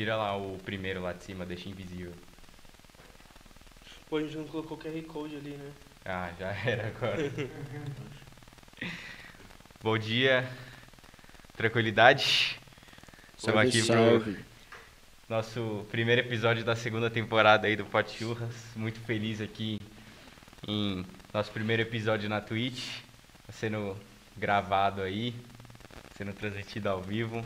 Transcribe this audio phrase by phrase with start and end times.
[0.00, 2.14] Tira lá o primeiro lá de cima, deixa invisível.
[4.08, 5.72] Pô, a gente não colocou o QR Code ali, né?
[6.06, 7.30] Ah, já era agora.
[9.84, 10.50] Bom dia,
[11.54, 12.58] tranquilidade.
[13.36, 14.44] Estamos aqui pro salve.
[15.28, 18.56] nosso primeiro episódio da segunda temporada aí do Pot Churras.
[18.74, 19.78] Muito feliz aqui
[20.66, 23.02] em nosso primeiro episódio na Twitch.
[23.46, 23.94] Tá sendo
[24.34, 25.34] gravado aí,
[26.16, 27.44] sendo transmitido ao vivo.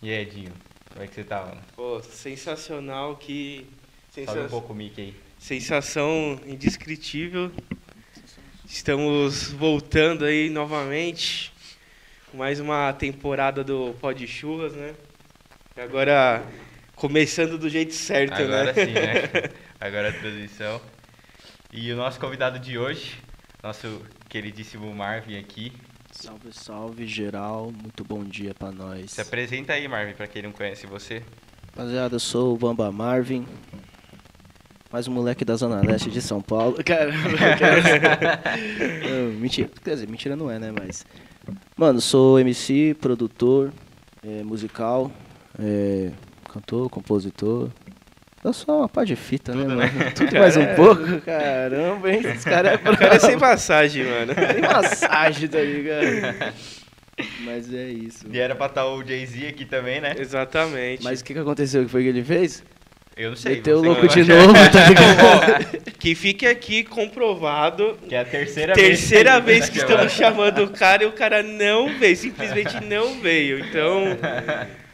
[0.00, 0.54] E aí, Edinho,
[0.90, 1.60] como é que você tá, mano?
[1.74, 3.66] Pô, sensacional, que...
[4.14, 4.40] Sobe Sensa...
[4.40, 5.14] um pouco o mic aí.
[5.38, 7.52] Sensação indescritível.
[8.66, 11.52] Estamos voltando aí novamente
[12.30, 14.94] com mais uma temporada do Pod Churras, né?
[15.76, 16.44] E agora
[16.94, 18.84] começando do jeito certo, Agora né?
[18.84, 19.50] sim, né?
[19.80, 20.80] Agora a transmissão.
[21.72, 23.16] E o nosso convidado de hoje,
[23.62, 25.72] nosso queridíssimo Marvin aqui.
[26.20, 27.70] Salve, salve, geral.
[27.70, 29.12] Muito bom dia pra nós.
[29.12, 31.22] Se apresenta aí, Marvin, pra quem não conhece você.
[31.68, 33.46] Rapaziada, eu sou o Bamba Marvin.
[34.90, 36.76] Mais um moleque da Zona Leste de São Paulo.
[36.82, 37.12] Cara.
[39.08, 39.70] Não, mentira.
[39.84, 40.72] Quer dizer, mentira não é, né?
[40.76, 41.06] Mas.
[41.76, 43.72] Mano, sou MC, produtor,
[44.20, 45.12] é, musical,
[45.56, 46.10] é,
[46.52, 47.70] cantor, compositor.
[48.44, 49.92] Eu sou uma pá de fita, Tudo, né, né?
[49.94, 50.12] mano?
[50.14, 51.20] Tudo mais um pouco.
[51.22, 52.20] Caramba, hein?
[52.24, 53.40] Esse cara é O cara é sem bravo.
[53.40, 54.32] passagem, mano.
[54.54, 56.54] Tem massagem, tá ligado?
[57.44, 58.26] Mas é isso.
[58.32, 60.14] E era pra estar o Jay-Z aqui também, né?
[60.16, 61.02] Exatamente.
[61.02, 61.82] Mas o que, que aconteceu?
[61.82, 62.62] O que foi que ele fez?
[63.16, 63.56] Eu não sei.
[63.56, 65.92] Meteu o louco que de vai- novo, tá ligado?
[65.98, 67.98] que fique aqui comprovado.
[68.08, 70.62] Que é a terceira, Terceira vez, vez que tá estamos chamando.
[70.62, 73.58] o cara e o cara não veio, simplesmente não veio.
[73.58, 74.04] Então,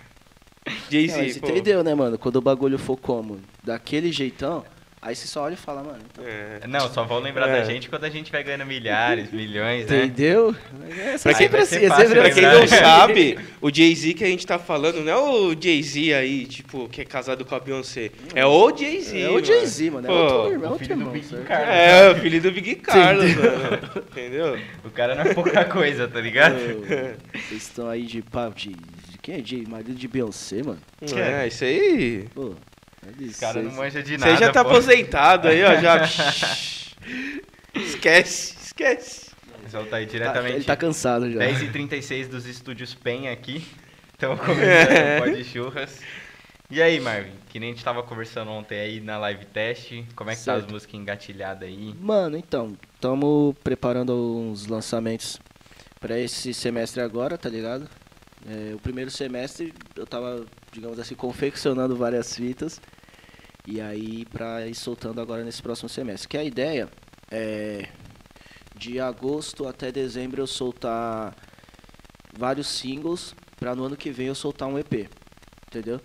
[0.90, 2.18] Jay-Z, entendeu, né, mano?
[2.18, 3.38] Quando o bagulho for como?
[3.62, 4.64] Daquele jeitão,
[5.02, 5.98] aí você só olha e fala, mano.
[6.10, 6.66] então, É.
[6.66, 7.60] Não, só vão lembrar É.
[7.60, 10.04] da gente quando a gente vai ganhando milhares, milhões, né?
[10.06, 10.56] Entendeu?
[10.88, 12.60] É, Pra quem- assim, é fácil sempre Pra quem assim.
[12.60, 16.88] não sabe, o Jay-Z que a gente tá falando não é o Jay-Z aí, tipo,
[16.88, 18.10] que é casado com a Beyoncé.
[18.34, 19.20] É o Jay-Z.
[19.20, 19.44] É o mano.
[19.44, 20.08] Jay-Z, mano.
[20.08, 21.44] É outro irmão, o outro filho do irmão.
[21.50, 24.02] É, o filho do Big Carlos, mano.
[24.10, 24.58] Entendeu?
[24.82, 26.54] O cara não é pouca coisa, tá ligado?
[27.34, 28.74] Vocês estão aí de de, de
[29.24, 30.78] quem é de marido de Beyoncé, mano?
[31.00, 32.28] É, isso aí.
[32.34, 32.54] Pô,
[33.06, 33.38] é disso.
[33.38, 34.32] O cara não manja de nada.
[34.36, 34.68] Você já tá pô.
[34.70, 35.80] aposentado aí, ó.
[35.80, 36.04] Já.
[37.74, 39.30] esquece, esquece.
[39.72, 40.56] Aí Tá- diretamente.
[40.56, 41.40] ele tá cansado já.
[41.40, 43.66] 10h36 dos estúdios PEN aqui.
[44.12, 46.00] Estamos começando o Pod Churras.
[46.70, 47.32] E aí, Marvin?
[47.48, 50.04] Que nem a gente tava conversando ontem aí na live teste.
[50.14, 50.66] Como é que tá Certo.
[50.66, 51.94] as músicas engatilhadas aí?
[51.98, 55.40] Mano, então, estamos preparando uns lançamentos
[55.98, 57.88] pra esse semestre agora, tá ligado?
[58.46, 62.80] É, o primeiro semestre eu tava, digamos assim, confeccionando várias fitas.
[63.66, 66.28] E aí pra ir soltando agora nesse próximo semestre.
[66.28, 66.88] Que a ideia
[67.30, 67.88] é
[68.76, 71.34] de agosto até dezembro eu soltar
[72.36, 75.08] vários singles pra no ano que vem eu soltar um EP.
[75.68, 75.98] Entendeu?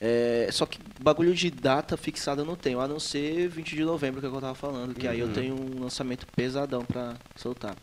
[0.00, 3.84] É, só que bagulho de data fixada eu não tenho, a não ser 20 de
[3.84, 5.32] novembro que é o que eu tava falando, que aí eu Uhum.
[5.32, 7.76] tenho um lançamento pesadão pra soltar.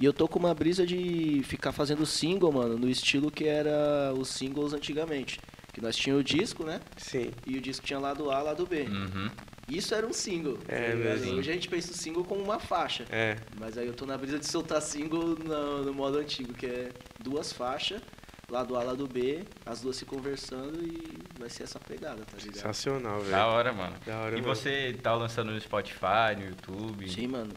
[0.00, 4.12] E eu tô com uma brisa de ficar fazendo single, mano, no estilo que era
[4.18, 5.38] os singles antigamente.
[5.72, 6.80] Que nós tínhamos o disco, né?
[6.96, 7.30] Sim.
[7.46, 8.82] E o disco tinha lado A, lado B.
[8.82, 9.30] Uhum.
[9.68, 10.56] Isso era um single.
[10.58, 11.20] tá É ligado?
[11.20, 11.38] mesmo.
[11.38, 13.04] Hoje a gente pensa o single como uma faixa.
[13.10, 13.36] É.
[13.58, 16.90] Mas aí eu tô na brisa de soltar single no, no modo antigo, que é
[17.20, 18.00] duas faixas,
[18.48, 22.54] lado A, lado B, as duas se conversando e vai ser essa pegada, tá ligado?
[22.54, 23.42] Sensacional, Da velho.
[23.48, 23.96] hora, mano.
[24.06, 24.54] Da hora E mesmo.
[24.54, 27.08] você tá lançando no Spotify, no YouTube?
[27.10, 27.50] Sim, mano.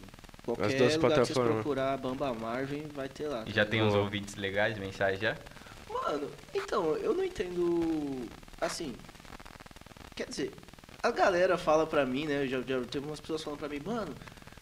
[0.47, 1.53] Qualquer As duas lugar que vocês plataformas.
[1.61, 3.41] procurar Bamba Marvin, vai ter lá.
[3.41, 5.35] E tá já tem uns ouvintes legais, mensagem já?
[5.89, 8.25] Mano, então, eu não entendo.
[8.61, 8.93] Assim.
[10.15, 10.51] Quer dizer,
[11.03, 12.47] a galera fala pra mim, né?
[12.47, 14.15] Já, já teve umas pessoas falando pra mim, mano,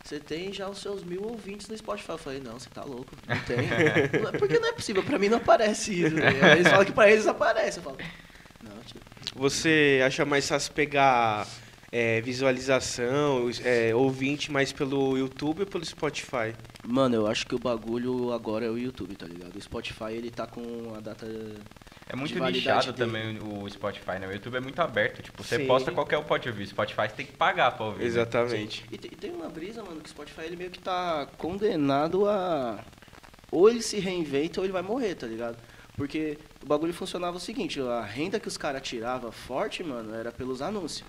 [0.03, 2.09] você tem já os seus mil ouvintes no Spotify.
[2.13, 3.57] Eu falei, não, você tá louco, não tem.
[3.69, 6.15] É- Porque não é possível, pra mim não aparece isso.
[6.15, 6.27] Né?
[6.41, 7.77] Aí Eles falam que pra eles aparece.
[7.77, 7.97] Eu falo,
[8.63, 8.99] não, tipo,
[9.35, 11.47] Você acha mais fácil pegar
[11.91, 16.53] é, visualização, é, ouvinte mais pelo YouTube ou pelo Spotify?
[16.83, 19.55] Mano, eu acho que o bagulho agora é o YouTube, tá ligado?
[19.55, 21.25] O Spotify ele tá com a data.
[22.07, 22.97] É muito nichado dele.
[22.97, 24.27] também o Spotify, né?
[24.27, 25.21] O YouTube é muito aberto.
[25.23, 25.65] Tipo, você Sim.
[25.67, 26.67] posta qualquer um pode ouvir.
[26.67, 28.01] Spotify você tem que pagar pra ouvir.
[28.01, 28.05] né?
[28.05, 28.85] Exatamente.
[28.91, 32.27] E tem, e tem uma brisa, mano, que o Spotify ele meio que tá condenado
[32.27, 32.83] a.
[33.51, 35.57] Ou ele se reinventa ou ele vai morrer, tá ligado?
[35.95, 40.31] Porque o bagulho funcionava o seguinte, a renda que os caras tiravam forte, mano, era
[40.31, 41.07] pelos anúncios.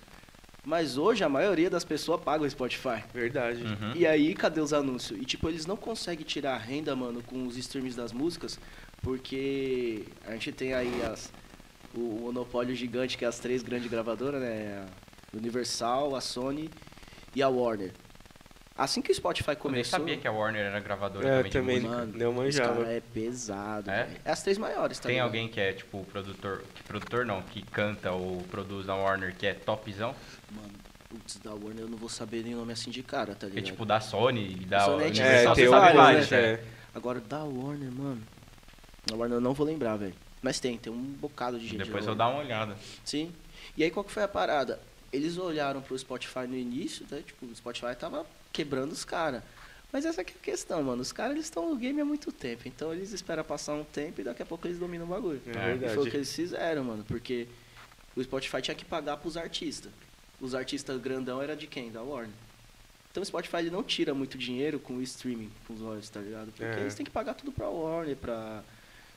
[0.66, 3.04] Mas hoje a maioria das pessoas paga o Spotify.
[3.14, 3.62] Verdade.
[3.62, 3.92] Uhum.
[3.94, 5.16] E aí, cadê os anúncios?
[5.16, 8.58] E tipo, eles não conseguem tirar renda, mano, com os streams das músicas,
[9.00, 11.32] porque a gente tem aí as,
[11.94, 14.84] o, o monopólio gigante que é as três grandes gravadoras, né?
[15.32, 16.68] A Universal, a Sony
[17.32, 17.92] e a Warner.
[18.78, 19.98] Assim que o Spotify Eu nem começou.
[19.98, 22.00] sabia que a Warner era gravadora É, também, também de música.
[22.06, 22.74] Mano, não Os manjava.
[22.82, 23.90] cara é pesado.
[23.90, 24.08] É?
[24.24, 25.26] É as três maiores, tá Tem ligado?
[25.26, 26.62] alguém que é, tipo, produtor...
[26.74, 30.14] Que produtor não, que canta ou produz na Warner, que é topzão?
[30.50, 30.68] Mano,
[31.08, 33.48] putz, da Warner eu não vou saber nem nome assim de cara, tá Que é
[33.56, 33.64] ligado?
[33.64, 36.38] tipo da Sony e da Sony é Universal, É, tem o sabe vários, né?
[36.38, 36.42] é.
[36.52, 36.64] É.
[36.94, 38.22] Agora, da Warner, mano.
[39.06, 40.14] Da Warner eu não vou lembrar, velho.
[40.42, 41.78] Mas tem, tem um bocado de gente.
[41.84, 42.76] Depois eu dar uma olhada.
[43.04, 43.32] Sim.
[43.76, 44.78] E aí qual que foi a parada?
[45.12, 47.22] Eles olharam pro Spotify no início, né?
[47.24, 49.42] Tipo, o Spotify tava quebrando os caras.
[49.92, 51.00] Mas essa que é a questão, mano.
[51.00, 52.66] Os caras eles estão no game há muito tempo.
[52.66, 55.40] Então eles esperam passar um tempo e daqui a pouco eles dominam o bagulho.
[55.46, 55.74] É É.
[55.86, 57.04] E foi o que eles fizeram, mano.
[57.06, 57.46] Porque
[58.16, 59.92] o Spotify tinha que pagar pros artistas.
[60.40, 61.90] Os artistas grandão era de quem?
[61.90, 62.34] Da Warner.
[63.10, 66.20] Então o Spotify ele não tira muito dinheiro com o streaming, com os royalties, tá
[66.20, 66.48] ligado?
[66.48, 66.80] Porque É.
[66.80, 68.62] eles têm que pagar tudo pra Warner, pra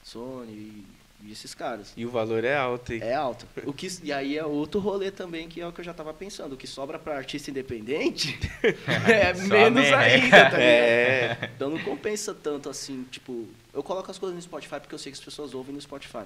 [0.03, 0.85] Sony
[1.23, 1.93] e, esses caras.
[1.95, 3.01] E o valor é alto, hein?
[3.01, 3.45] É alto.
[3.65, 6.13] O que, e aí é outro rolê também, que é o que eu já tava
[6.13, 6.53] pensando.
[6.53, 8.39] O que sobra pra artista independente
[9.07, 10.61] é menos ainda, tá?
[10.61, 11.51] É.
[11.55, 15.11] Então não compensa tanto assim, tipo, eu coloco as coisas no Spotify porque eu sei
[15.11, 16.25] que as pessoas ouvem no Spotify.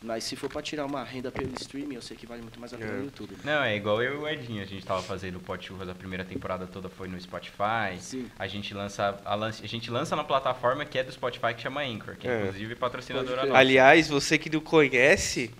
[0.00, 2.72] Mas se for pra tirar uma renda pelo streaming, eu sei que vale muito mais
[2.72, 2.96] a pena É.
[2.96, 3.36] no YouTube.
[3.42, 5.94] Não, é igual eu e o Edinho, a gente tava fazendo o Pot Churras, a
[5.94, 7.98] primeira temporada toda foi no Spotify.
[7.98, 8.30] Sim.
[8.38, 11.62] A gente lança a, lance- a gente lança na plataforma que é do Spotify que
[11.62, 12.40] chama Anchor, que é, É.
[12.42, 13.58] inclusive patrocinadora nossa.
[13.58, 15.50] Aliás, você que não conhece,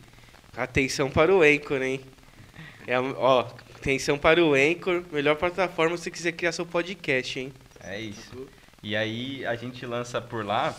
[0.57, 2.01] atenção para o Anchor, hein?
[2.87, 3.41] É, ó,
[3.77, 7.53] atenção para o Anchor, melhor plataforma se você quiser criar seu podcast, hein?
[7.81, 8.49] É isso.
[8.83, 10.75] E aí a gente lança por lá,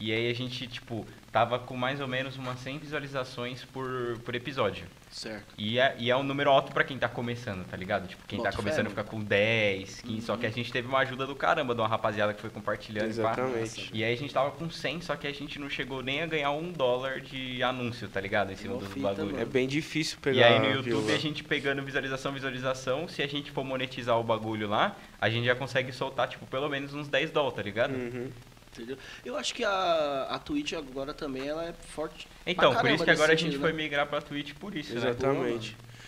[0.00, 4.36] e aí a gente, tipo, tava com mais ou menos umas 100 visualizações por, por
[4.36, 4.86] episódio.
[5.10, 5.52] Certo.
[5.58, 8.06] E é, e é um número alto pra quem tá começando, tá ligado?
[8.06, 8.90] Tipo, quem Bota tá começando mano.
[8.90, 11.88] fica com 10, 15, só que a gente teve uma ajuda do caramba de uma
[11.88, 13.06] rapaziada que foi compartilhando.
[13.06, 13.10] e.
[13.10, 13.90] Exatamente.
[13.92, 16.26] E aí a gente tava com 100, só que a gente não chegou nem a
[16.26, 18.52] ganhar um dólar de anúncio, tá ligado?
[18.52, 19.26] Em cima fita, bagulho.
[19.26, 19.40] mano.
[19.40, 23.26] É bem difícil pegar E aí no YouTube a gente pegando visualização, visualização, se a
[23.26, 27.08] gente for monetizar o bagulho lá, a gente já consegue soltar, tipo, pelo menos uns
[27.08, 27.92] 10 dólares, tá ligado?
[27.92, 28.30] Uhum.
[28.74, 28.98] Entendeu?
[29.24, 32.26] Eu acho que a, a Twitch agora também ela é forte.
[32.44, 33.82] Então, pra por isso que agora a gente sentido, foi né?
[33.82, 35.14] migrar pra Twitch por isso, né?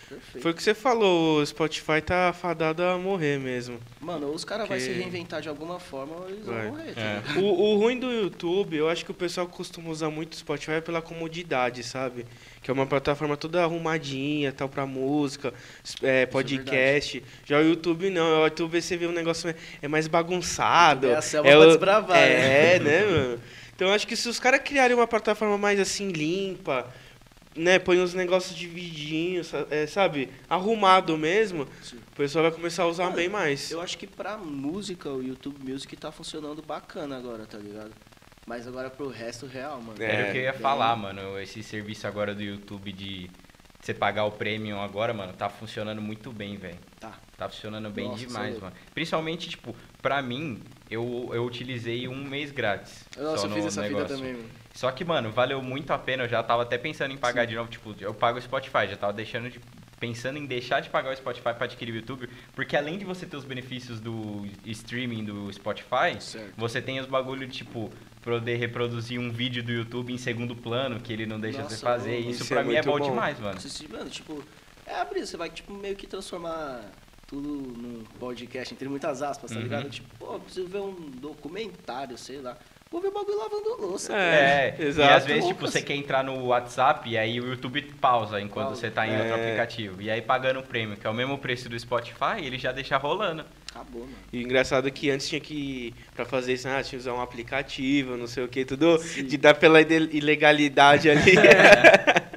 [0.09, 0.41] Perfeito.
[0.41, 3.77] Foi o que você falou, o Spotify tá fadado a morrer mesmo.
[3.99, 6.61] Mano, os caras vão Que- se reinventar de alguma forma ou eles Vai.
[6.63, 6.93] vão morrer.
[6.93, 7.21] tá É.
[7.39, 10.79] O, o ruim do YouTube, eu acho que o pessoal costuma usar muito o Spotify
[10.81, 12.25] pela comodidade, sabe?
[12.61, 15.53] Que é uma plataforma toda arrumadinha, tal, pra música,
[16.01, 17.21] é, podcast.
[17.45, 21.07] Já o YouTube não, o YouTube você vê um negócio é mais bagunçado.
[21.07, 23.39] É a selva é pra desbravar, É, né, mano?
[23.75, 26.87] Então eu acho que se os caras criarem uma plataforma mais assim, limpa,
[27.57, 30.29] né, põe uns negócios dividinhos, é, sabe?
[30.49, 31.97] Arrumado mesmo, Sim.
[31.97, 33.71] o pessoal vai começar a usar Mano, bem mais.
[33.71, 37.91] Eu acho que pra música, o YouTube Music tá funcionando bacana agora, tá ligado?
[38.45, 40.01] Mas agora pro resto, real, mano.
[40.01, 41.37] É, Era o que eu ia bem- falar, mano.
[41.39, 43.29] Esse serviço agora do YouTube de
[43.81, 46.77] você pagar o premium agora, mano, tá funcionando muito bem, velho.
[46.99, 47.13] Tá.
[47.37, 48.73] Tá funcionando bem Nossa, demais, é mano.
[48.93, 53.03] Principalmente, tipo, pra mim, eu, eu utilizei um mês grátis.
[53.17, 54.17] Nossa, só eu fiz no essa vida negócio.
[54.17, 54.49] também, mano.
[54.77, 56.25] Só que, mano, valeu muito a pena.
[56.25, 57.67] Eu já tava até pensando em pagar de novo.
[57.67, 58.87] Tipo, eu pago o Spotify.
[58.87, 59.59] Já tava deixando de.
[59.99, 62.29] Pensando em deixar de pagar o Spotify pra adquirir o YouTube.
[62.53, 66.53] Porque além de você ter os benefícios do streaming do Spotify, Certo.
[66.55, 67.91] você tem os bagulho de, tipo,
[68.21, 71.81] poder reproduzir um vídeo do YouTube em segundo plano, que ele não deixa Nossa, você
[71.83, 72.19] fazer.
[72.19, 73.09] mano, Isso, pra é mim é bom, bom.
[73.09, 73.57] demais, mano.
[73.89, 74.43] Mano, tipo,
[74.85, 76.81] é a brisa, você vai tipo, meio que transformar
[77.25, 79.63] tudo num podcast, entre muitas aspas, tá Uhum.
[79.63, 79.89] ligado?
[79.89, 82.55] Tipo, pô, preciso ver um documentário, sei lá.
[82.89, 84.13] Vou ver o bagulho lavando louça.
[84.15, 85.09] É, É, exato.
[85.11, 88.67] e às vezes, tipo, você quer entrar no WhatsApp e aí o YouTube pausa enquanto
[88.67, 88.81] Pausa.
[88.81, 89.19] você tá em É.
[89.19, 90.01] outro aplicativo.
[90.01, 92.97] E aí pagando o prêmio, que é o mesmo preço do Spotify, ele já deixa
[92.97, 93.43] rolando.
[93.69, 94.13] Acabou, mano.
[94.31, 97.13] E o engraçado é que antes tinha que, pra fazer isso, ah, tinha que usar
[97.13, 99.23] um aplicativo, não sei o que, tudo Sim.
[99.25, 101.33] de dar pela ilegalidade ali.
[101.37, 102.36] Os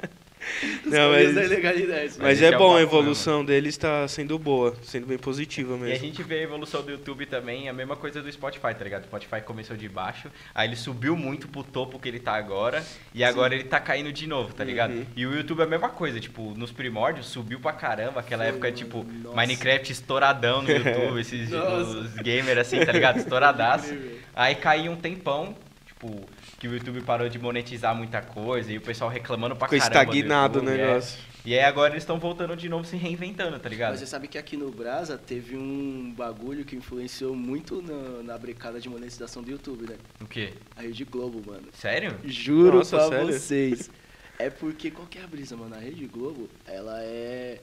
[0.85, 2.13] Não, mas- da ilegalidade.
[2.19, 5.75] Mas é é bom, a papo evolução deles tá sendo boa, sendo bem positiva E
[5.75, 6.05] a mesmo.
[6.05, 9.03] gente vê a evolução do YouTube também, a mesma coisa do Spotify, tá ligado?
[9.03, 12.83] O Spotify começou de baixo, aí ele subiu muito pro topo que ele tá agora,
[13.13, 14.91] e agora ele tá caindo de novo, tá ligado?
[14.91, 15.05] Uhum.
[15.15, 18.49] E o YouTube é a mesma coisa, tipo, nos primórdios subiu pra caramba, aquela Foi,
[18.49, 18.77] época, mano.
[18.77, 19.35] tipo, Nossa.
[19.35, 21.49] Minecraft estouradão no YouTube, esses
[22.21, 23.17] gamers assim, tá ligado?
[23.21, 23.93] Estouradaço.
[24.35, 26.25] Aí caiu um tempão, tipo,
[26.61, 30.05] que o YouTube parou de monetizar muita coisa, e o pessoal reclamando pra Ficou caramba
[30.05, 30.77] do estagnado o é.
[30.77, 31.19] negócio.
[31.43, 33.93] E aí agora eles estão voltando de novo, se reinventando, tá ligado?
[33.93, 38.37] Mas você sabe que aqui no Brasa teve um bagulho que influenciou muito na, na
[38.37, 39.95] brecada de monetização do YouTube, né?
[40.21, 40.53] O quê?
[40.77, 41.67] A Rede Globo, mano.
[41.73, 42.15] Sério?
[42.23, 43.33] Juro Nossa, pra sério?
[43.33, 43.89] vocês.
[44.37, 45.73] É porque qual que é a brisa, mano?
[45.73, 47.59] A Rede Globo, ela é.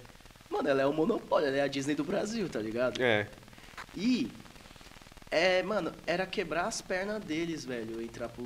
[0.50, 3.00] Mano, ela é o monopólio, ela é a Disney do Brasil, tá ligado?
[3.00, 3.28] É.
[3.97, 4.28] E.
[5.30, 8.44] É, mano, era quebrar as pernas deles, velho, entrar pro,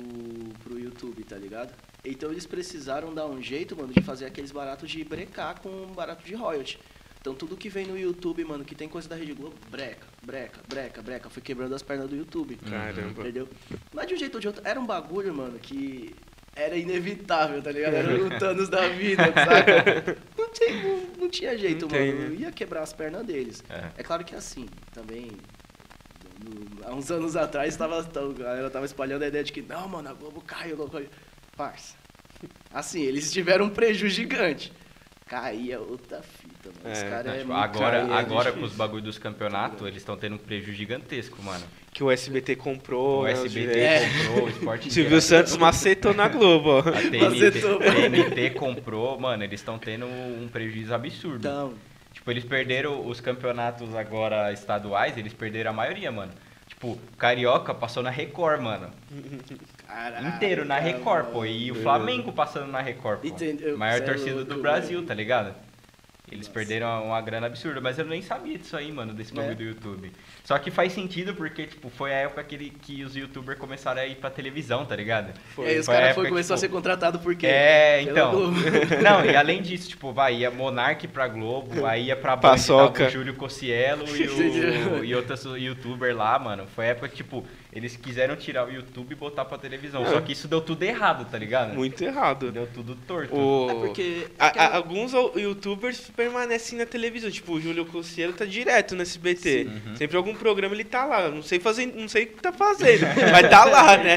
[0.63, 1.73] pro YouTube, tá ligado?
[2.03, 5.93] Então eles precisaram dar um jeito, mano, de fazer aqueles baratos de brecar com um
[5.93, 6.77] barato de royalty.
[7.21, 10.59] Então tudo que vem no YouTube, mano, que tem coisa da Rede Globo, breca, breca,
[10.67, 11.29] breca, breca.
[11.29, 12.57] Foi quebrando as pernas do YouTube.
[12.69, 13.21] Caramba.
[13.21, 13.47] Entendeu?
[13.93, 16.13] Mas de um jeito ou de outro, era um bagulho, mano, que
[16.53, 17.93] era inevitável, tá ligado?
[17.93, 20.19] Era o Thanos da vida, sabe?
[20.37, 22.29] Não, tem, não, não tinha jeito, Não tem, mano.
[22.29, 22.35] né?
[22.41, 23.63] Ia quebrar as pernas deles.
[23.69, 23.89] É.
[23.97, 25.31] É claro que assim, também.
[26.83, 30.09] Há uns anos atrás, tava, a galera tava espalhando a ideia de que, não, mano,
[30.09, 31.07] a Globo caiu, caiu.
[31.55, 31.95] Parça.
[32.73, 34.71] Assim, eles tiveram um prejuízo gigante.
[35.25, 36.93] Caía outra fita, mano.
[36.93, 39.97] Os É, caras é Tipo, agora, caía, é agora com os bagulho dos campeonatos, eles
[39.97, 41.63] estão tendo um prejuízo gigantesco, mano.
[41.93, 43.21] Que o SBT comprou.
[43.21, 44.27] O né, SBT direitos.
[44.27, 46.79] comprou, o Esporte Silvio Santos macetou na Globo, ó.
[46.79, 47.79] A TNT, Macetou.
[47.79, 51.37] TNT comprou, mano, eles estão tendo um prejuízo absurdo.
[51.37, 51.73] Então,
[52.23, 56.31] Tipo, eles perderam os campeonatos agora estaduais, eles perderam a maioria, mano.
[56.65, 58.89] Tipo, Carioca passou na Record, mano.
[59.85, 60.27] caralho.
[60.29, 61.45] Inteiro na Record, pô.
[61.45, 63.27] E o Flamengo passando na Record, pô.
[63.27, 63.77] Entendeu?
[63.77, 65.53] Maior é torcida do Brasil, tá ligado?
[66.31, 66.51] Eles Nossa.
[66.57, 69.55] perderam uma grana absurda, mas eu nem sabia disso aí, mano, desse bagulho É.
[69.55, 70.11] do YouTube.
[70.43, 74.01] Só que faz sentido porque, tipo, foi a época que, ele- que os youtubers começaram
[74.01, 75.33] a ir pra televisão, tá ligado?
[75.57, 77.45] E aí os Foi a caras foi, que, começou a tipo, ser contratado por quê?
[77.47, 78.31] É, então.
[78.31, 78.55] Globo.
[79.03, 83.09] Não, e além disso, tipo, vai, ia Monark pra Globo, aí ia pra Band, o
[83.09, 84.23] Júlio Cossielo e,
[85.01, 86.65] o, e outros youtubers lá, mano.
[86.73, 90.03] Foi a época que, tipo, eles quiseram tirar o YouTube e botar pra televisão.
[90.05, 90.09] É.
[90.09, 91.73] Só que isso deu tudo errado, tá ligado?
[91.73, 92.51] Muito errado.
[92.51, 93.35] Deu tudo torto.
[93.35, 93.69] O...
[93.69, 94.27] É porque.
[94.39, 99.67] A- a- alguns youtubers permanecem na televisão, tipo o Júlio Cossielo tá direto no SBT.
[99.87, 99.95] Uhum.
[99.95, 101.29] Sempre algum programa ele tá lá.
[101.29, 103.01] Não sei fazer, não sei o que tá fazendo,
[103.31, 104.13] mas tá lá, né?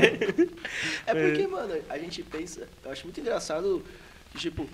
[1.06, 2.68] É porque, mano, a gente pensa.
[2.84, 3.82] Eu acho muito engraçado
[4.32, 4.68] que, tipo.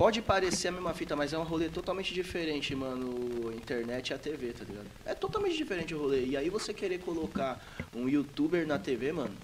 [0.00, 3.52] Pode parecer a mesma fita, mas é um rolê totalmente diferente, mano.
[3.54, 4.86] Internet e a TV, tá ligado?
[5.04, 6.24] É totalmente diferente o rolê.
[6.24, 7.62] E aí você querer colocar
[7.94, 9.34] um youtuber na TV, mano.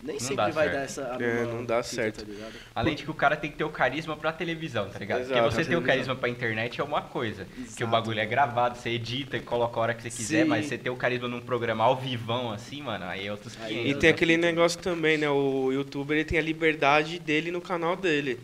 [0.00, 0.72] Nem Não sempre vai certo.
[0.72, 1.16] dar essa.
[1.16, 2.24] a É, não dá fita, certo.
[2.24, 2.52] Tá ligado?
[2.72, 5.22] Além de que o cara tem que ter o carisma pra televisão, tá ligado?
[5.22, 5.40] Exato.
[5.42, 7.44] Porque você ter o carisma pra internet é uma coisa.
[7.44, 7.86] Que o Exato.
[7.88, 10.48] bagulho é gravado, você edita e coloca a hora que você quiser, Sim.
[10.48, 13.74] mas você ter o carisma num programa ao vivão, assim, mano, aí é outros Aí
[13.74, 13.90] 500.
[13.90, 15.28] E tem aquele negócio também, né?
[15.28, 18.38] O youtuber ele tem a liberdade dele no canal dele.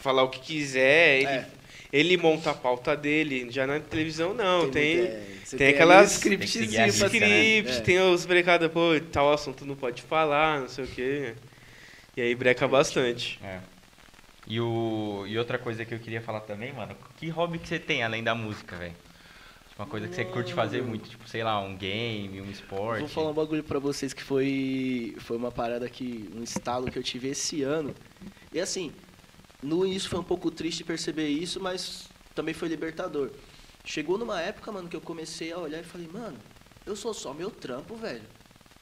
[0.00, 1.46] Falar o que quiser, ele, É.
[1.92, 3.48] ele monta a pauta dele.
[3.50, 5.10] Já na televisão não, tem.
[5.56, 7.26] tem aquelas- um Tem que seguir a scriptzinho risca, pra né?
[7.44, 7.80] scripts, É.
[7.80, 8.80] tem os brecados, pô,
[9.12, 11.34] tal assunto não pode falar, não sei o quê.
[12.16, 13.38] E aí breca bastante.
[13.42, 13.58] É.
[14.46, 17.78] E, o, e outra coisa que eu queria falar também, mano, que hobby que você
[17.78, 18.94] tem além da música, velho?
[19.78, 20.88] Uma coisa que você curte fazer Mano.
[20.88, 23.00] muito, tipo, sei lá, um game, um esporte.
[23.00, 26.28] Vou falar um bagulho pra vocês que foi, foi uma parada que.
[26.34, 27.94] um estalo que eu tive esse ano.
[28.52, 28.90] E assim,
[29.62, 33.30] no início foi um pouco triste perceber isso, mas também foi libertador.
[33.84, 36.36] Chegou numa época, mano, que eu comecei a olhar e falei, mano,
[36.86, 38.22] eu sou só meu trampo, velho.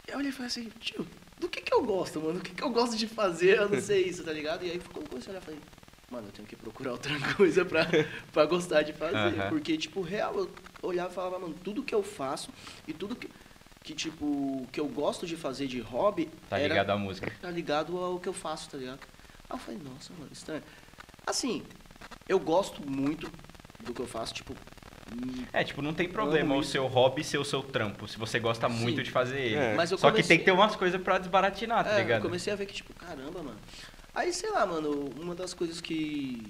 [0.06, 1.06] E eu olhei e falei assim, tio,
[1.38, 2.34] do que que eu gosto, mano?
[2.34, 3.58] Do que que eu gosto de fazer?
[3.58, 4.64] Eu não sei isso, tá ligado?
[4.64, 5.60] E aí quando eu comecei a olhar, falei,
[6.10, 7.86] mano, eu tenho que procurar outra coisa pra,
[8.32, 9.16] pra gostar de fazer.
[9.40, 9.48] Aham.
[9.48, 10.50] Porque, tipo, real, eu
[10.82, 12.50] olhava e falava, mano, tudo que eu faço
[12.86, 13.30] e tudo que,
[13.82, 17.32] que tipo, que eu gosto de fazer de hobby Tá era- ligado à música.
[17.40, 19.00] tá ligado ao que eu faço, tá ligado?
[19.48, 20.62] Aí eu falei, nossa, mano, estranho.
[21.26, 21.62] Assim,
[22.28, 23.30] eu gosto muito
[23.80, 24.54] do que eu faço, tipo.
[25.52, 26.72] É, tipo, não tem problema o isso.
[26.72, 28.74] seu hobby ser o seu trampo, se você gosta Sim.
[28.74, 29.54] muito de fazer ele.
[29.56, 29.74] É.
[29.74, 32.18] Mas eu Só que tem que ter umas coisas pra desbaratinar, tá é, ligado?
[32.18, 33.58] eu comecei a ver que, tipo, caramba, mano.
[34.14, 36.42] Aí, sei lá, mano, uma das coisas que,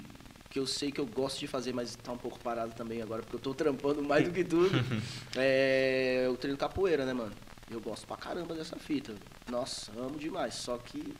[0.48, 3.22] que eu sei que eu gosto de fazer, mas tá um pouco parado também agora,
[3.22, 4.70] porque eu tô trampando mais do que tudo,
[5.36, 7.32] é o treino capoeira, né, mano?
[7.70, 9.14] Eu gosto pra caramba dessa fita.
[9.50, 10.54] Nossa, amo demais.
[10.54, 11.12] Só que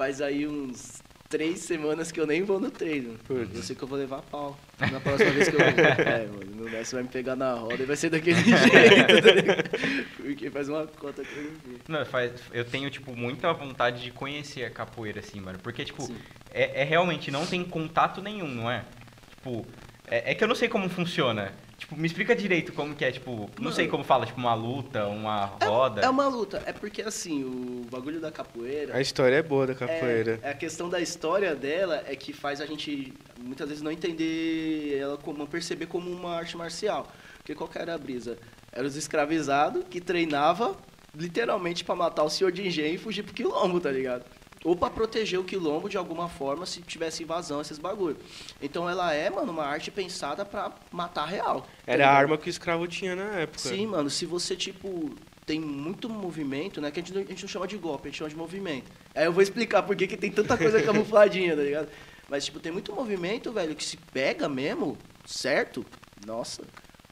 [0.00, 3.18] faz aí uns três semanas que eu nem vou no treino.
[3.18, 3.54] Putz.
[3.54, 4.58] Eu sei que eu vou levar pau.
[4.90, 5.68] Na próxima vez que eu vou.
[5.78, 9.78] É, mano, no Messi vai me pegar na roda e vai ser daquele jeito, tá?
[10.16, 11.78] Porque faz uma cota que eu não vi.
[11.86, 15.58] Não, faz, eu tenho, tipo, muita vontade de conhecer a capoeira, assim, mano.
[15.58, 16.10] Porque, tipo,
[16.50, 18.86] é, é realmente não tem contato nenhum, não é?
[19.34, 19.66] Tipo,
[20.06, 21.52] é, é que eu não sei como funciona.
[21.90, 23.72] Tipo, me explica direito como que é, tipo, não Mano.
[23.72, 26.00] sei como fala, tipo, uma luta, uma roda.
[26.00, 26.62] É uma luta.
[26.64, 28.96] É porque, assim, o bagulho da capoeira.
[28.96, 30.38] A história é boa da capoeira.
[30.42, 34.98] É, a questão da história dela é que faz a gente muitas vezes não entender
[34.98, 37.10] ela como não perceber como uma arte marcial.
[37.38, 38.38] Porque qual que era a brisa?
[38.70, 40.76] Era os escravizados que treinava
[41.12, 44.24] literalmente pra matar o senhor de engenho e fugir pro quilombo, tá ligado?
[44.62, 48.18] Ou pra proteger o quilombo de alguma forma se tivesse invasão, esses bagulho.
[48.60, 51.62] Então ela é, mano, uma arte pensada pra matar real.
[51.62, 52.16] tá Era a ligado?
[52.18, 53.58] arma que o escravo tinha na época.
[53.58, 55.10] Sim, mano, se você, tipo,
[55.46, 56.90] tem muito movimento, né?
[56.90, 58.90] Que a gente, não- a gente não chama de golpe, a gente chama de movimento.
[59.14, 61.88] Aí eu vou explicar por que que tem tanta coisa camufladinha, tá ligado?
[62.28, 65.84] Mas, tipo, tem muito movimento, velho, que se pega mesmo, certo?
[66.26, 66.62] Nossa.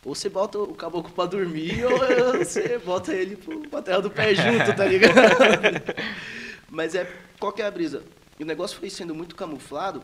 [0.05, 1.99] Ou você bota o caboclo pra dormir, ou
[2.45, 5.15] você bota ele pro, pra terra do pé junto, tá ligado?
[6.71, 8.03] Mas é, qual que é a brisa?
[8.39, 10.03] E o negócio foi sendo muito camuflado,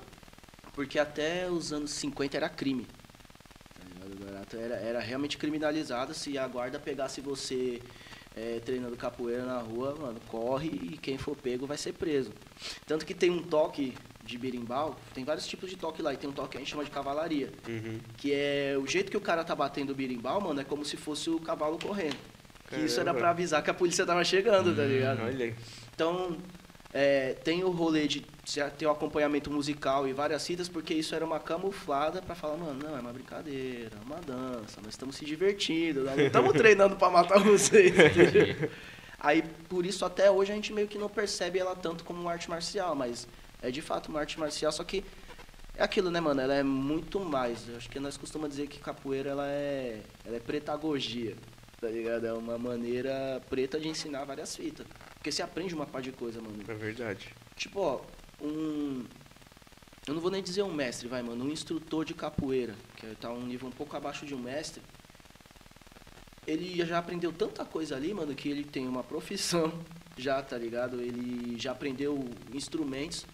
[0.73, 2.87] porque até os anos 50 era crime
[4.45, 6.15] barato era, era realmente criminalizado.
[6.15, 7.81] Se a guarda pegasse você
[8.37, 12.33] é, treinando capoeira na rua, mano, corre e quem for pego vai ser preso.
[12.87, 16.31] Tanto que tem um toque de berimbau, tem vários tipos de toque lá, e tem
[16.31, 17.51] um toque que a gente chama de cavalaria.
[17.69, 18.01] Uhum.
[18.17, 20.97] Que é o jeito que o cara tá batendo o berimbau, mano, é como se
[20.97, 22.17] fosse o cavalo correndo.
[22.69, 25.21] Que isso era pra avisar que a polícia tava chegando, tá ligado?
[25.23, 25.55] Olha aí.
[25.95, 26.37] Então,
[26.93, 28.25] é, tem o rolê de
[28.79, 32.81] ter o acompanhamento musical e várias fitas, porque isso era uma camuflada pra falar, mano,
[32.83, 36.95] não, é uma brincadeira, é uma dança, nós estamos se divertindo, nós não estamos treinando
[36.97, 37.93] pra matar vocês.
[39.19, 42.31] Aí, por isso, até hoje, a gente meio que não percebe ela tanto como uma
[42.31, 43.27] arte marcial, mas
[43.63, 45.03] é de fato uma arte marcial, só que
[45.77, 46.41] é aquilo, né, mano?
[46.41, 47.69] Ela é muito mais.
[47.69, 51.35] Eu acho que nós costumamos dizer que capoeira, ela é, ela é pretagogia,
[51.81, 52.27] tá ligado?
[52.27, 54.87] É uma maneira preta de ensinar várias fitas.
[55.25, 56.63] Porque você aprende uma par de coisa, mano.
[56.69, 57.35] É verdade.
[57.57, 58.01] Tipo, ó,
[58.43, 59.07] um.
[60.07, 61.47] Eu não vou nem dizer um mestre, vai, mano.
[61.47, 64.83] Um instrutor de capoeira, que tá um nível um pouco abaixo de um mestre.
[66.47, 69.73] Ele já aprendeu tanta coisa ali, mano, que ele tem uma profissão
[70.19, 71.01] já, tá ligado?
[71.01, 73.25] Ele já aprendeu instrumentos.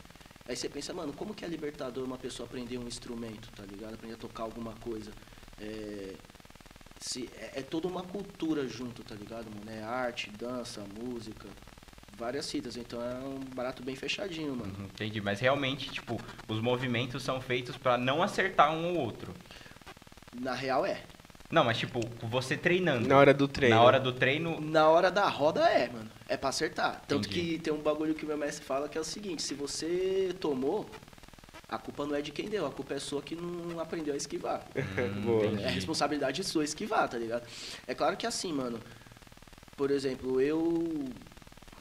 [0.46, 3.94] Aí você pensa, mano, como que é libertador uma pessoa aprender um instrumento, tá ligado?
[3.94, 5.10] Aprender a tocar alguma coisa.
[5.60, 6.14] É,
[7.00, 9.68] se, é, é toda uma cultura junto, tá ligado, mano?
[9.68, 11.48] É arte, dança, música,
[12.20, 12.76] várias citas.
[12.76, 14.72] Então é um barato bem fechadinho, mano.
[14.78, 19.34] Uhum, Entendi, mas realmente, tipo, os movimentos são feitos pra não acertar um ou outro.
[20.38, 21.02] Na real é.
[21.50, 23.08] Não, mas tipo, você treinando.
[23.08, 23.74] Na hora do treino.
[23.74, 26.08] Na hora do treino, Na hora da roda é, mano.
[26.28, 27.02] É pra acertar.
[27.08, 27.54] Tanto Entendi.
[27.54, 30.32] que tem um bagulho que o meu mestre fala que é o seguinte, se você
[30.38, 30.88] tomou,
[31.68, 34.16] a culpa não é de quem deu, a culpa é sua que não aprendeu a
[34.16, 34.64] esquivar.
[35.00, 35.58] Hum.
[35.58, 37.46] É responsabilidade sua esquivar, tá ligado?
[37.86, 38.78] É claro que assim, mano.
[39.76, 41.04] Por exemplo, eu.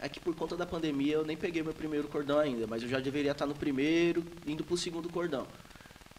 [0.01, 2.89] É que por conta da pandemia eu nem peguei meu primeiro cordão ainda, mas eu
[2.89, 5.45] já deveria estar no primeiro, indo pro segundo cordão.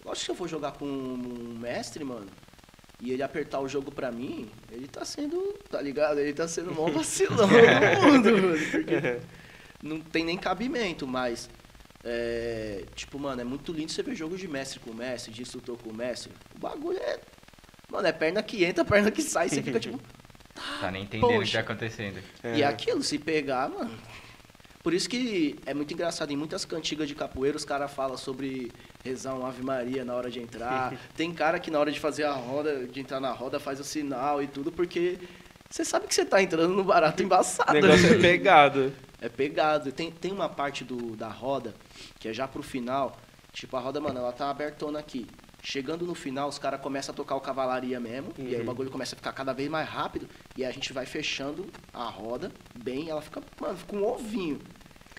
[0.05, 2.26] Lógico que eu vou jogar com um mestre, mano,
[3.00, 6.18] e ele apertar o jogo pra mim, ele tá sendo, tá ligado?
[6.18, 7.52] Ele tá sendo mó vacilão no
[8.12, 9.20] mundo, mano, porque
[9.83, 11.48] não tem nem cabimento, mas.
[12.02, 15.76] É, tipo, mano, é muito lindo você ver jogo de mestre com mestre, de instrutor
[15.78, 16.33] com mestre.
[16.55, 17.20] O bagulho é.
[17.90, 20.00] Mano, é perna que entra, perna que sai, você fica tipo.
[20.81, 21.53] Tá nem entendendo o que Poxa.
[21.53, 22.20] tá acontecendo.
[22.42, 22.57] É.
[22.59, 23.90] E é aquilo, se pegar, mano.
[24.83, 28.73] Por isso que é muito engraçado, em muitas cantigas de capoeira os caras falam sobre
[29.05, 30.94] rezar um Ave Maria na hora de entrar.
[31.14, 33.85] Tem cara que na hora de fazer a roda, de entrar na roda, faz o
[33.85, 35.18] sinal e tudo, porque
[35.68, 37.73] você sabe que você tá entrando no barato O embaçado.
[37.75, 38.92] negócio é pegado.
[39.20, 39.92] É pegado.
[39.92, 41.75] Tem, tem uma parte do, da roda,
[42.18, 43.14] que é já pro final.
[43.53, 45.27] Tipo, a roda, mano, ela tá abertona aqui.
[45.62, 48.33] Chegando no final, os caras começam a tocar o cavalaria mesmo.
[48.38, 48.64] E aí o Uhum.
[48.66, 50.29] bagulho começa a ficar cada vez mais rápido.
[50.57, 53.09] E aí a gente vai fechando a roda bem.
[53.11, 54.59] Ela fica, mano, fica um ovinho.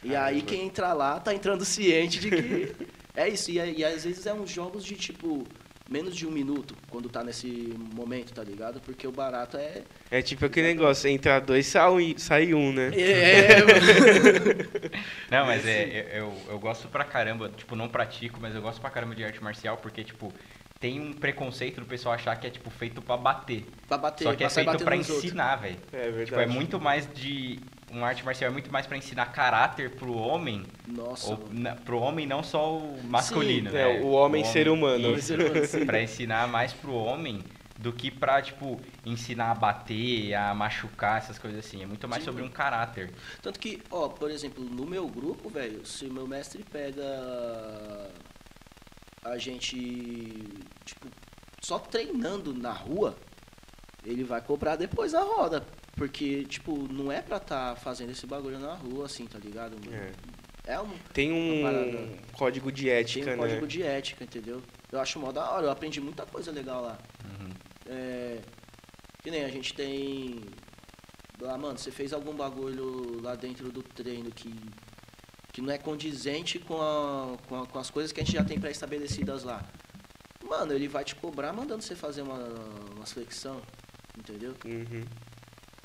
[0.04, 0.46] E aí Caramba.
[0.48, 2.76] quem entra lá tá entrando ciente de que.
[3.16, 3.52] é isso.
[3.52, 5.46] E, e às vezes é uns jogos de tipo.
[5.92, 7.48] Menos de um minuto quando tá nesse
[7.94, 8.80] momento, tá ligado?
[8.80, 9.82] Porque o barato é.
[10.10, 12.92] É tipo aquele negócio, entra dois, sai, sai um, né?
[12.98, 14.70] É, mano.
[15.30, 18.80] Não, mas é, eu, eu, eu gosto pra caramba, tipo, não pratico, mas eu gosto
[18.80, 20.34] pra caramba de arte marcial porque, tipo,
[20.80, 23.66] tem um preconceito do pessoal achar que é, tipo, feito pra bater.
[23.88, 25.10] pra bater, Só que é feito outros.
[25.10, 25.78] ensinar, velho.
[25.92, 26.26] É verdade.
[26.26, 27.60] Tipo, é muito mais de.
[27.92, 30.64] Uma arte marcial é muito mais pra ensinar caráter pro homem.
[30.88, 34.00] Nossa, Ou, na, pro homem, não só o masculino, Sim, né?
[34.00, 35.14] é, o homem ser humano.
[35.14, 37.44] Isso, Ser humano, pra ensinar mais pro homem
[37.78, 41.84] do que pra, tipo, ensinar a bater, a machucar, essas coisas assim.
[41.84, 43.12] É muito mais Sim, sobre um caráter.
[43.42, 47.04] Tanto que, ó, por exemplo, no meu grupo, velho, se o meu mestre pega
[49.24, 49.76] a gente,
[50.86, 51.08] tipo,
[51.60, 53.16] só treinando na rua,
[54.06, 55.66] ele vai cobrar depois a roda.
[55.96, 59.76] Porque, tipo, não é pra tá fazendo esse bagulho na rua, assim, tá ligado?
[59.94, 60.12] É.
[60.74, 63.68] É um, Tem um código de tem ética, um código né?
[63.68, 64.62] de ética, entendeu?
[64.92, 66.98] Eu acho mó da hora, eu aprendi muita coisa legal lá.
[67.26, 67.50] Uhum.
[67.88, 68.40] É,
[69.24, 70.40] que nem a gente tem.
[71.40, 74.54] Lá, mano, você fez algum bagulho lá dentro do treino que,
[75.52, 78.44] que não é condizente com, a, com, a- com as coisas que a gente já
[78.44, 79.66] tem pré-estabelecidas lá.
[80.48, 82.38] Mano, ele vai te cobrar mandando você fazer uma,
[82.96, 83.60] uma flexão,
[84.16, 84.54] entendeu?
[84.64, 85.04] Uhum.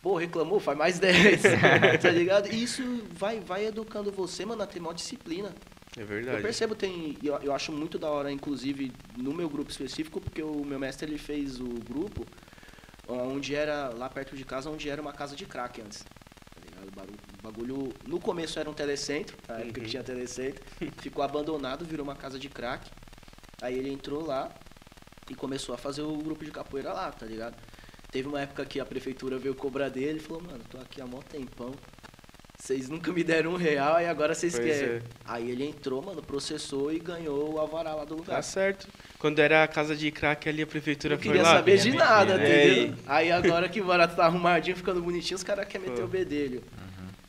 [0.02, 1.42] Pô, reclamou, faz mais 10,
[2.02, 2.52] tá ligado?
[2.52, 2.82] E isso
[3.12, 5.52] vai, vai educando você, mano, a ter maior disciplina.
[5.96, 6.42] É Eu verdade.
[6.42, 7.16] percebo, tem.
[7.22, 11.10] Eu, eu acho muito da hora, inclusive, no meu grupo específico, porque o meu mestre
[11.10, 12.26] ele fez o grupo
[13.08, 16.00] onde era, lá perto de casa, onde era uma casa de crack antes.
[16.00, 16.88] Tá ligado?
[17.38, 17.92] O bagulho.
[18.06, 19.84] No começo era um telecentro, na época Uhum.
[19.84, 20.62] que tinha telecentro.
[21.00, 22.90] ficou abandonado, virou uma casa de crack.
[23.62, 24.50] Aí ele entrou lá
[25.30, 27.56] e começou a fazer o grupo de capoeira lá, tá ligado?
[28.10, 31.06] Teve uma época que a prefeitura veio cobrar dele e falou, mano, tô aqui há
[31.06, 31.72] mó tempão.
[32.58, 34.96] vocês nunca me deram um real e agora vocês Pois querem.
[34.96, 35.02] é.
[35.24, 38.36] Aí ele entrou, mano, processou e ganhou o alvará lá do lugar.
[38.36, 38.88] Tá certo.
[39.18, 41.56] Quando era a casa de crack ali, a prefeitura Não foi queria lá.
[41.56, 42.66] saber de queria nada, né?
[42.68, 42.94] entendeu?
[43.06, 46.06] Aí agora que o barato tá arrumadinho, ficando bonitinho, os caras querem meter Pô.
[46.06, 46.62] o bedelho.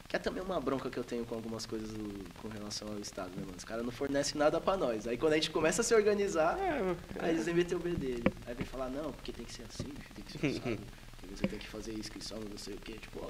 [0.07, 2.97] Que é também uma bronca que eu tenho com algumas coisas do- com relação ao
[2.99, 3.57] Estado, né, mano?
[3.57, 5.05] Os caras não fornecem nada pra nós.
[5.05, 8.23] Aí quando a gente começa a se organizar, É, aí eles vêm meter o bedelho.
[8.45, 10.59] Aí vem falar, não, porque tem que ser assim, tem que ser assim.
[11.19, 12.93] porque você tem que fazer inscrição, não sei o quê.
[12.93, 13.29] Tipo, ó,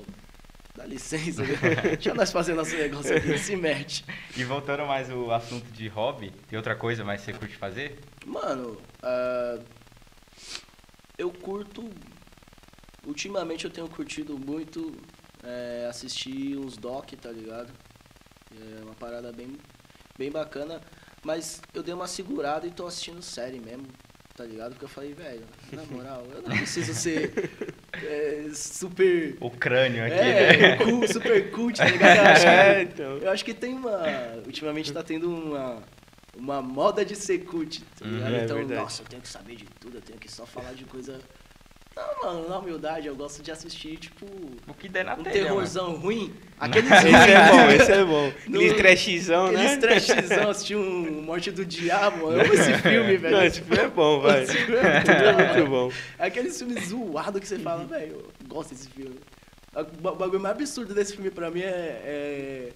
[0.76, 4.06] dá licença, deixa nós fazer nosso negócio aqui, se mete.
[4.36, 8.00] E voltando mais o assunto de hobby, tem outra coisa mais que você curte fazer?
[8.24, 9.60] Mano, ah,
[11.18, 11.90] eu curto.
[13.04, 14.94] Ultimamente eu tenho curtido muito
[15.44, 17.72] é, assistir uns doc, tá ligado?
[18.52, 19.56] É uma parada bem,
[20.18, 20.82] bem bacana.
[21.24, 23.86] Mas eu dei uma segurada e tô assistindo série mesmo,
[24.36, 24.72] tá ligado?
[24.72, 27.32] Porque eu falei, velho, na moral, eu não preciso ser
[28.04, 29.36] é, super.
[29.42, 30.72] O crânio aqui, né?
[30.72, 32.18] É, cool, super cult, tá ligado?
[32.18, 33.18] Eu acho que- É, então.
[33.18, 34.00] eu acho que tem uma.
[34.46, 35.82] Ultimamente tá tendo uma.
[36.36, 38.36] Uma moda de ser cult, tá Uhum, ligado?
[38.36, 40.86] é então, nossa, eu tenho que saber de tudo, eu tenho que só falar de
[40.86, 41.20] coisa.
[41.98, 44.26] Não, mano, na humildade, eu gosto de assistir, tipo,
[44.68, 45.46] O que der na um telha, mano.
[45.48, 46.32] terrorzão ruim.
[46.60, 48.34] Aqueles Esse é bom, esse é bom.
[48.48, 49.74] No- Aquele trashzão, né?
[49.74, 53.36] Aqueles trashzão, assistir um Morte do Diabo, eu amo esse filme, velho.
[53.38, 54.44] Não, esse filme é bom, vai.
[54.44, 55.92] Esse Esse filme é filme é muito muito bom.
[56.20, 59.20] Aqueles filmes zoados que você fala, velho, eu gosto desse filme.
[59.76, 61.66] O ba- bagulho mais absurdo desse filme pra mim é,
[62.04, 62.70] é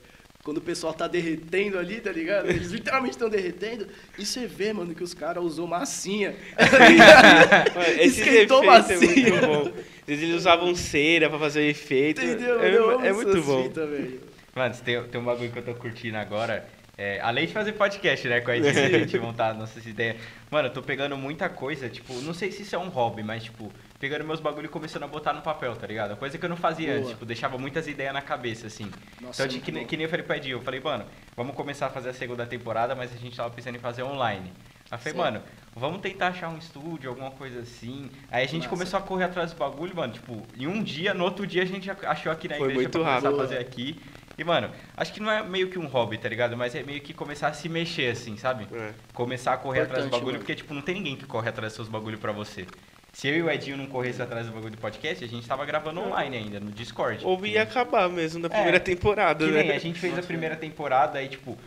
[0.43, 2.49] quando o pessoal tá derretendo ali, tá ligado?
[2.49, 3.87] Eles literalmente estão derretendo.
[4.17, 6.35] E você vê, mano, que os caras usou massinha.
[7.99, 9.31] Esse Esquentou efeito é massinha.
[9.33, 9.71] muito bom.
[10.07, 12.21] Eles usavam cera pra fazer efeito.
[12.21, 12.61] Entendeu?
[12.61, 13.69] É, Eu amo é muito essas bom.
[13.69, 14.21] velho.
[14.55, 16.67] Mano, tem, tem um bagulho que eu tô curtindo agora.
[16.97, 18.41] é, além de fazer podcast, né?
[18.41, 20.17] Com a gente montar nossas ideias.
[20.49, 23.43] Mano, eu tô pegando muita coisa, tipo, não sei se isso é um hobby, mas,
[23.43, 26.17] tipo, pegando meus bagulho e começando a botar no papel, tá ligado?
[26.17, 26.97] Coisa que eu não fazia Boa.
[26.97, 28.91] antes, tipo, deixava muitas ideias na cabeça, assim.
[29.21, 31.05] Nossa, então, de, muito que, que nem eu falei pro Edinho, eu falei, mano,
[31.37, 34.51] vamos começar a fazer a segunda temporada, mas a gente tava pensando em fazer online.
[34.89, 35.19] Aí eu falei, Sim.
[35.19, 35.43] mano,
[35.75, 38.09] vamos tentar achar um estúdio, alguma coisa assim.
[38.31, 38.69] Aí a gente Massa.
[38.69, 41.65] começou a correr atrás do bagulho, mano, tipo, em um dia, no outro dia a
[41.65, 44.01] gente achou aqui na Foi igreja muito pra começar a fazer aqui.
[44.35, 46.57] E, mano, acho que não é meio que um hobby, tá ligado?
[46.57, 48.67] Mas é meio que começar a se mexer, assim, sabe?
[48.73, 48.91] É.
[49.13, 50.39] Começar a correr atrás do Importante, bagulho, mano.
[50.39, 52.65] porque, tipo, não tem ninguém que corre atrás dos seus bagulho pra você.
[53.13, 55.65] Se eu e o Edinho não corresse atrás do bagulho do podcast, a gente tava
[55.65, 57.25] gravando online ainda, no Discord.
[57.25, 59.63] Ou ia acabar mesmo na É, primeira temporada, Que né?
[59.63, 61.57] nem a gente fez a primeira temporada aí, tipo,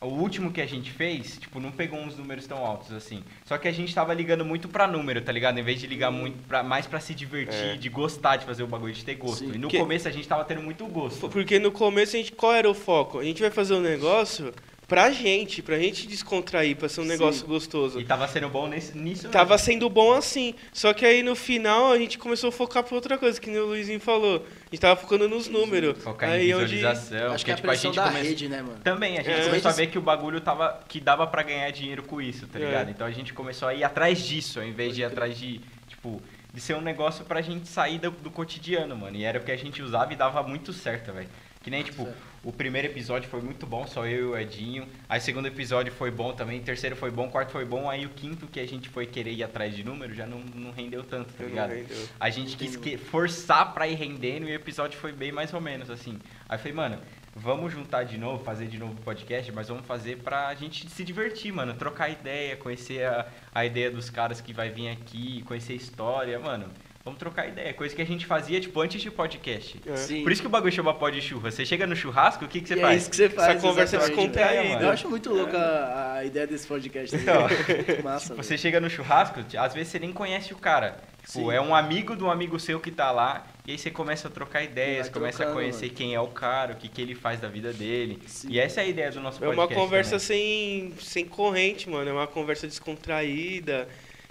[0.00, 3.22] o último que a gente fez, tipo, não pegou uns números tão altos assim.
[3.44, 5.58] Só que a gente tava ligando muito pra número, tá ligado?
[5.58, 7.76] Em vez de ligar muito pra, mais pra se divertir, É.
[7.76, 9.38] de gostar de fazer o bagulho, de ter gosto.
[9.44, 9.52] Sim.
[9.54, 11.28] E no Que- começo a gente tava tendo muito gosto.
[11.28, 13.20] Porque no começo a gente, qual era o foco?
[13.20, 14.52] A gente vai fazer um negócio
[14.90, 17.10] pra gente, pra gente descontrair, pra ser um Sim.
[17.10, 18.00] negócio gostoso.
[18.00, 19.64] E tava sendo bom nesse, nisso Tava mesmo.
[19.64, 20.54] sendo bom assim.
[20.72, 23.60] Só que aí no final a gente começou a focar pra outra coisa, que nem
[23.60, 24.44] o Luizinho falou.
[24.44, 26.02] A gente tava focando nos números.
[26.02, 26.74] Focar aí em onde.
[26.74, 27.32] visualização.
[27.32, 28.78] Acho que é a porque, tipo, pressão gente da come- rede, né, mano?
[28.82, 29.44] Também, a gente É.
[29.46, 30.80] começou a ver que o bagulho tava.
[30.88, 32.64] que dava pra ganhar dinheiro com isso, tá É.
[32.64, 32.90] ligado?
[32.90, 36.20] Então a gente começou a ir atrás disso, ao invés de ir atrás de, tipo,
[36.52, 39.16] de ser um negócio pra gente sair do, do cotidiano, mano.
[39.16, 41.28] E era o que a gente usava e dava muito certo, velho.
[41.62, 42.29] Que nem, tipo, Certo.
[42.42, 44.86] O primeiro episódio foi muito bom, só eu e o Edinho.
[45.08, 47.88] Aí o segundo episódio foi bom também, o terceiro foi bom, o quarto foi bom.
[47.90, 50.70] Aí o quinto que a gente foi querer ir atrás de número já não, não
[50.70, 51.70] rendeu tanto, tá Eu não ligado?
[51.74, 52.08] rendeu.
[52.18, 55.60] A gente quis que- forçar pra ir rendendo e o episódio foi bem mais ou
[55.60, 56.18] menos assim.
[56.48, 56.98] Aí eu falei, mano,
[57.36, 61.04] vamos juntar de novo, fazer de novo o podcast, mas vamos fazer pra gente se
[61.04, 61.74] divertir, mano.
[61.74, 66.38] Trocar ideia, conhecer a, a ideia dos caras que vai vir aqui, conhecer a história,
[66.38, 66.66] mano.
[67.10, 67.74] Vamos trocar ideia.
[67.74, 69.80] Coisa que a gente fazia, tipo, antes de podcast.
[69.84, 69.96] É.
[69.96, 70.22] Sim.
[70.22, 71.50] Por isso que o bagulho chama pó de churra.
[71.50, 73.02] Você chega no churrasco, o que, que você E é faz?
[73.02, 73.60] isso que você faz.
[73.60, 74.62] conversa exatamente, descontraída.
[74.74, 74.82] velho.
[74.86, 77.16] Eu acho muito louca a, a ideia desse podcast.
[77.16, 77.46] Então,
[78.04, 78.60] massa, Você velho.
[78.60, 80.98] chega no churrasco, às vezes você nem conhece o cara.
[81.26, 81.52] Tipo, Sim.
[81.52, 84.62] é um amigo do amigo seu que tá lá, e aí você começa a trocar
[84.62, 85.96] ideias, começa a trocando, conhecer mano.
[85.96, 88.18] quem é o cara, o que, que ele faz da vida dele.
[88.26, 88.48] Sim.
[88.50, 89.74] E essa é a ideia do nosso É podcast.
[89.74, 90.92] uma conversa também.
[90.94, 92.08] sem, sem corrente, mano.
[92.08, 93.86] É uma conversa descontraída.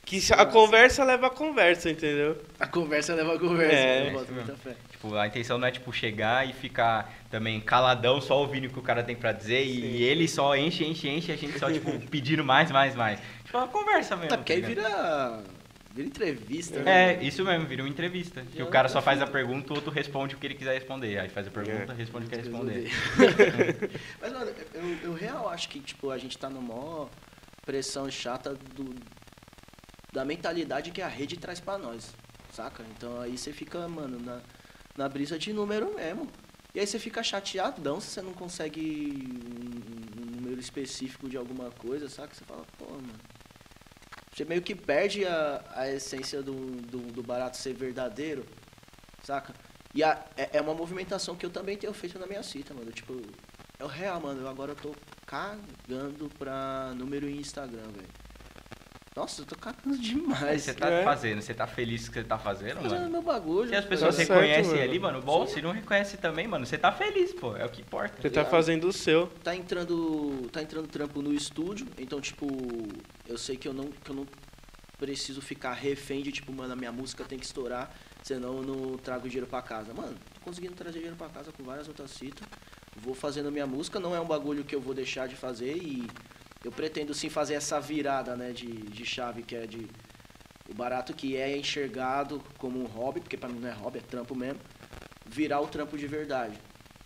[0.10, 0.46] Que a Nossa.
[0.48, 2.36] conversa leva a conversa, entendeu?
[2.60, 3.76] A conversa leva a conversa.
[3.76, 4.64] É, eu boto isso muita mesmo.
[4.64, 4.76] fé.
[4.92, 8.80] Tipo, a intenção não é, tipo, chegar e ficar também caladão, só ouvindo o que
[8.80, 9.70] o cara tem pra dizer, Sim.
[9.70, 13.20] e ele só enche, enche, enche, e a gente só, tipo, pedindo mais, mais, mais.
[13.46, 14.34] Tipo, é uma conversa mesmo.
[14.34, 15.44] É, porque aí tá vira,
[15.94, 17.14] vira entrevista, né?
[17.20, 18.42] É, isso mesmo, vira uma entrevista.
[18.52, 20.74] Que Já o cara só faz a pergunta, o outro responde o que ele quiser
[20.74, 21.20] responder.
[21.20, 21.96] Aí faz a pergunta, É.
[21.96, 22.90] responde o que quer responder.
[24.20, 27.08] Mas, mano, eu, eu real acho que, tipo, a gente tá numa
[27.64, 28.96] pressão chata do,
[30.12, 32.14] da mentalidade que a rede traz pra nós,
[32.54, 32.84] saca?
[32.96, 34.42] Então aí você fica, mano, na,
[34.98, 36.28] na brisa de número mesmo.
[36.74, 41.72] E aí você fica chateadão se você não consegue um, um número específico de alguma
[41.72, 42.34] coisa, saca?
[42.36, 43.14] Você fala, pô, mano.
[44.34, 48.46] Você meio que perde a, a essência do, do, do barato ser verdadeiro,
[49.24, 49.54] saca?
[49.94, 52.92] E a- é, é uma movimentação que eu também tenho feito na minha cita, mano.
[52.92, 53.20] Tipo,
[53.80, 54.42] é o real, mano.
[54.42, 54.96] Eu agora tô
[55.26, 58.08] cagando pra número em Instagram, velho.
[59.20, 60.62] Nossa, eu tô cagando demais.
[60.64, 61.04] Você tá É.
[61.04, 63.12] fazendo, você tá feliz com o que você tá fazendo, Tô fazendo mano?
[63.12, 63.68] meu bagulho.
[63.68, 64.84] Se as tá pessoas certo, reconhecem mano.
[64.84, 67.82] ali, mano, bom, se não reconhece também, mano, você tá feliz, pô, é o que
[67.82, 68.22] importa.
[68.22, 69.28] Você tá fazendo o seu.
[69.44, 72.48] tá entrando tá entrando trampo no estúdio então tipo
[73.28, 74.26] eu sei que eu não que eu não
[74.98, 78.98] preciso ficar refém de tipo mano a minha música tem que estourar senão eu não
[78.98, 82.48] trago dinheiro pra casa mano tô conseguindo trazer dinheiro pra casa com várias outras citas
[82.96, 85.76] vou fazendo a minha música não é um bagulho que eu vou deixar de fazer
[85.78, 86.08] e
[86.64, 89.88] eu pretendo sim fazer essa virada né de, de chave que é de
[90.70, 94.02] o barato que é enxergado como um hobby porque pra mim não é hobby é
[94.02, 94.60] trampo mesmo
[95.26, 96.60] virar o trampo de verdade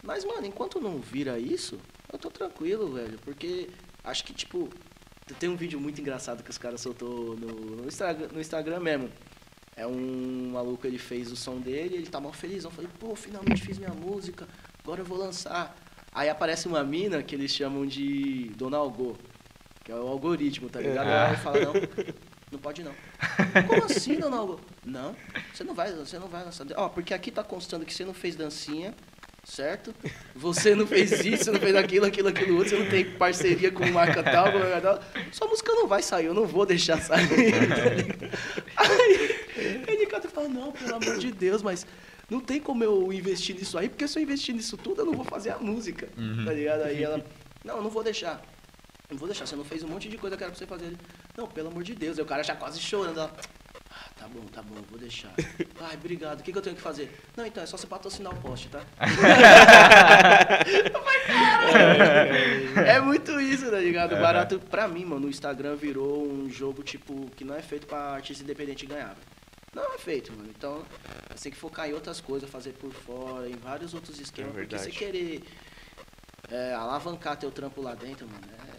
[0.03, 1.79] mas, mano, enquanto não vira isso,
[2.11, 3.17] eu tô tranquilo, velho.
[3.19, 3.69] Porque
[4.03, 4.69] acho que, tipo,
[5.39, 9.09] tem um vídeo muito engraçado que os caras soltou no, no, Instagram, no Instagram mesmo.
[9.77, 12.65] É um maluco, ele fez o som dele, ele tá mal feliz.
[12.65, 14.45] Eu falei, pô, finalmente fiz minha música,
[14.83, 15.73] agora eu vou lançar.
[16.11, 19.17] Aí aparece uma mina que eles chamam de Dona Algo,
[19.83, 21.07] que é o algoritmo, tá ligado?
[21.07, 21.29] Ah.
[21.31, 21.73] Aí fala, não,
[22.51, 22.93] não pode não.
[23.67, 24.59] Como assim, Dona Algo?
[24.85, 25.15] Não,
[25.53, 26.65] você não vai, você não vai lançar.
[26.75, 28.93] Ó, porque aqui tá constando que você não fez dancinha,
[29.43, 29.93] certo?
[30.33, 33.71] Você não fez isso, você não fez aquilo, aquilo, aquilo outro, você não tem parceria
[33.71, 34.99] com marca tal, marca tal.
[35.31, 37.27] Sua música não vai sair, eu não vou deixar sair.
[37.27, 38.31] ligado?
[38.77, 39.43] Aí
[39.87, 41.85] ele canta e fala, não, pelo amor de Deus, mas
[42.29, 45.13] não tem como eu investir nisso aí, porque se eu investir nisso tudo, eu não
[45.13, 46.07] vou fazer a música.
[46.17, 46.45] Uhum.
[46.45, 46.83] Tá ligado?
[46.83, 47.23] Aí ela,
[47.63, 48.41] não, eu não vou deixar.
[49.13, 50.85] Não vou deixar, você não fez um monte de coisa que era pra você fazer.
[50.85, 50.97] Ele,
[51.37, 52.17] Não, pelo amor de Deus.
[52.17, 53.19] Aí o cara já quase chorando.
[53.19, 53.31] Ela,
[53.91, 55.31] ah, tá bom, tá bom, vou deixar.
[55.79, 56.39] Ai, obrigado.
[56.39, 57.15] O que, que eu tenho que fazer?
[57.37, 58.81] Não, então, é só você patrocinar o post, tá?
[62.87, 64.15] é muito isso, tá ligado?
[64.15, 65.27] Barato pra mim, mano.
[65.27, 69.27] O Instagram virou um jogo, tipo, que não é feito pra artista independente ganhar, velho.
[69.75, 70.49] Não é feito, mano.
[70.49, 70.81] Então,
[71.35, 74.55] você tem que focar em outras coisas, fazer por fora, em vários outros esquemas.
[74.55, 75.43] É porque você querer
[76.53, 78.72] é, alavancar teu trampo lá dentro, mano, é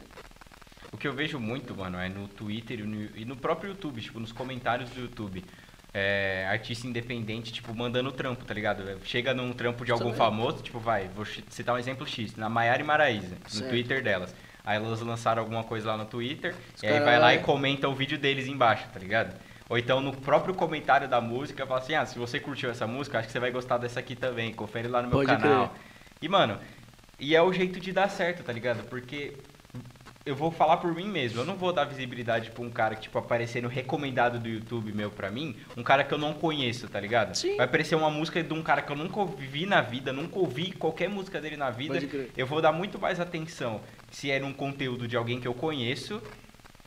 [0.95, 4.01] O que eu vejo muito, mano, é no Twitter e no, e no próprio YouTube,
[4.01, 5.45] tipo, nos comentários do YouTube.
[5.93, 9.01] É, artista independente, tipo, mandando trampo, tá ligado?
[9.05, 12.81] Chega num trampo de algum famoso, tipo, vai, vou citar um exemplo X, na Maiara
[12.81, 13.69] e Maraíza, no.
[13.69, 14.33] Twitter delas.
[14.65, 17.41] Aí elas lançaram alguma coisa lá no Twitter, Os e aí vai lá vai- e
[17.41, 19.37] comenta o vídeo deles embaixo, tá ligado?
[19.69, 23.19] Ou então no próprio comentário da música, fala assim, ah, se você curtiu essa música,
[23.19, 25.71] acho que você vai gostar dessa aqui também, confere lá no meu Pode canal.
[25.71, 25.81] crer.
[26.23, 26.59] E, mano,
[27.19, 28.85] e é o jeito de dar certo, tá ligado?
[28.89, 29.37] Porque
[30.27, 31.41] eu vou falar por mim mesmo.
[31.41, 34.93] Eu não vou dar visibilidade pra um cara que, tipo, aparecer no recomendado do YouTube
[34.93, 37.35] meu pra mim, um cara que eu não conheço, tá ligado?
[37.35, 37.57] Sim.
[37.57, 40.73] Vai aparecer uma música de um cara que eu nunca ouvi na vida, nunca ouvi
[40.73, 42.01] qualquer música dele na vida.
[42.37, 46.23] Eu vou dar muito mais atenção se é num conteúdo de alguém que eu conheço.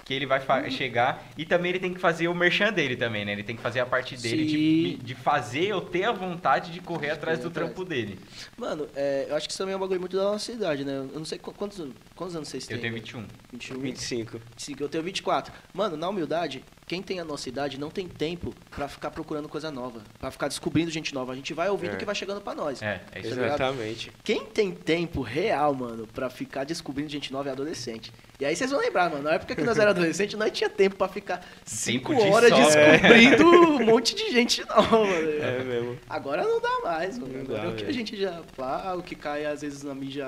[0.07, 0.71] Que ele vai Uhum.
[0.71, 3.33] chegar e também ele tem que fazer o merchan dele também, né?
[3.33, 6.79] Ele tem que fazer a parte dele de, de fazer eu ter a vontade de
[6.79, 7.67] correr atrás do atrás.
[7.73, 8.17] trampo dele.
[8.55, 10.93] Mano, é, eu acho que isso também é um bagulho muito da nossa idade, né?
[11.13, 12.77] Eu não sei qu- quantos, quantos anos vocês têm.
[12.77, 13.03] Eu tenho velho?
[13.05, 13.25] 21.
[13.51, 14.39] 21, 25.
[14.55, 15.53] 25, eu tenho 24.
[15.73, 19.69] Mano, na humildade, quem tem a nossa idade não tem tempo pra ficar procurando coisa
[19.69, 21.33] nova, pra ficar descobrindo gente nova.
[21.33, 21.95] A gente vai ouvindo É.
[21.95, 22.81] o que vai chegando pra nós.
[22.81, 23.55] É, é isso Tá ligado?
[23.61, 24.11] Exatamente.
[24.23, 28.09] Quem tem tempo real, mano, pra ficar descobrindo gente nova é adolescente.
[28.39, 30.95] E aí vocês vão lembrar, mano, na época que nós era adolescente, nós tinha tempo
[30.95, 35.29] pra ficar 5 de horas sol, descobrindo um monte de gente nova, mano.
[35.41, 35.99] É mesmo.
[36.07, 37.33] Agora não dá mais, mano.
[37.33, 39.81] Não Agora dá, é o que a gente já pá, o que cai às vezes
[39.81, 40.27] na mídia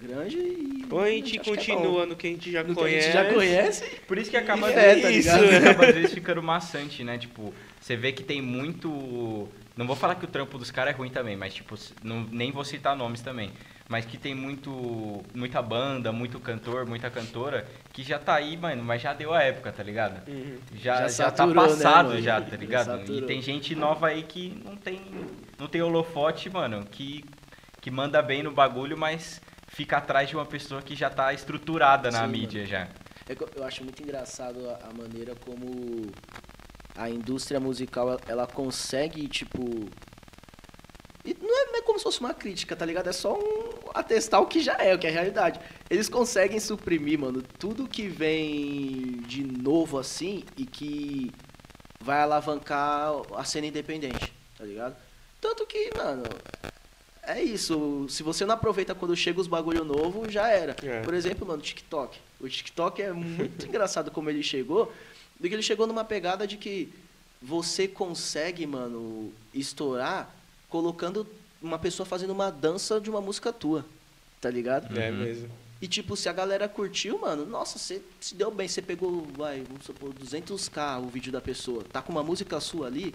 [0.00, 0.86] grande e.
[0.90, 2.70] Ou a gente é continua no que a gente já bom.
[2.70, 3.06] no que a conhece.
[3.08, 3.84] gente já conhece.
[4.08, 5.44] Por isso que acaba, É, tá vezes, ligado?
[5.68, 7.18] acaba às vezes ficando maçante, né?
[7.18, 9.46] Tipo, você vê que tem muito.
[9.76, 12.50] Não vou falar que o trampo dos caras é ruim também, mas tipo, não, nem
[12.50, 13.50] vou citar nomes também.
[13.92, 15.22] Mas que tem muito.
[15.34, 19.42] muita banda, muito cantor, muita cantora, que já tá aí, mano, mas já deu a
[19.42, 20.26] época, tá ligado?
[20.26, 20.56] Uhum.
[20.72, 22.22] Já, Já já, tá saturou, né, passado mano?
[22.22, 22.88] já, tá ligado?
[22.88, 23.26] E saturou.
[23.26, 24.98] tem gente nova aí que não tem.
[25.58, 27.22] não tem holofote, mano, que,
[27.82, 32.10] que manda bem no bagulho, mas fica atrás de uma pessoa que já tá estruturada
[32.10, 32.88] na Sim, mídia já.
[33.28, 36.06] É eu- acho muito engraçado a, a maneira como
[36.96, 39.62] a indústria musical ela consegue, tipo.
[41.24, 43.08] E não é, não é como se fosse uma crítica, tá ligado?
[43.08, 45.60] É só um atestar o que já é, o que é a realidade.
[45.88, 51.32] Eles conseguem suprimir, mano, tudo que vem de novo assim e que
[52.00, 54.96] vai alavancar a cena independente, tá ligado?
[55.40, 56.24] Tanto que, mano,
[57.22, 58.06] é isso.
[58.08, 60.74] Se você não aproveita quando chega os bagulho novo, já era.
[60.82, 61.02] É.
[61.02, 62.18] Por exemplo, mano, o TikTok.
[62.40, 64.92] O TikTok é muito engraçado como ele chegou.
[65.38, 66.92] Porque ele chegou numa pegada de que
[67.40, 70.32] você consegue, mano, estourar
[70.72, 71.26] colocando
[71.60, 73.84] uma pessoa fazendo uma dança de uma música tua.
[74.40, 74.98] Tá ligado?
[74.98, 75.18] É Uhum.
[75.18, 75.50] mesmo.
[75.82, 79.62] E tipo, se a galera curtiu, mano, nossa, você se deu bem, você pegou, vai,
[79.68, 83.14] vamos supor, 200k o vídeo da pessoa, tá com uma música sua ali,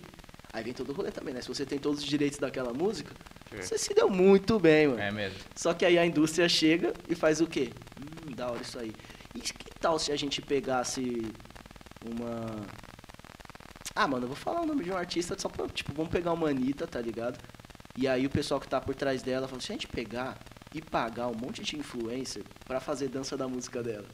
[0.53, 1.41] Aí vem todo o rolê também, né?
[1.41, 3.13] Se você tem todos os direitos daquela música,
[3.51, 3.61] É.
[3.61, 4.99] você se deu muito bem, mano.
[4.99, 5.37] É mesmo.
[5.55, 7.69] Só que aí a indústria chega e faz o quê?
[7.99, 8.91] Hum, da hora isso aí.
[9.35, 11.29] E que tal se a gente pegasse
[12.03, 12.65] uma.
[13.97, 15.67] Ah, mano, eu vou falar o nome de um artista só pra.
[15.67, 17.39] Tipo, vamos pegar uma Anitta, tá ligado?
[17.97, 20.37] E aí o pessoal que tá por trás dela fala: se a gente pegar
[20.73, 24.05] e pagar um monte de influencer pra fazer dança da música dela.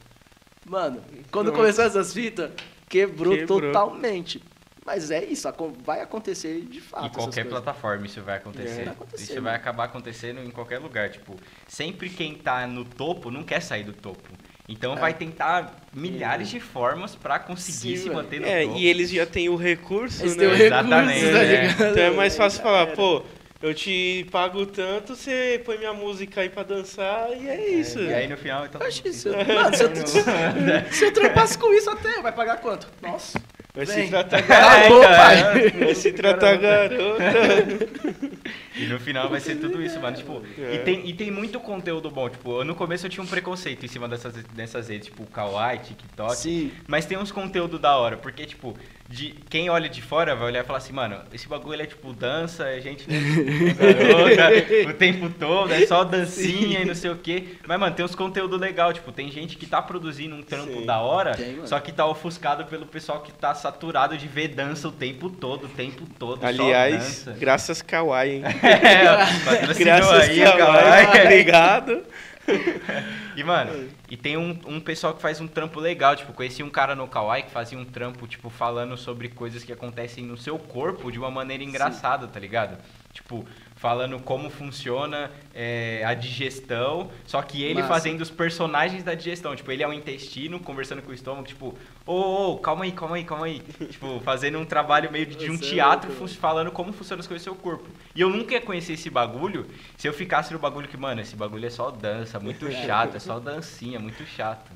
[0.65, 1.57] Mano, quando Nossa.
[1.57, 2.51] começou essas fitas,
[2.87, 3.59] quebrou, Quebrou.
[3.59, 4.41] totalmente.
[4.85, 5.47] Mas é isso,
[5.83, 7.05] vai acontecer de fato.
[7.05, 8.81] Em qualquer plataforma isso vai acontecer.
[8.81, 8.85] É.
[8.85, 9.45] Vai acontecer, isso mano.
[9.45, 11.09] vai acabar acontecendo em qualquer lugar.
[11.09, 11.35] Tipo,
[11.67, 14.29] sempre quem tá no topo não quer sair do topo.
[14.67, 14.99] Então É.
[14.99, 18.77] vai tentar milhares de formas pra conseguir Sim, se manter no É, topo.
[18.77, 20.43] e eles já têm o recurso, Eles né?
[20.45, 21.43] têm o recurso, Exatamente, tá é.
[21.67, 21.91] ligado?
[21.91, 23.23] Então é mais fácil Já falar, pô,
[23.61, 27.99] eu te pago tanto, você põe minha música aí pra dançar e é isso.
[27.99, 28.79] E aí no final então.
[28.81, 29.29] Eu acho isso.
[29.35, 32.87] Mano, se eu, se eu trampasse com isso até, vai pagar quanto?
[33.01, 33.41] Nossa.
[33.75, 35.69] Vai se tratar então, pai.
[35.71, 37.23] Vai se tratar garota.
[38.75, 40.15] E no final vai ser tudo isso, mano.
[40.17, 40.75] Tipo, É.
[40.75, 42.29] e, tem, e tem muito conteúdo bom.
[42.29, 45.79] Tipo, eu, no começo eu tinha um preconceito em cima dessas, dessas redes, tipo, Kawaii,
[45.79, 46.35] TikTok.
[46.35, 46.71] Sim.
[46.87, 48.75] Mas tem uns conteúdo da hora, porque, tipo,
[49.13, 52.11] de, quem olha de fora vai olhar e falar assim, mano, esse bagulho é tipo
[52.13, 57.15] dança, a gente é garota o tempo todo, é só dancinha e não sei o
[57.15, 57.49] quê.
[57.67, 60.85] Mas, mano, tem uns conteúdo legal, tipo, tem gente que tá produzindo um trampo Sim.
[60.85, 64.87] da hora, Tem, só que tá ofuscado pelo pessoal que tá saturado de ver dança
[64.87, 68.43] o tempo todo, o tempo todo, Aliás, graças Kawaii, hein?
[68.63, 69.05] É,
[69.45, 71.21] patrocinou Graças aí, Kawaii, Kawaii.
[71.21, 72.03] obrigado.
[73.35, 76.15] E, mano, e tem um, um pessoal que faz um trampo legal.
[76.15, 79.73] Tipo, conheci um cara no Kawaii que fazia um trampo, tipo, falando sobre coisas que
[79.73, 82.77] acontecem no seu corpo de uma maneira engraçada, tá ligado?
[83.11, 87.87] Tipo, falando como funciona é, a digestão, só que ele Massa.
[87.87, 89.55] fazendo os personagens da digestão.
[89.55, 92.91] Tipo, ele é o intestino conversando com o estômago, tipo, ô, ô, ô, calma aí,
[92.91, 93.59] calma aí, calma aí.
[93.89, 97.43] tipo, fazendo um trabalho meio de, de um é teatro falando como funcionam as coisas
[97.43, 97.89] do seu corpo.
[98.15, 101.35] E eu nunca ia conhecer esse bagulho se eu ficasse no bagulho que, mano, esse
[101.35, 104.71] bagulho é só dança, muito chato, é só dancinha, muito chato.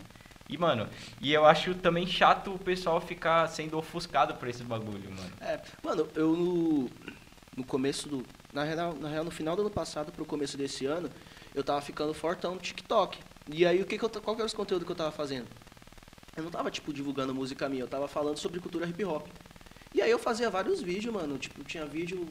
[0.50, 0.88] E, mano,
[1.20, 5.32] e eu acho também chato o pessoal ficar sendo ofuscado por esse bagulho, mano.
[5.42, 6.90] É, mano, eu no,
[7.56, 8.26] no começo do.
[8.54, 11.10] Na real, na real, no final do ano passado pro começo desse ano,
[11.54, 13.20] eu tava ficando fortão no TikTok.
[13.52, 15.48] E aí, o que que eu, qual que era os conteúdos que eu tava fazendo?
[16.38, 19.28] Eu não tava, tipo, divulgando música minha, eu tava falando sobre cultura hip hop.
[19.93, 21.38] E aí eu fazia vários vídeos, mano.
[21.39, 22.30] Tipo, tinha vídeo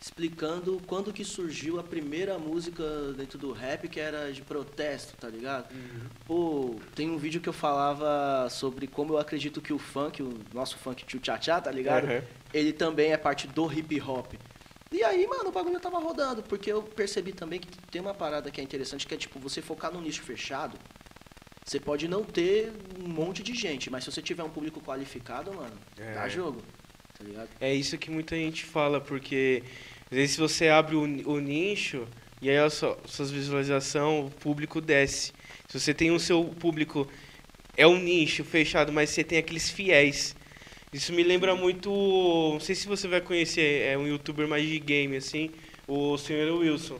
[0.00, 5.28] explicando quando que surgiu a primeira música dentro do rap que era de protesto, tá
[5.28, 5.68] ligado?
[6.24, 10.40] Pô, tem um vídeo que eu falava sobre como eu acredito que o funk, o
[10.54, 12.08] nosso funk tio tchá tá ligado?
[12.08, 12.22] Uhum.
[12.54, 14.32] Ele também é parte do hip hop.
[14.92, 18.50] E aí, mano, o bagulho tava rodando, porque eu percebi também que tem uma parada
[18.50, 20.76] que é interessante, que é tipo, você focar num nicho fechado,
[21.64, 25.52] você pode não ter um monte de gente, mas se você tiver um público qualificado,
[25.52, 26.14] mano, É.
[26.14, 26.62] dá jogo.
[27.16, 27.48] Tá ligado?
[27.60, 29.62] É isso que muita gente fala, porque
[30.10, 32.06] às vezes se você abre o, o nicho
[32.40, 35.32] e aí a sua, suas visualização, o público desce.
[35.68, 37.06] Se você tem o seu público,
[37.76, 40.34] é um nicho fechado, mas você tem aqueles fiéis.
[40.92, 41.90] Isso me lembra muito,
[42.52, 45.50] não sei se você vai conhecer, é um youtuber mais de game, assim,
[45.86, 46.50] o Sr.
[46.58, 46.98] Wilson.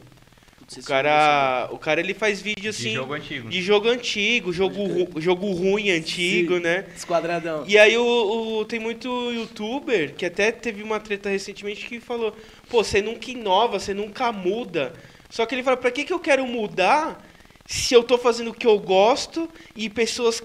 [0.79, 3.49] O cara, o cara ele faz vídeo De assim, jogo antigo.
[3.49, 6.61] de jogo antigo, jogo, ru- jogo ruim antigo, Sim.
[6.61, 6.85] né?
[6.97, 7.65] Esquadradão.
[7.67, 12.33] E aí o, o- tem muito youtuber que até teve uma treta recentemente que falou,
[12.69, 14.93] pô, você nunca inova, você nunca muda.
[15.29, 17.27] Só que ele fala, pra que, que eu quero mudar
[17.67, 20.41] se eu tô fazendo o que eu gosto e pessoas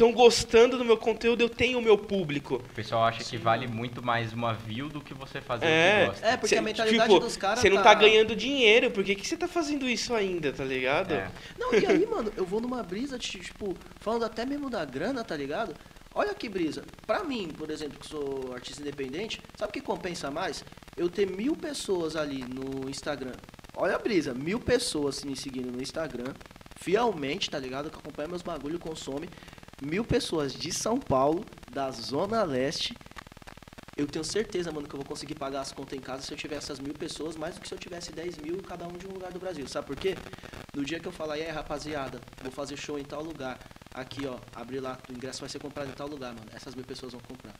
[0.00, 2.54] estão gostando do meu conteúdo, eu tenho o meu público.
[2.54, 6.00] O pessoal acha que vale muito mais uma view do que você fazer o É.
[6.00, 6.26] que gosta.
[6.26, 9.14] É, porque Cê- a mentalidade tipo, dos caras Você não tá ganhando dinheiro, por que,
[9.14, 11.12] você tá fazendo isso ainda, tá ligado?
[11.12, 11.30] É.
[11.58, 15.36] Não, e aí, mano, eu vou numa brisa, tipo, falando até mesmo da grana, tá
[15.36, 15.74] ligado?
[16.14, 16.82] Olha que brisa.
[17.06, 20.64] Pra mim, por exemplo, que sou artista independente, sabe o que compensa mais?
[20.96, 23.32] Eu ter mil pessoas ali no Instagram.
[23.76, 26.32] Olha a brisa, mil pessoas me seguindo no Instagram,
[26.76, 27.90] fielmente, tá ligado?
[27.90, 29.28] Que acompanha meus bagulho, consome.
[29.82, 32.94] Mil pessoas de São Paulo, da Zona Leste.
[33.96, 36.36] Eu tenho certeza, mano, que eu vou conseguir pagar as contas em casa se eu
[36.36, 39.06] tiver essas mil pessoas, mais do que se eu tivesse 10 mil cada um de
[39.06, 39.66] um lugar do Brasil.
[39.66, 40.16] Sabe por quê?
[40.74, 43.58] No dia que eu falar, e aí, rapaziada, vou fazer show em tal lugar.
[43.94, 46.46] Aqui, ó, abrir lá, o ingresso vai ser comprado em tal lugar, mano.
[46.54, 47.54] Essas mil pessoas vão comprar.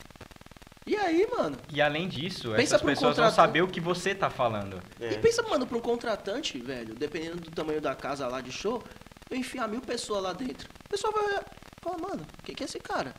[0.86, 1.56] E aí, mano?
[1.72, 4.82] E além disso, Pensa essas pessoas vão saber o que você tá falando.
[4.98, 5.12] É.
[5.12, 8.82] E pensa, mano, um contratante, velho, dependendo do tamanho da casa lá de show,
[9.30, 10.68] eu enfiar mil pessoas lá dentro.
[10.86, 11.44] O pessoal vai
[11.82, 13.14] fala, mano, quem que é esse cara?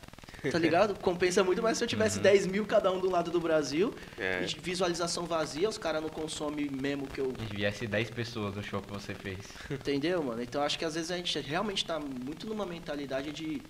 [0.50, 0.94] Tá ligado?
[1.00, 4.40] Compensa muito mais se eu tivesse 10 mil cada um do lado do Brasil, É.
[4.60, 7.32] visualização vazia, os caras não consomem mesmo que eu.
[7.50, 9.38] E viesse 10 pessoas no show que você fez.
[9.70, 10.42] Entendeu, mano?
[10.42, 13.62] Então acho que às vezes a gente realmente tá muito numa mentalidade de.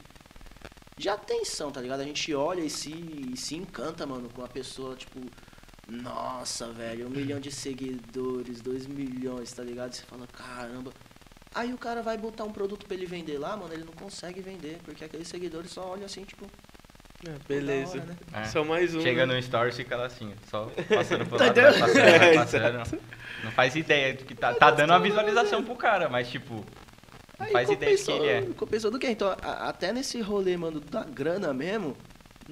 [0.96, 2.00] De atenção, tá ligado?
[2.00, 5.20] A gente olha e se, e se encanta, mano, com a pessoa, tipo.
[5.88, 9.92] Nossa, velho, um milhão de seguidores, dois milhões, tá ligado?
[9.94, 10.92] Você fala, caramba.
[11.54, 14.40] Aí o cara vai botar um produto pra ele vender lá, mano, ele não consegue
[14.40, 16.46] vender, porque aqueles seguidores só olham assim, tipo,
[17.28, 17.98] Ah, beleza.
[17.98, 18.16] hora, né?
[18.32, 18.44] É.
[18.44, 19.00] Só mais um.
[19.02, 19.34] Chega né?
[19.36, 22.34] no stories e fica lá assim, só passando por Tá lado, vai passando, vai É,
[22.34, 23.00] passando.
[23.44, 24.54] Não faz ideia do que tá.
[24.54, 26.64] Tá dando uma visualização pro cara, mas tipo,
[27.38, 28.42] não Aí faz ideia de quem ele é.
[28.54, 29.08] compensou do quê?
[29.08, 31.96] Então, a- até nesse rolê, mano, da grana mesmo,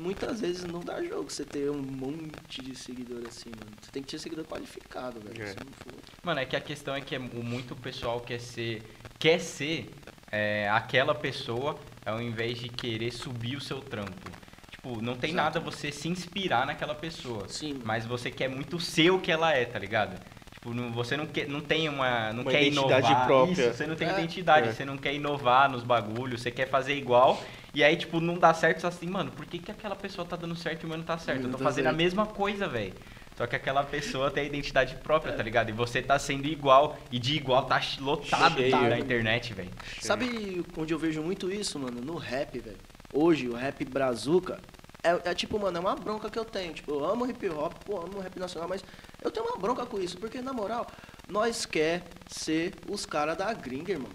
[0.00, 3.70] muitas vezes não dá jogo você ter um monte de seguidor assim, mano.
[3.80, 5.42] Você tem que ter seguidor qualificado, velho.
[5.42, 5.46] É.
[5.48, 5.92] Se não for...
[6.22, 8.82] Mano, é que a questão é que é, o muito pessoal quer ser,
[9.18, 9.90] quer ser
[10.32, 14.30] é, aquela pessoa ao invés de querer subir o seu trampo.
[14.70, 15.58] Tipo, não tem Exato.
[15.58, 17.48] nada você se inspirar naquela pessoa.
[17.48, 17.80] Sim.
[17.84, 20.18] Mas você quer muito ser o que ela é, tá ligado?
[20.52, 22.32] Tipo, não- você não, quer, não tem uma.
[22.32, 23.26] Não Uma quer identidade inovar.
[23.26, 23.52] própria.
[23.68, 24.12] Isso, você não tem É.
[24.12, 24.72] identidade, É.
[24.72, 27.42] você não quer inovar nos bagulhos, você quer fazer igual.
[27.72, 30.56] E aí, tipo, não dá certo, assim, mano, por que, que aquela pessoa tá dando
[30.56, 31.38] certo e o meu não tá certo?
[31.38, 31.96] Eu Não tô tá fazendo a certo.
[32.02, 32.94] mesma coisa, velho.
[33.36, 35.70] Só que aquela pessoa tem a identidade própria, tá ligado?
[35.70, 38.88] E você tá sendo igual, e de igual tá lotado Cheio.
[38.88, 39.70] na internet, velho.
[40.00, 42.00] Sabe onde eu vejo muito isso, mano?
[42.02, 42.76] No rap, velho.
[43.12, 44.60] Hoje, o rap brazuca
[45.02, 46.74] é, é tipo, mano, é uma bronca que eu tenho.
[46.74, 48.84] Tipo, eu amo hip hop, pô, amo rap nacional, mas
[49.22, 50.86] eu tenho uma bronca com isso, porque na moral,
[51.28, 54.10] nós quer ser os caras da gringa, irmão.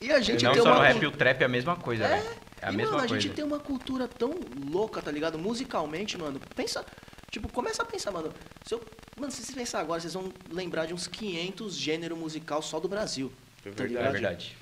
[0.00, 1.76] E a gente não tem só uma no rap, cul- o trap é a mesma
[1.76, 2.43] coisa, É, velho.
[2.64, 3.20] É a e, mesma mano, a coisa.
[3.22, 4.32] gente tem uma cultura tão
[4.70, 5.38] louca, tá ligado?
[5.38, 6.40] Musicalmente, mano.
[6.56, 6.84] Pensa,
[7.30, 8.32] tipo, começa a pensar, mano.
[8.64, 8.82] Se eu,
[9.20, 12.88] mano, se vocês pensar agora, vocês vão lembrar de uns 500 gênero musical só do
[12.88, 13.30] Brasil.
[13.64, 14.12] É tá É ligado?
[14.12, 14.56] verdade.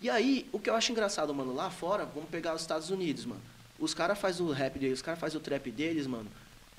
[0.00, 3.24] E aí, o que eu acho engraçado, mano, lá fora, vamos pegar os Estados Unidos,
[3.24, 3.40] mano.
[3.78, 6.30] Os caras fazem o rap deles, os caras fazem o trap deles, mano,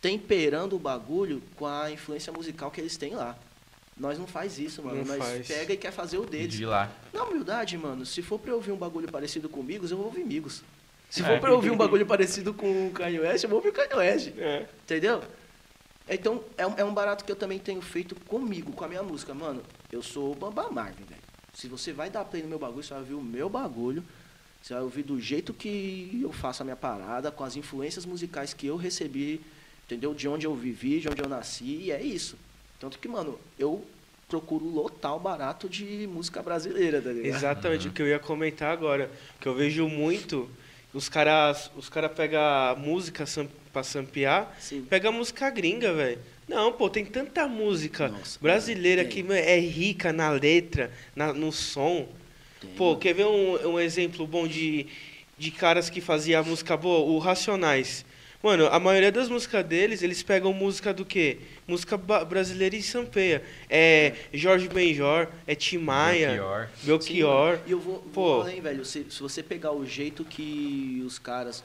[0.02, 3.38] temperando o bagulho com a influência musical que eles têm lá.
[3.98, 4.98] Nós não faz isso, mano.
[4.98, 5.48] Não Nós faz.
[5.48, 6.54] pega e quer fazer o deles.
[6.54, 6.92] De lá.
[7.14, 10.08] Na humildade, mano, se for pra eu ouvir um bagulho parecido com Migos, eu vou
[10.08, 10.64] ouvir Migos.
[11.10, 11.26] Se É.
[11.26, 13.74] for pra eu ouvir um bagulho parecido com o Kanye West, eu vou ouvir o
[13.74, 14.32] Kanye West.
[14.38, 14.66] É.
[14.84, 15.24] Entendeu?
[16.10, 19.02] Então, é um, é um barato que eu também tenho feito comigo, com a minha
[19.02, 19.34] música.
[19.34, 21.22] Mano, eu sou o Bamba Marvin, velho.
[21.54, 24.04] Se você vai dar play no meu bagulho, você vai ouvir o meu bagulho.
[24.62, 28.54] Você vai ouvir do jeito que eu faço a minha parada, com as influências musicais
[28.54, 29.40] que eu recebi,
[29.86, 30.14] entendeu?
[30.14, 32.36] De onde eu vivi, de onde eu nasci, e é isso.
[32.86, 33.84] Tanto que, mano, eu
[34.30, 37.36] procuro lotar o barato de música brasileira, tá ligado?
[37.36, 39.10] Exatamente o que eu ia comentar agora.
[39.42, 40.48] Que eu vejo muito,
[40.94, 44.86] os caras os cara pegam música sam, pra sampear, Sim.
[44.88, 46.20] pega música gringa, velho.
[46.48, 49.12] Não, pô, tem tanta música Nossa, brasileira tem.
[49.14, 52.08] que mano, é rica na letra, na, no som.
[52.62, 53.00] Tem, Pô, mano.
[53.00, 54.86] quer ver um, um exemplo bom de,
[55.40, 57.00] de caras que faziam música boa?
[57.00, 58.06] O Racionais.
[58.46, 61.40] Mano, a maioria das músicas deles, eles pegam música do quê?
[61.68, 63.44] Música brasileira e sampeia.
[63.68, 67.54] É Jorge Benjor, é Tim Maia, Belchior.
[67.54, 67.64] Mano.
[67.66, 68.42] E eu vou, vou Pô.
[68.42, 68.86] além, velho.
[68.86, 71.64] Se, se você pegar o jeito que os caras.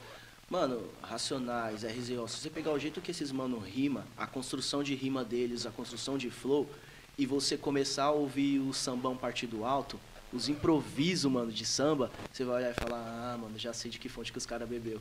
[0.49, 4.95] Mano, Racionais, RZO, se você pegar o jeito que esses mano rima, a construção de
[4.95, 6.67] rima deles, a construção de flow,
[7.15, 9.99] e você começar a ouvir o sambão partido alto,
[10.33, 13.99] os improvisos, mano, de samba, você vai olhar e falar, ah, mano, já sei de
[13.99, 14.99] que fonte que os caras bebeu.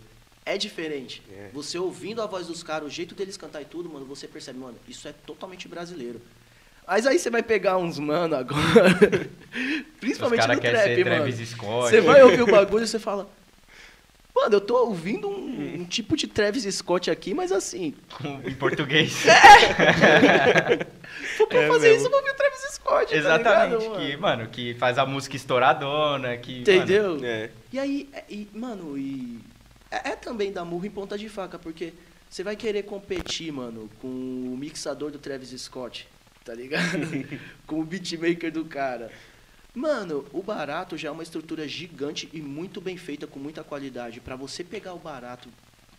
[0.55, 1.23] É diferente.
[1.33, 1.49] É.
[1.53, 4.59] Você ouvindo a voz dos caras, o jeito deles cantar e tudo, mano, você percebe,
[4.59, 6.21] mano, isso é totalmente brasileiro.
[6.87, 8.61] Mas aí você vai pegar uns mano agora,
[10.01, 11.33] principalmente no trap, ser mano.
[11.47, 11.89] Scott.
[11.91, 13.31] Você vai ouvir o bagulho e você fala,
[14.35, 17.95] mano, eu tô ouvindo um, um tipo de Travis Scott aqui, mas assim,
[18.45, 19.23] em português.
[21.37, 21.97] for pra É fazer mesmo.
[21.97, 23.45] isso, eu vou ouvir o Travis Scott, Exatamente.
[23.45, 24.21] tá ligado, que, mano?
[24.39, 26.53] mano, que faz a música estouradona, que.
[26.53, 27.21] mano, Entendeu?
[27.23, 27.51] É.
[27.73, 29.39] E aí, é- e, mano, e
[29.91, 31.93] é, é também dar murro em ponta de faca, porque
[32.29, 36.07] você vai querer competir, mano, com o mixador do Travis Scott,
[36.45, 37.07] tá ligado?
[37.67, 39.11] com o beatmaker do cara.
[39.75, 44.21] Mano, o barato já é uma estrutura gigante e muito bem feita, com muita qualidade.
[44.21, 45.49] Pra você pegar o barato,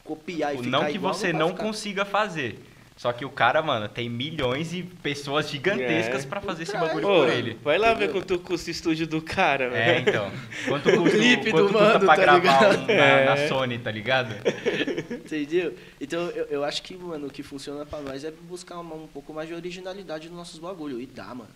[0.04, 1.64] copiar e Tipo, ficar não que igual, você vai não ficar.
[1.64, 2.60] consiga fazer.
[2.98, 6.28] Só que o cara, mano, tem milhões de pessoas gigantescas É.
[6.28, 7.58] pra fazer esse bagulho Pô, por ele.
[7.64, 9.70] vai lá ver quanto custa o estúdio do cara, É,
[10.02, 10.10] velho.
[10.10, 10.32] então.
[10.68, 13.48] Quanto custa, clipe do quanto custa mano, pra tá gravar um na, na É.
[13.48, 14.36] Sony, tá ligado?
[15.10, 15.76] Entendeu?
[16.00, 19.08] Então eu, eu acho que, mano, o que funciona pra nós é buscar uma- um
[19.08, 21.00] pouco mais de originalidade nos nossos bagulho.
[21.02, 21.50] E dá, mano.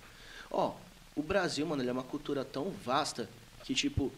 [0.50, 0.72] Ó,
[1.16, 3.30] o Brasil, mano, ele é uma cultura tão vasta
[3.64, 4.12] que, tipo,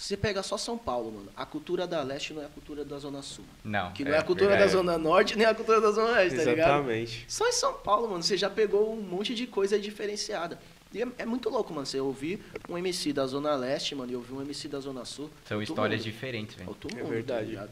[0.00, 2.86] se você pega só São Paulo, mano, a cultura da leste não é a cultura
[2.86, 3.44] da Zona Sul.
[3.62, 3.92] Não.
[3.92, 4.72] Que não é, a cultura da verdade.
[4.72, 6.68] Zona Norte nem a cultura da Zona Oeste, tá ligado?
[6.70, 7.26] Exatamente.
[7.28, 10.58] Só em São Paulo, mano, você já pegou um monte de coisa diferenciada.
[10.90, 14.16] E é, é muito louco, mano, você ouvir um MC da Zona Leste, mano, e
[14.16, 15.30] ouvir um MC da Zona Sul.
[15.44, 16.10] São Outro histórias mundo.
[16.10, 16.68] diferentes, velho.
[16.70, 17.54] Outro É mundo, verdade.
[17.56, 17.68] tá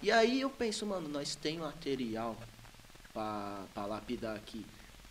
[0.00, 2.36] e aí eu penso, mano, nós tem material
[3.12, 4.64] pra lapidar aqui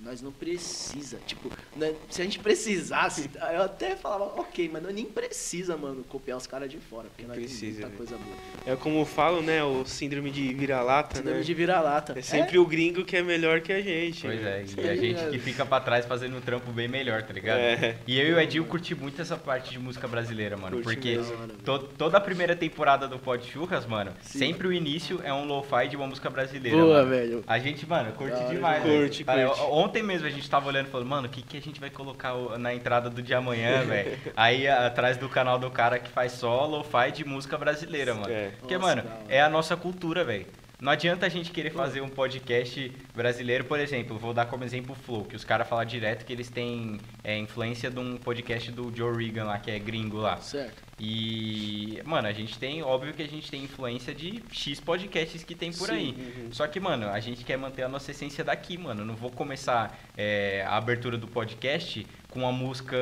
[0.04, 4.94] nós não precisa, tipo, né, se a gente precisasse, eu até falava, ok, mas nós
[4.94, 7.94] nem precisa, mano, copiar os caras de fora, porque nós Precisa, muita né?
[7.98, 8.36] coisa boa.
[8.66, 9.64] É como falam, né?
[9.64, 11.44] O síndrome de vira-lata, Síndrome né?
[11.44, 12.14] de vira-lata.
[12.18, 14.22] É sempre o gringo que é melhor que a gente.
[14.22, 14.66] Pois né?
[14.78, 15.30] é, e a gente é.
[15.30, 17.60] que fica pra trás fazendo um trampo bem melhor, tá ligado?
[17.60, 17.98] É.
[18.08, 20.78] E eu e o Edil curti muito essa parte de música brasileira, mano.
[20.78, 21.48] Curte porque mesmo.
[21.64, 24.40] to- toda a primeira temporada do Pod Churras, mano, Sim.
[24.40, 26.78] sempre o início é um lo-fi de uma música brasileira.
[26.78, 27.10] Boa, mano.
[27.10, 27.44] velho.
[27.48, 28.84] A gente, mano, curte demais.
[28.84, 29.02] velho.
[29.02, 29.62] Curte, Cara, curte.
[29.94, 31.92] Ontem mesmo a gente tava olhando e falando, mano, o que, que a gente vai
[31.92, 34.18] colocar na entrada do de amanhã, velho?
[34.36, 38.34] Aí atrás do canal do cara que faz só lo-fi de música brasileira, mano.
[38.34, 38.50] É.
[38.60, 40.48] Porque, Nossa, mano, é a nossa cultura, velho.
[40.84, 44.92] Não adianta a gente querer fazer um podcast brasileiro, por exemplo, vou dar como exemplo
[44.92, 48.70] o Flow, que os caras falam direto que eles têm é, influência de um podcast
[48.70, 50.36] do Joe Rogan lá, que é gringo lá.
[50.42, 50.84] Certo.
[51.00, 55.56] E, mano, a gente tem, óbvio que a gente tem influência de X podcasts que
[55.56, 56.10] tem por Sim, aí.
[56.10, 56.50] uhum.
[56.52, 59.06] Só que, mano, a gente quer manter a nossa essência daqui, mano.
[59.06, 62.98] Não vou começar é, a abertura do podcast com uma música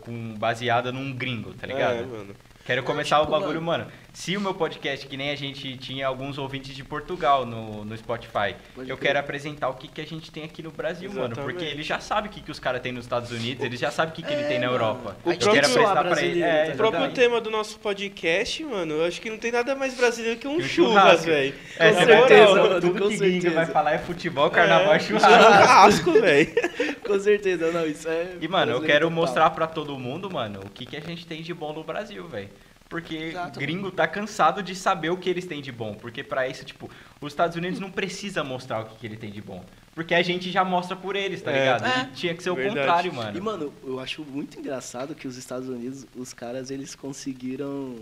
[0.00, 1.98] com, baseada num gringo, tá ligado?
[1.98, 2.34] É, mano.
[2.64, 3.86] Quero começar tipo, o bagulho, mano.
[4.12, 7.96] Se o meu podcast, que nem a gente tinha alguns ouvintes de Portugal no, no
[7.96, 9.08] Spotify, Pode eu crer.
[9.08, 11.26] quero apresentar o que, que a gente tem aqui no Brasil, mano.
[11.26, 11.52] Exatamente.
[11.52, 13.90] Porque ele já sabe o que, que os caras têm nos Estados Unidos, ele já
[13.90, 14.74] sabe o que, que ele tem na mano.
[14.74, 15.16] Europa.
[15.24, 16.40] O eu quero apresentar pra ele.
[16.40, 19.74] brasileiro, É, O próprio tema do nosso podcast, mano, eu acho que não tem nada
[19.76, 21.26] mais brasileiro que um Que um churras, churrasco.
[21.26, 21.54] velho.
[21.78, 23.54] É, Com certeza, mano, tudo com que gringo certeza.
[23.54, 25.30] vai falar é futebol, carnaval, É, e churrasco.
[25.30, 26.50] Churrasco, velho.
[27.06, 28.32] Com certeza, não, isso é.
[28.40, 29.10] E, mano, eu quero total.
[29.10, 32.26] mostrar pra todo mundo, mano, o que, que a gente tem de bom no Brasil,
[32.28, 32.48] velho.
[32.90, 33.58] Porque Exato.
[33.60, 35.94] gringo tá cansado de saber o que eles têm de bom.
[35.94, 39.30] Porque pra isso, tipo, os Estados Unidos não precisa mostrar o que, que ele tem
[39.30, 39.64] de bom.
[39.94, 41.58] Porque a gente já mostra por eles, tá É.
[41.60, 41.86] ligado?
[41.86, 42.02] É.
[42.02, 42.76] E tinha que ser o Verdade.
[42.80, 43.38] contrário, mano.
[43.38, 47.94] E, mano, eu acho muito engraçado que os Estados Unidos, os caras, eles conseguiram.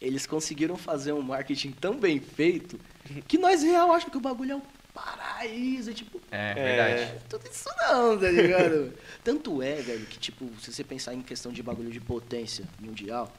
[0.00, 2.80] Eles conseguiram fazer um marketing tão bem feito
[3.28, 4.62] que nós real achamos que o bagulho é um
[4.94, 5.92] paraíso.
[5.92, 6.54] Tipo, É, É.
[6.54, 7.22] verdade.
[7.28, 8.92] tudo isso não, tá ligado?
[9.22, 13.32] Tanto é, velho, que, tipo, se você pensar em questão de bagulho de potência mundial,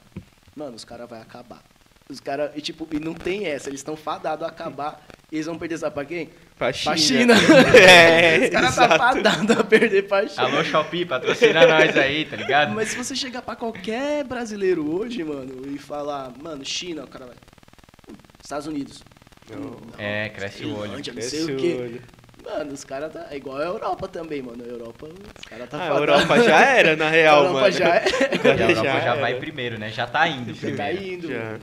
[0.56, 1.62] mano, os caras vão acabar.
[2.08, 5.04] Os caras, e tipo, e não tem essa, eles estão fadados a acabar.
[5.30, 6.26] E eles vão perder, sabe pra quem?
[6.56, 6.96] Pra Pra China.
[6.96, 7.34] China.
[7.76, 10.42] É, Os caras tá fadados a perder pra China.
[10.44, 12.72] Alô, Shopee, patrocina nós aí, tá ligado?
[12.72, 17.26] Mas se você chegar pra qualquer brasileiro hoje, mano, e falar, mano, China, o cara
[17.26, 17.36] vai.
[18.42, 19.02] Estados Unidos.
[19.50, 19.76] Não.
[19.98, 20.92] É, cresce o olho.
[20.92, 22.00] Não Cresce sei o o quê.
[22.46, 23.26] Mano, os caras tá.
[23.30, 24.62] É igual a Europa também, mano.
[24.62, 25.96] A Europa, os caras tá Ah, a.
[25.98, 27.72] Europa já era, na A real, Europa mano.
[27.72, 28.04] já é.
[28.06, 29.90] A Europa já, Já vai primeiro, né?
[29.90, 30.76] Já tá indo Já primeiro.
[30.76, 31.28] tá indo.
[31.28, 31.38] Já.
[31.44, 31.60] mano.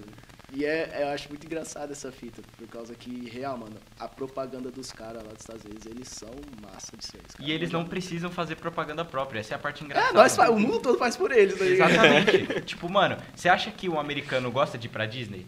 [0.55, 4.69] E é, eu acho muito engraçado essa fita, por causa que, real, mano, a propaganda
[4.69, 6.29] dos caras lá dos Estados Unidos, eles são
[6.61, 9.85] massa de caras E eles não precisam fazer propaganda própria, essa é a parte É,
[9.85, 10.13] engraçada.
[10.13, 11.89] nós fa- o mundo todo faz por eles, tá ligado?
[11.89, 12.61] Exatamente.
[12.69, 15.47] tipo, mano, você acha que o americano gosta de ir pra Disney?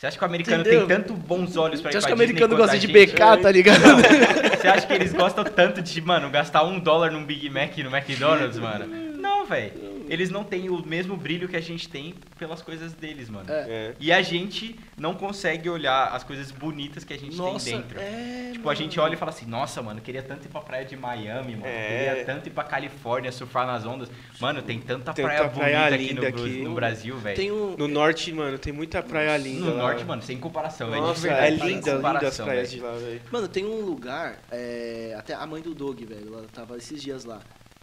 [0.00, 0.86] Você acha que o americano Entendeu?
[0.86, 3.06] tem tanto bons olhos pra ir Você acha que pra o americano gosta de gente?
[3.12, 3.80] BK, tá ligado?
[4.58, 7.94] Você acha que eles gostam tanto de, mano, gastar um dólar num Big Mac no
[7.94, 8.86] McDonald's, mano?
[9.18, 9.89] Não, velho.
[10.10, 13.48] Eles não têm o mesmo brilho que a gente tem pelas coisas deles, mano.
[13.48, 13.60] É.
[13.70, 13.94] É.
[14.00, 17.98] E a gente não consegue olhar as coisas bonitas que a gente Nossa, tem dentro.
[18.00, 19.06] é, Tipo, a gente mano.
[19.08, 21.66] olha e fala assim, nossa, mano, queria tanto ir pra praia de Miami, mano.
[21.66, 22.08] É.
[22.08, 24.10] Queria tanto ir pra Califórnia, surfar nas ondas.
[24.40, 26.62] Mano, tem tanta, Tanta praia praia bonita aqui no, aqui.
[26.62, 27.36] no Brasil, velho.
[27.36, 27.76] Tem um.
[27.76, 29.66] No norte, mano, tem muita praia linda.
[29.66, 29.82] No lá.
[29.84, 30.90] norte, mano, sem comparação.
[30.90, 31.02] velho.
[31.02, 32.82] De Nossa, verdade, é sem linda, linda as comparação, praias velho.
[32.82, 33.20] de lá, velho.
[33.30, 37.24] Mano, tem um lugar, é, até a mãe do Doug, velho, ela tava esses dias
[37.24, 37.40] lá.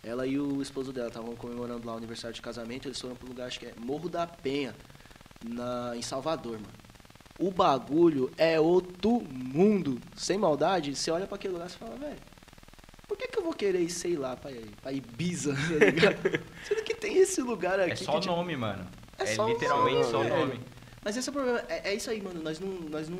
[0.08, 3.28] Ela e o esposo dela estavam comemorando lá o aniversário de casamento, eles foram pro
[3.28, 4.74] lugar, acho que é Morro da Penha,
[5.44, 6.74] na, em Salvador, mano.
[7.40, 10.00] O bagulho é outro mundo.
[10.16, 12.16] Sem maldade, você olha pra aquele lugar e fala, velho,
[13.08, 14.50] por que, que eu vou querer ir, sei lá, pra,
[14.82, 16.44] pra Ibiza, tá ligado?
[16.68, 18.88] Sendo que tem esse lugar aqui É só que, tipo, nome, mano.
[19.20, 20.36] é É, só literalmente nome, só o velho.
[20.38, 20.60] nome.
[21.04, 21.64] Mas esse é o problema.
[21.70, 22.42] É, é isso aí, mano.
[22.42, 23.20] Nós não, nós não,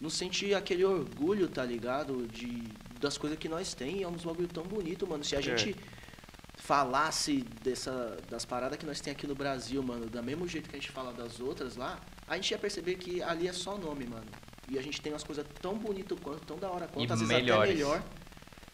[0.00, 2.26] não sentir aquele orgulho, tá ligado?
[2.28, 2.62] De,
[3.00, 4.02] das coisas que nós tem.
[4.02, 5.24] É uns bagulho tão bonito, mano.
[5.24, 5.42] Se a É.
[5.42, 5.74] gente
[6.56, 10.76] falasse dessa, das paradas que nós tem aqui no Brasil, mano, da mesmo jeito que
[10.76, 11.98] a gente fala das outras lá,
[12.28, 14.26] a gente ia perceber que ali é só nome, mano.
[14.68, 17.18] E a gente tem umas coisas tão bonitas quanto, tão da hora quanto, E às
[17.20, 17.70] vezes melhores.
[17.70, 18.02] até melhor.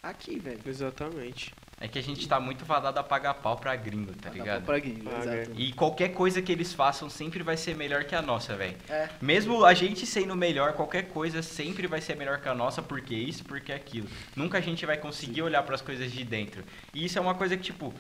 [0.03, 0.61] Aqui, velho.
[0.67, 1.55] Exatamente.
[1.79, 4.65] É que a gente tá muito fadado a pagar pau pra gringo, tá Dá ligado?
[4.65, 5.43] pra gringo, Paga.
[5.43, 5.61] exato.
[5.61, 8.75] E qualquer coisa que eles façam sempre vai ser melhor que a nossa, velho.
[8.89, 9.11] É.
[9.21, 13.15] Mesmo a gente sendo melhor, qualquer coisa sempre vai ser melhor que a nossa, porque
[13.15, 14.09] isso, porque aquilo.
[14.35, 16.65] Nunca a gente vai conseguir olhar pras coisas de dentro.
[16.95, 17.93] E isso é uma coisa que, tipo,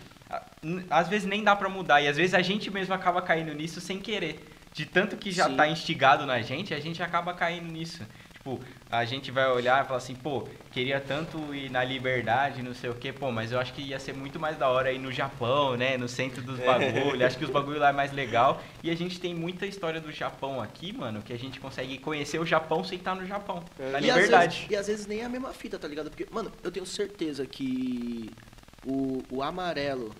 [0.89, 2.01] às vezes nem dá pra mudar.
[2.01, 4.43] E às vezes a gente mesmo acaba caindo nisso sem querer.
[4.73, 5.57] De tanto que já Sim.
[5.57, 8.03] tá instigado na gente, a gente acaba caindo nisso.
[8.33, 8.59] Tipo,
[8.91, 12.91] a gente vai olhar e falar assim, pô, queria tanto ir na liberdade, não sei
[12.91, 15.11] o quê, pô, mas eu acho que ia ser muito mais da hora ir no
[15.11, 15.97] Japão, né?
[15.97, 17.21] No centro dos bagulhos.
[17.23, 18.63] acho que os bagulhos lá é mais legal.
[18.83, 22.39] E a gente tem muita história do Japão aqui, mano, que a gente consegue conhecer
[22.39, 23.63] o Japão sem estar no Japão.
[23.79, 23.91] É.
[23.91, 24.57] Na E às, liberdade.
[24.57, 26.09] vezes, e às vezes nem é a mesma fita, tá ligado?
[26.11, 28.31] Porque, mano, eu tenho certeza que
[28.85, 30.15] o, o amarelo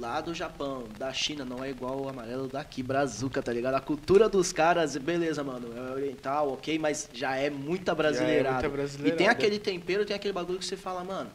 [0.00, 3.74] lá do Japão, da China, não é igual o amarelo daqui, Brazuca, tá ligado?
[3.74, 8.68] A cultura dos caras, beleza, mano, é oriental, ok, mas já é muita brasileirada.
[8.68, 11.30] muita E tem aquele tempero, tem aquele bagulho que você fala, mano.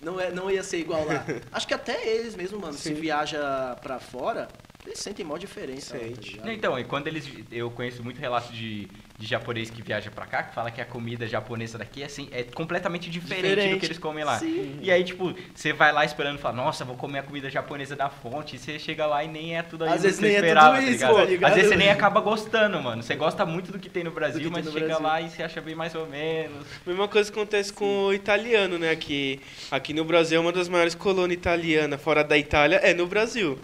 [0.00, 1.24] Não, é, não ia ser igual lá.
[1.50, 2.94] Acho que até eles mesmo, mano, se Sim.
[2.94, 4.48] viaja pra fora,
[4.86, 5.94] eles sentem mó diferença.
[5.94, 6.38] lá, tá Sente.
[6.38, 7.28] Não, Então, e quando eles.
[7.50, 8.88] Eu conheço muito relato de,
[9.18, 12.28] de japonês que viaja pra cá, que fala que a comida japonesa daqui é, assim,
[12.32, 13.80] é completamente diferente, do Diferente.
[13.80, 14.38] que eles comem lá.
[14.38, 14.78] Sim.
[14.82, 17.94] E aí, tipo, você vai lá esperando e fala, nossa, vou comer a comida japonesa
[17.94, 18.56] da fonte.
[18.56, 20.46] E você chega lá e nem é tudo Às vezes que você nem é tudo
[20.48, 21.14] esperava, isso, tá ligado?
[21.16, 21.50] tá ligado?
[21.50, 23.02] Às vezes você nem acaba gostando, mano.
[23.02, 25.02] Você gosta muito do que tem no Brasil, tem mas no chega Brasil.
[25.04, 26.66] lá e você acha bem mais ou menos.
[26.86, 28.96] Mesma coisa acontece com o italiano, né?
[28.96, 29.40] Que
[29.70, 33.58] aqui no Brasil é uma das maiores colônias italianas fora da Itália é no Brasil.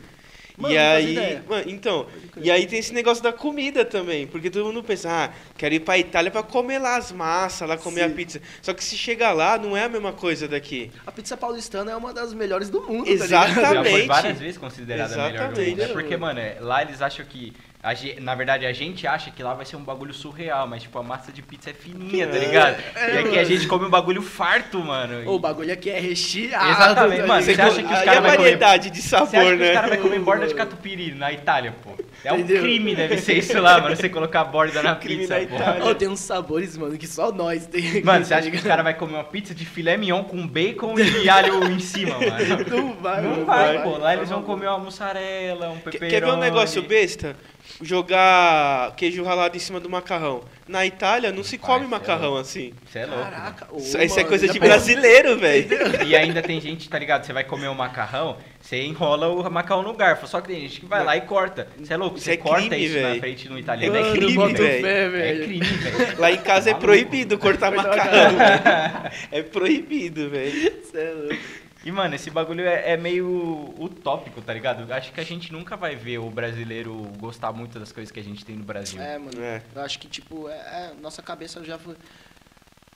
[0.59, 2.07] Mano, e aí, mano, então,
[2.37, 5.81] e aí tem esse negócio da comida também, porque todo mundo pensa, ah, quero ir
[5.81, 8.15] pra Itália pra comer lá as massas, lá comer a Sim.
[8.15, 8.43] pizza.
[8.61, 10.91] Só que se chegar lá, não é a mesma coisa daqui.
[11.07, 13.55] A pizza paulistana é uma das melhores do mundo, Exatamente.
[13.55, 13.85] tá ligado?
[13.85, 15.71] Já foi várias vezes considerada a melhor do Exatamente.
[15.71, 15.79] mundo.
[15.79, 15.89] né?
[15.93, 17.53] Porque, mano, é, lá eles acham que.
[17.89, 20.99] A na verdade, a gente acha que lá vai ser um bagulho surreal, mas, tipo,
[20.99, 22.83] a massa de pizza é fininha, tá É, ligado?
[22.95, 23.45] é, e aqui a mano.
[23.45, 25.31] gente come um bagulho farto, mano.
[25.31, 26.71] O bagulho aqui é recheado.
[26.71, 29.47] Exatamente, mano, você acha que os caras a vai comer- variedade de Você acha sabor,
[29.49, 29.73] que os né?
[29.73, 31.91] caras vão comer borda de catupiry na Itália, pô?
[32.25, 32.63] É um Entendeu?
[32.63, 35.55] crime, deve ser isso lá, mano, você colocar borda na Crime pizza, na pô.
[35.57, 35.85] Itália.
[35.85, 38.03] Ô, tem uns sabores, mano, que só nós tem.
[38.03, 40.47] Mano, você tá acha que os caras vão comer uma pizza de filé mignon com
[40.47, 42.65] bacon e alho em cima, mano?
[42.69, 43.99] Não vai, Não mano, vai, pô.
[43.99, 46.11] Lá eles vão comer uma mussarela, um pepperoni.
[46.11, 47.37] Quer ver um negócio besta?
[47.81, 50.43] Jogar queijo ralado em cima do macarrão.
[50.67, 52.41] Na Itália não se come é macarrão louco.
[52.41, 52.73] assim.
[52.87, 53.23] Você é louco.
[53.23, 55.69] Caraca, ô, Isso, isso é coisa de brasileiro, velho.
[56.07, 57.25] E ainda tem gente, tá ligado?
[57.25, 60.27] Você vai comer um macarrão, você enrola o macarrão no garfo.
[60.27, 61.69] Só que tem gente que vai lá e corta.
[61.79, 62.17] Você é louco?
[62.17, 63.21] Isso Você é corta crime, isso na véi.
[63.21, 63.95] frente no italiano.
[63.95, 65.17] Mano, é crime, velho.
[65.19, 66.21] É crime, velho.
[66.21, 66.87] Lá em casa é Maluco.
[66.87, 69.13] proibido cortar macarrão, velho.
[69.31, 70.53] É proibido, velho.
[70.91, 71.37] Cê é louco.
[71.85, 74.91] E, mano, esse bagulho é, é meio utópico, tá ligado?
[74.93, 78.25] Acho que a gente nunca vai ver o brasileiro gostar muito das coisas que a
[78.25, 79.01] gente tem no Brasil.
[79.01, 79.41] É, mano.
[79.41, 79.63] É.
[79.75, 81.95] Eu acho que, tipo, é, é, nossa cabeça já foi.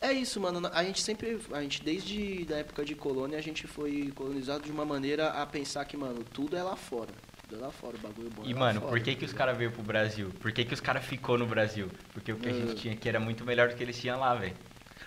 [0.00, 0.68] É isso, mano.
[0.74, 1.38] A gente sempre.
[1.52, 5.46] A gente, desde da época de colônia, a gente foi colonizado de uma maneira a
[5.46, 7.12] pensar que, mano, tudo é lá fora.
[7.48, 8.42] Tudo é lá fora, o bagulho bom.
[8.44, 10.32] E, é lá mano, fora, por que que os caras veio pro Brasil?
[10.40, 11.88] Por que que os caras ficou no Brasil?
[12.12, 14.34] Porque o que a gente tinha aqui era muito melhor do que eles tinham lá,
[14.34, 14.56] velho.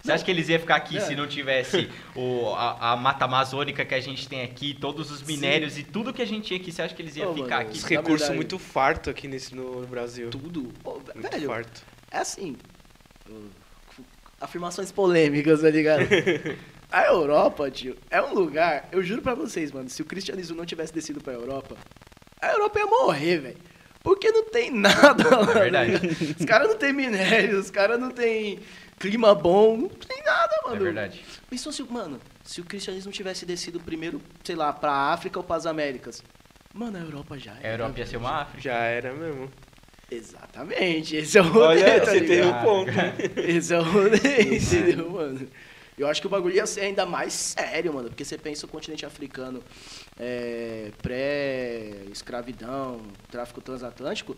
[0.06, 1.02] Você acha que eles iam ficar aqui É.
[1.02, 5.20] se não tivesse o, a, a mata amazônica que a gente tem aqui, todos os
[5.20, 5.26] Sim.
[5.26, 6.72] minérios e tudo que a gente tinha aqui?
[6.72, 7.78] Você acha que eles iam Ô, ficar mano, aqui?
[7.78, 10.30] Os Na recursos verdade- muito farto aqui nesse, no, no Brasil.
[10.30, 10.72] Tudo.
[10.84, 11.82] Pô, Muito velho, farto.
[12.12, 12.56] é assim.
[13.30, 13.50] uh,
[14.40, 16.04] Afirmações polêmicas, tá ligado?
[16.92, 18.88] A Europa, tio, é um lugar.
[18.92, 21.76] Eu juro pra vocês, mano, se o cristianismo não tivesse descido pra Europa,
[22.40, 23.58] a Europa ia morrer, velho.
[24.04, 25.52] Porque não tem nada lá.
[25.52, 25.92] É verdade.
[25.98, 26.36] ligado?
[26.40, 28.60] Os caras não tem minério, os caras não tem
[29.00, 30.76] clima bom, não tem nada, mano.
[30.76, 31.24] É verdade.
[31.50, 35.66] Pensou se, mano, se o cristianismo tivesse descido primeiro, sei lá, pra África ou pras
[35.66, 36.24] Américas.
[36.74, 37.84] Mano, a Europa já A era.
[37.84, 38.62] Europa ia ser uma África.
[38.62, 39.50] Já era mesmo.
[40.12, 42.92] Exatamente, esse é o rolê, Olha, tá você tem um ponto.
[43.42, 44.16] Esse é o rolê,
[44.56, 45.48] entendeu, mano?
[45.98, 48.10] Eu acho que o bagulho ia ser ainda mais sério, mano.
[48.10, 49.64] Porque você pensa o continente africano
[50.20, 54.36] é, pré-escravidão, tráfico transatlântico,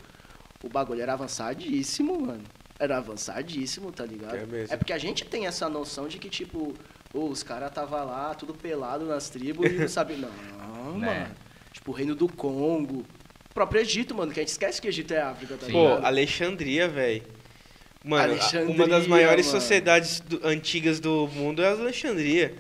[0.64, 2.44] o bagulho era avançadíssimo, mano.
[2.80, 4.36] Era avançadíssimo, tá ligado?
[4.36, 4.78] É mesmo.
[4.78, 6.74] porque a gente tem essa noção de que, tipo,
[7.12, 10.16] pô, os caras tava lá, tudo pelado nas tribos e não sabe.
[10.16, 10.30] Não,
[10.98, 11.08] Né?
[11.24, 11.36] mano.
[11.74, 13.04] Tipo, o reino do Congo.
[13.50, 15.72] O próprio Egito, mano, que a gente esquece que Egito é África, tá Sim.
[15.72, 16.06] Pô, ligado?
[16.06, 17.24] Alexandria, velho.
[18.04, 19.60] Mano, Alexandria, uma das maiores mano.
[19.60, 22.54] sociedades do- antigas do mundo é a Alexandria.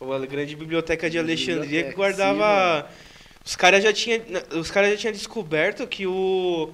[0.00, 2.88] A grande biblioteca de Alexandria que guardava.
[3.44, 4.20] os caras já tinham,
[4.58, 6.70] os caras já tinham descoberto que o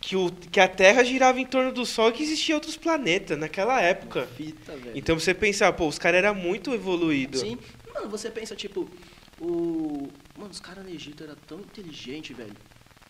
[0.00, 3.38] que o que a Terra girava em torno do Sol e que existia outros planetas
[3.38, 4.26] naquela época.
[4.36, 4.92] Fita, velho.
[4.94, 7.40] Então você pensar, pô, os caras eram muito evoluídos.
[7.40, 7.58] Sim.
[7.94, 8.88] Mano, você pensa, tipo,
[9.40, 10.08] o.
[10.36, 12.52] Mano, os caras no Egito eram tão inteligentes, velho.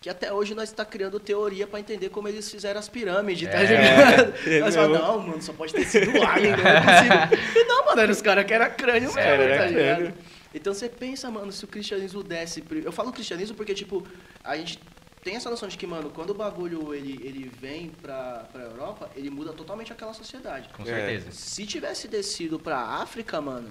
[0.00, 3.58] Que até hoje nós tá criando teoria pra entender como eles fizeram as pirâmides, tá
[3.58, 4.34] É, ligado?
[4.48, 7.52] é nós falamos, não, mano, só pode ter sido alien, não é possível.
[7.56, 9.78] E não, mano, eram os caras que era crânio mesmo, Era tá crânio.
[10.06, 10.14] ligado?
[10.54, 12.62] Então você pensa, mano, se o cristianismo desse.
[12.84, 14.06] Eu falo cristianismo porque, tipo,
[14.44, 14.78] a gente
[15.22, 19.10] tem essa noção de que, mano, quando o bagulho ele, ele vem pra, pra Europa,
[19.16, 20.68] ele muda totalmente aquela sociedade.
[20.76, 20.86] Com É.
[20.86, 21.30] certeza.
[21.32, 23.70] Se tivesse descido pra África, mano.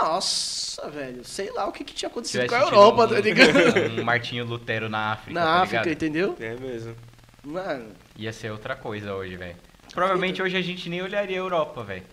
[0.00, 1.24] Nossa, velho.
[1.24, 4.00] Sei lá o que, que tinha acontecido tivesse com a Europa, um, tá ligado?
[4.00, 5.92] um Martinho Lutero na África, Na tá África, ligado?
[5.92, 6.36] entendeu?
[6.40, 6.96] É mesmo.
[7.44, 7.92] Mano.
[8.16, 9.56] Ia ser outra coisa hoje, velho.
[9.92, 12.04] provavelmente hoje a gente nem olharia a Europa, velho.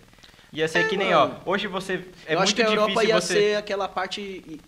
[0.52, 1.40] Ia ser É, que nem, mano.
[1.44, 1.94] ó, hoje você
[2.26, 4.60] é eu muito acho que a Europa ia você ser aquela parte.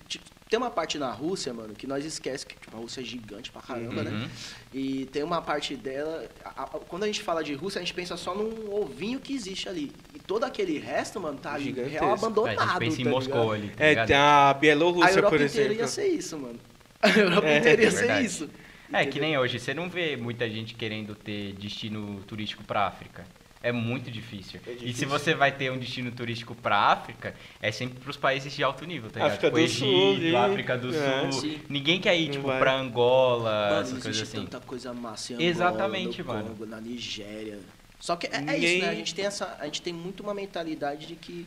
[0.50, 3.52] Tem uma parte na Rússia, mano, que nós esquece que tipo, a Rússia é gigante
[3.52, 4.10] pra caramba, né?
[4.10, 4.28] Uhum.
[4.74, 6.28] E tem uma parte dela.
[6.44, 9.32] a- a- quando a gente fala de Rússia, a gente pensa só num ovinho que
[9.32, 9.92] existe ali.
[10.12, 11.90] E todo aquele resto, mano, tá Gigantesco.
[11.90, 12.58] real a abandonado.
[12.58, 13.52] gente pensa em tá Moscou ligado?
[13.52, 14.06] ali, tá É, ligado?
[14.08, 15.80] tem a A Bielorrússia, Europa por inteira exemplo.
[15.82, 16.58] ia ser isso, mano.
[17.00, 18.50] A Europa É, inteira ia é ser isso.
[18.92, 23.24] É, que nem hoje, você não vê muita gente querendo ter destino turístico pra África.
[23.62, 24.58] É muito difícil.
[24.66, 25.08] É E se difícil.
[25.08, 29.10] você vai ter um destino turístico pra África, é sempre pros países de alto nível,
[29.10, 29.32] tá ligado?
[29.36, 30.36] África tipo, do Sul, Egito, ali.
[30.52, 31.30] África do É.
[31.30, 31.40] Sul.
[31.42, 31.60] Sim.
[31.68, 32.58] Ninguém quer ir, Não tipo, vai.
[32.58, 34.38] pra Angola, Mano, essas existe coisas assim.
[34.46, 36.48] tanta coisa massa em Angola, Exatamente, no mano.
[36.48, 37.58] Congo, na Nigéria.
[37.98, 38.90] Só que é, é Ninguém- isso, né?
[38.90, 41.46] A gente tem essa, a gente tem muito uma mentalidade de que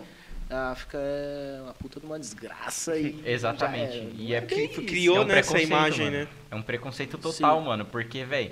[0.51, 4.07] a África é uma puta de uma desgraça e Exatamente.
[4.20, 4.84] E é porque isso.
[4.84, 6.18] criou é um nessa imagem, mano.
[6.20, 6.28] né?
[6.51, 7.66] É um preconceito total, Sim.
[7.66, 7.86] mano.
[7.86, 8.51] Porque, velho,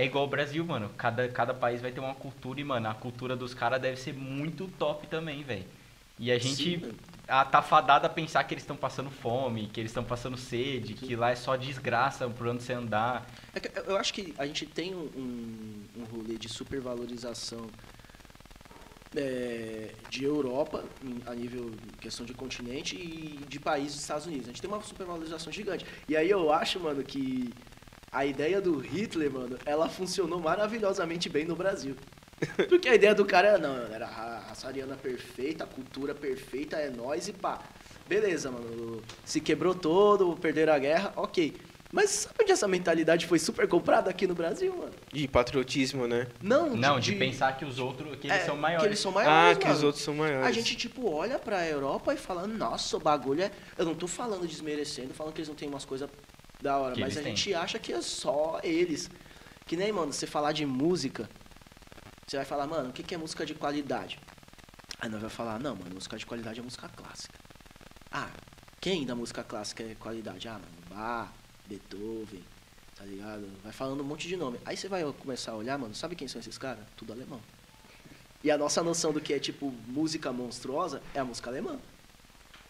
[0.00, 0.90] é igual o Brasil, mano.
[0.96, 4.14] Cada, cada país vai ter uma cultura e, mano, a cultura dos caras deve ser
[4.14, 5.66] muito top também, velho.
[6.18, 9.80] E a gente Sim, a, tá fadada a pensar que eles estão passando fome, que
[9.80, 13.26] eles estão passando sede, que lá é só desgraça por onde você andar.
[13.54, 17.70] É eu- acho que a gente tem um, um, um rolê de supervalorização
[19.16, 20.84] é, de Europa,
[21.26, 24.46] a nível questão de continente, e de países dos Estados Unidos.
[24.48, 25.84] A gente tem uma supervalorização gigante.
[26.08, 27.52] E aí eu acho, mano, que
[28.10, 31.94] a ideia do Hitler, mano, ela funcionou maravilhosamente bem no Brasil.
[32.68, 36.76] Porque a ideia do cara era, não, era a raça ariana perfeita, a cultura perfeita,
[36.76, 37.60] é nós e pá.
[38.08, 39.02] Beleza, mano.
[39.24, 41.54] Se quebrou todo, perderam a guerra, ok.
[41.90, 44.92] Mas sabe onde essa mentalidade foi super comprada aqui no Brasil, mano?
[45.12, 46.26] E patriotismo, né?
[46.40, 48.82] Não, Não, de, pensar que os outros, que eles é, são maiores.
[48.82, 49.78] Que eles são maiores, ah, que mano.
[49.78, 50.46] os outros são maiores.
[50.46, 53.50] A gente, tipo, olha pra Europa e fala, nossa, o bagulho é.
[53.76, 56.10] Eu não tô falando desmerecendo, falando que eles não têm umas coisas
[56.60, 57.34] da hora, Que mas a têm.
[57.36, 59.10] gente acha que é só eles.
[59.66, 61.28] Que nem, mano, você falar de música,
[62.26, 64.18] você vai falar, mano, o que que é música de qualidade?
[65.00, 67.38] Aí nós vai falar, não, mano, música de qualidade é música clássica.
[68.10, 68.30] Ah,
[68.80, 70.48] quem da música clássica é qualidade?
[70.48, 71.30] Ah, mano, Bach,
[71.66, 72.42] Beethoven,
[72.96, 73.48] tá ligado?
[73.62, 74.58] Vai falando um monte de nome.
[74.64, 76.84] Aí você vai começar a olhar, mano, sabe quem são esses caras?
[76.96, 77.40] Tudo alemão.
[78.42, 81.78] E a nossa noção do que é, tipo, música monstruosa é a música alemã.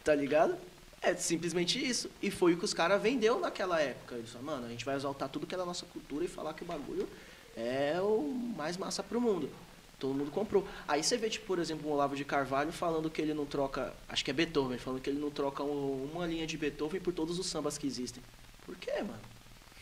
[0.03, 0.57] Tá ligado?
[1.01, 2.11] É simplesmente isso.
[2.21, 4.17] E foi o que os caras vendeu naquela época.
[4.17, 6.55] Eles falaram, mano, a gente vai exaltar tudo que é da nossa cultura e falar
[6.55, 7.09] que o bagulho
[7.57, 8.23] é o
[8.57, 9.49] mais massa pro mundo.
[9.99, 10.67] Todo mundo comprou.
[10.87, 13.93] Aí você vê, tipo, por exemplo, o Olavo de Carvalho falando que ele não troca.
[14.09, 17.13] Acho que é Beethoven, falando que ele não troca um- uma linha de Beethoven por
[17.13, 18.23] todos os sambas que existem.
[18.65, 19.21] Por quê, mano?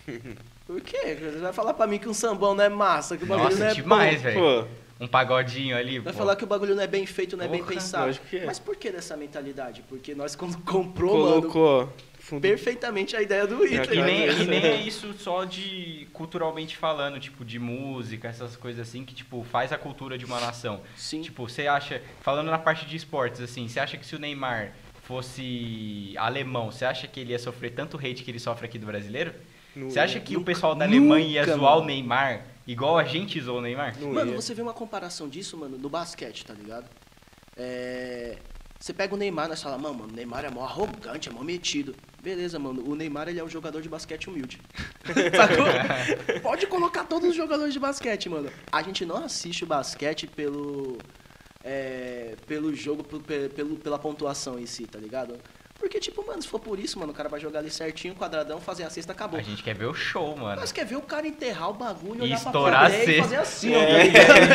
[0.67, 1.17] Por quê?
[1.21, 3.59] Você vai falar pra mim que um sambão não é massa, que o bagulho Nossa,
[3.59, 4.69] não é demais, velho.
[4.99, 6.19] Um pagodinho ali, Vai pô.
[6.21, 8.07] falar que o bagulho não é bem feito, não é bem Porra, pensado.
[8.07, 8.47] lógico que é.
[8.47, 9.83] Mas por que dessa mentalidade?
[9.89, 11.93] Porque nós quando comprou, mano, colocou.
[12.19, 13.93] fundo- perfeitamente a ideia do Hitler.
[13.99, 14.43] E nem, coisa.
[14.43, 19.15] e nem é isso só de culturalmente falando, tipo, de música, essas coisas assim, que,
[19.15, 20.81] tipo, faz a cultura de uma nação.
[20.97, 21.21] Sim.
[21.21, 24.73] Tipo, você acha, falando na parte de esportes, assim, você acha que se o Neymar
[25.03, 28.87] fosse alemão, você acha que ele ia sofrer tanto hate que ele sofre aqui do
[28.87, 29.35] brasileiro?
[29.75, 30.21] Não Você acha ia.
[30.25, 31.87] que o Nunca- pessoal da Alemanha ia nunca, zoar o mano.
[31.89, 33.99] Neymar igual a gente zoou o Neymar?
[34.01, 34.37] Não Mano, ia.
[34.41, 36.89] você vê uma comparação disso, mano, no basquete, tá ligado?
[37.57, 38.39] É...
[38.79, 41.95] Você pega o Neymar, falamos, mano, mano, o Neymar é mó arrogante, é mó metido.
[42.23, 44.61] Beleza, mano, o Neymar ele é um jogador de basquete humilde.
[45.35, 45.65] Sacou?
[46.43, 48.51] Pode colocar todos os jogadores de basquete, mano.
[48.71, 50.99] A gente não assiste o basquete pelo.
[51.65, 55.39] é, pelo jogo, pelo, pelo- pela pontuação em si, tá ligado?
[55.79, 58.61] Porque, tipo, mano, se for por isso, mano, o cara vai jogar ali certinho, quadradão,
[58.61, 59.39] fazer a cesta, acabou.
[59.39, 60.61] A gente quer ver o show, mano.
[60.61, 63.07] Nós quer ver o cara enterrar o bagulho, E olhar estourar pra a plateia e
[63.07, 63.23] cesta.
[63.23, 63.79] fazer assim, ó.
[63.79, 64.01] É.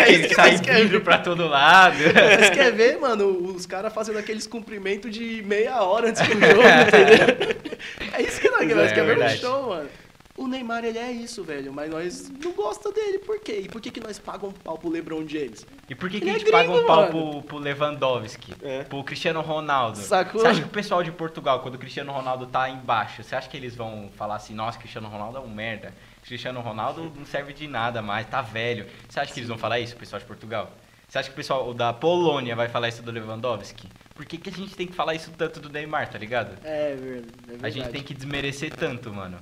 [0.03, 0.83] É isso Que que sai nós quer ver.
[0.83, 1.97] vidro pra todo lado.
[1.97, 6.41] Vocês querem ver, mano, os caras fazendo aqueles cumprimentos de meia hora antes do jogo,
[6.41, 7.61] entendeu?
[8.13, 9.89] É isso que nós, É, nós queremos ver no show, mano.
[10.37, 13.63] O Neymar, ele é isso, velho, mas nós não gosta dele, por quê?
[13.65, 15.65] E por que, que nós pagamos um pau pro LeBron James?
[15.89, 18.55] E por que, que Ele a é gente paga um gringo, pau pro, pro Lewandowski?
[18.61, 18.83] É.
[18.83, 19.97] Pro Cristiano Ronaldo?
[19.97, 20.41] Sacou?
[20.41, 23.49] Você acha que o pessoal de Portugal, quando o Cristiano Ronaldo tá embaixo, você acha
[23.49, 25.93] que eles vão falar assim, nossa, Cristiano Ronaldo é um merda?
[26.23, 28.85] Cristiano Ronaldo não serve de nada mais, tá velho.
[29.09, 30.71] Você acha que eles vão falar isso, o pessoal de Portugal?
[31.07, 33.89] Você acha que o pessoal da Polônia vai falar isso do Lewandowski?
[34.15, 36.57] Por que, que a gente tem que falar isso tanto do Neymar, tá ligado?
[36.63, 37.65] É, é verdade.
[37.65, 39.37] A gente tem que desmerecer tanto, mano.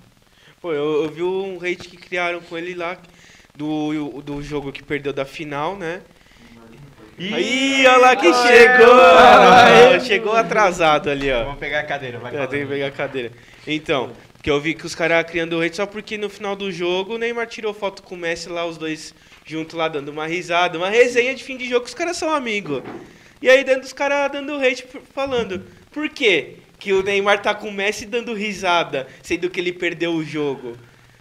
[0.62, 2.98] Pô, eu, eu vi um hate que criaram com ele lá
[3.56, 6.02] do, do jogo que perdeu da final, né?
[7.18, 10.00] Aí, olha lá que chegou!
[10.08, 11.44] Chegou atrasado ali, ó.
[11.44, 13.32] Vamos pegar a cadeira, vai É, tem que pegar a cadeira.
[13.68, 17.16] Então, que eu vi que os caras criando hate só porque no final do jogo
[17.16, 19.14] o Neymar tirou foto com o Messi lá, os dois
[19.46, 22.34] juntos lá dando uma risada, uma resenha de fim de jogo, que os caras são
[22.34, 22.82] amigos.
[23.42, 26.56] E aí dentro os caras dando hate falando, por quê?
[26.80, 30.78] Que o Neymar tá com o Messi dando risada, sendo que ele perdeu o jogo.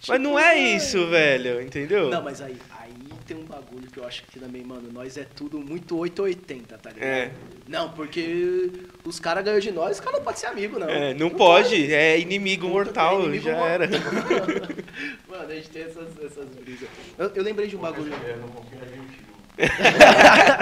[0.06, 2.08] Mas não é isso, velho, entendeu?
[2.08, 2.92] Não, mas aí, aí
[3.26, 6.90] tem um bagulho que eu acho que também, mano, nós é tudo muito 880, tá
[6.90, 7.06] ligado?
[7.08, 7.30] É.
[7.66, 8.70] Não, porque
[9.04, 10.88] os caras ganham de nós, os caras não podem ser amigo, não.
[10.88, 13.68] É, não, pode, é inimigo Puta, mortal, é inimigo já mortal.
[13.70, 13.88] era.
[15.28, 16.88] Mano, a gente tem essas, essas brisas.
[17.18, 18.12] Eu, eu lembrei de um bagulho.
[18.12, 19.28] Eu não confio na gente.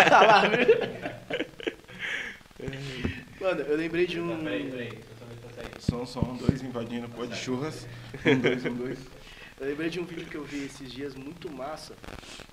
[0.09, 0.67] tá lá, viu?
[3.41, 4.39] Mano, eu lembrei de um.
[4.43, 4.89] Peraí, peraí.
[5.55, 5.81] tá.
[5.81, 7.87] Som, som, um, dois invadindo pó de churras.
[8.25, 8.99] Um, dois, um, dois.
[9.59, 11.95] Eu lembrei de um vídeo que eu vi esses dias muito massa,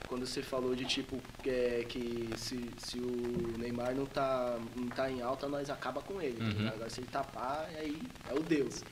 [0.08, 4.88] quando você falou de tipo que, é, que se, se o Neymar não tá, não
[4.88, 6.38] tá em alta, nós acaba com ele.
[6.38, 6.68] tá Uhum.
[6.70, 8.84] Agora se ele tapar, aí é o Deus.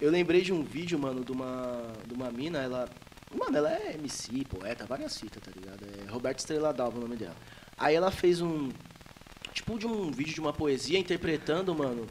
[0.00, 2.88] Eu lembrei de um vídeo, mano, de uma, de uma mina, ela.
[3.36, 5.84] Mano, ela é MC, poeta, várias fitas, tá ligado?
[5.84, 7.36] É Roberta Estrela Dalva o nome dela.
[7.76, 8.70] Aí ela fez um.
[9.54, 12.06] Tipo de um vídeo de uma poesia interpretando, mano.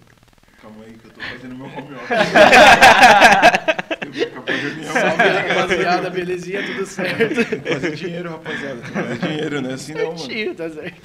[0.62, 2.10] Calma aí que eu tô fazendo meu home office.
[4.02, 4.94] eu vou ficar.
[4.94, 7.36] Salve aí, rapaziada, belezinha, tudo certo.
[7.50, 8.82] Tem que fazer dinheiro, rapaziada.
[8.84, 9.74] Fazer dinheiro, né?
[9.74, 10.56] Assim não, mano.
[10.56, 11.02] Tá certo.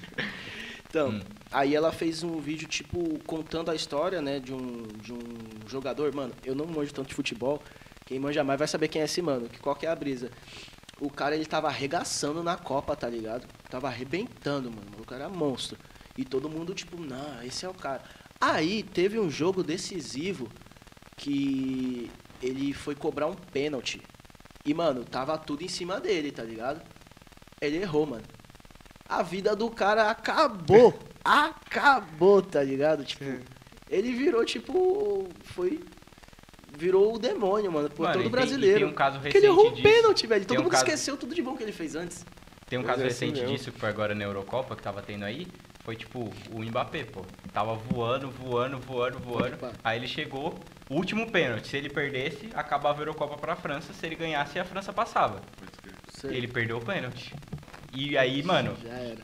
[0.88, 1.20] Então, Hum.
[1.50, 5.18] aí ela fez um vídeo, tipo, contando a história, né, de um, de um
[5.66, 6.14] jogador.
[6.14, 7.60] Mano, eu não manjo tanto de futebol.
[8.06, 10.30] Quem manja mais vai saber quem é esse mano, que qual que é a brisa.
[11.00, 13.46] O cara, ele tava arregaçando na Copa, tá ligado?
[13.68, 14.86] Tava arrebentando, mano.
[14.98, 15.76] O cara era monstro.
[16.18, 18.02] E todo mundo, tipo, não, esse é o cara.
[18.40, 20.48] Aí, teve um jogo decisivo
[21.16, 22.10] que
[22.42, 24.02] ele foi cobrar um pênalti.
[24.64, 26.82] E, mano, tava tudo em cima dele, tá ligado?
[27.60, 28.24] Ele errou, mano.
[29.08, 30.98] A vida do cara acabou.
[31.24, 33.04] acabou, tá ligado?
[33.04, 33.24] Tipo,
[33.88, 35.28] ele virou, tipo.
[35.44, 35.80] Foi.
[36.76, 38.76] Virou o demônio, mano, por Mano, todo e tem- brasileiro.
[38.76, 39.82] e tem um caso Porque recente ele errou um disso.
[39.82, 40.40] pênalti, velho.
[40.44, 42.24] Tem Todo um mundo caso- esqueceu tudo de bom que ele fez antes.
[42.68, 43.56] Tem um Pois caso é, assim recente mesmo.
[43.56, 45.46] disso que foi agora na Eurocopa que tava tendo aí.
[45.88, 47.24] Foi tipo o Mbappé, pô.
[47.50, 49.56] Tava voando, voando, voando, voando.
[49.82, 51.68] Aí ele chegou, último pênalti.
[51.68, 53.94] Se ele perdesse, acabava a Eurocopa pra França.
[53.94, 55.40] Se ele ganhasse, a França passava.
[56.10, 56.36] Sei.
[56.36, 57.34] Ele perdeu o pênalti.
[57.90, 58.76] E aí, mano,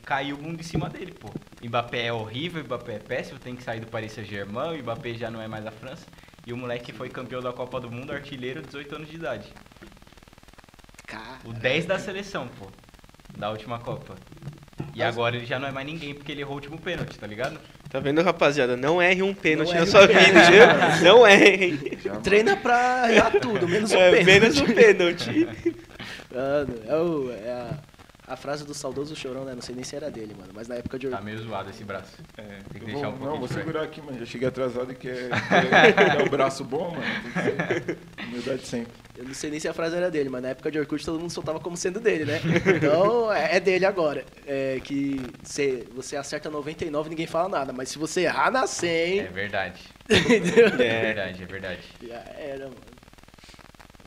[0.03, 1.29] caiu o mundo em cima dele, pô.
[1.63, 5.29] Mbappé é horrível, Mbappé é péssimo, tem que sair do Paris Saint-Germain, o Mbappé já
[5.29, 6.07] não é mais a França.
[6.47, 9.53] E o moleque foi campeão da Copa do Mundo, artilheiro, 18 anos de idade.
[11.43, 12.71] O 10 da seleção, pô.
[13.37, 14.15] Da última Copa.
[14.93, 17.25] E agora ele já não é mais ninguém porque ele errou o último pênalti, tá
[17.27, 17.57] ligado?
[17.89, 18.75] Tá vendo, rapaziada?
[18.75, 20.51] Não erre um pênalti Não na sua um vida, pênalti.
[20.51, 21.03] viu?
[21.03, 21.97] Não erre.
[22.03, 22.21] Já, mano.
[22.21, 24.25] Treina pra errar tudo, menos o É, pênalti.
[24.25, 25.47] menos um pênalti.
[26.35, 27.77] Mano, é, o- é a,
[28.27, 29.53] a frase do saudoso chorão, né?
[29.53, 30.51] Não sei nem se era dele, mano.
[30.53, 32.17] Mas na época de Tá meio zoado esse braço.
[32.37, 34.19] É, Tem que eu deixar vou, um Não, pouquinho vou de segurar aqui, mano.
[34.19, 37.03] Já cheguei atrasado e quer, quer, quer dar o braço bom, mano.
[37.23, 37.41] Tem que
[37.85, 37.97] ser
[38.27, 38.93] humildade sempre.
[39.17, 41.19] Eu não sei nem se a frase era dele, mas na época de Orkut todo
[41.19, 42.41] mundo soltava como sendo dele, né?
[42.75, 44.25] Então é é dele agora.
[44.45, 48.63] É que você, você acerta 99 e ninguém fala nada, mas se você errar na
[48.63, 49.81] É 100, verdade.
[50.09, 50.67] entendeu?
[50.67, 51.01] É É.
[51.01, 51.81] verdade, é verdade.
[52.05, 52.75] Já era, mano.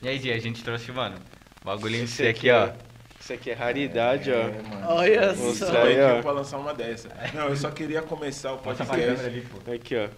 [0.03, 1.17] E aí, Zia, a gente trouxe, mano,
[1.65, 2.71] bagulhinho Esse desse aqui, ó.
[3.29, 4.37] Isso aqui é raridade, ó.
[4.37, 4.87] É, mano.
[4.89, 5.73] Olha Mostrar só.
[5.75, 6.23] Só aí, ó.
[6.23, 7.11] pra lançar uma dessa.
[7.35, 9.27] Não, eu só queria começar o podcast.
[9.27, 9.47] ali.
[9.75, 10.09] Aqui, ó.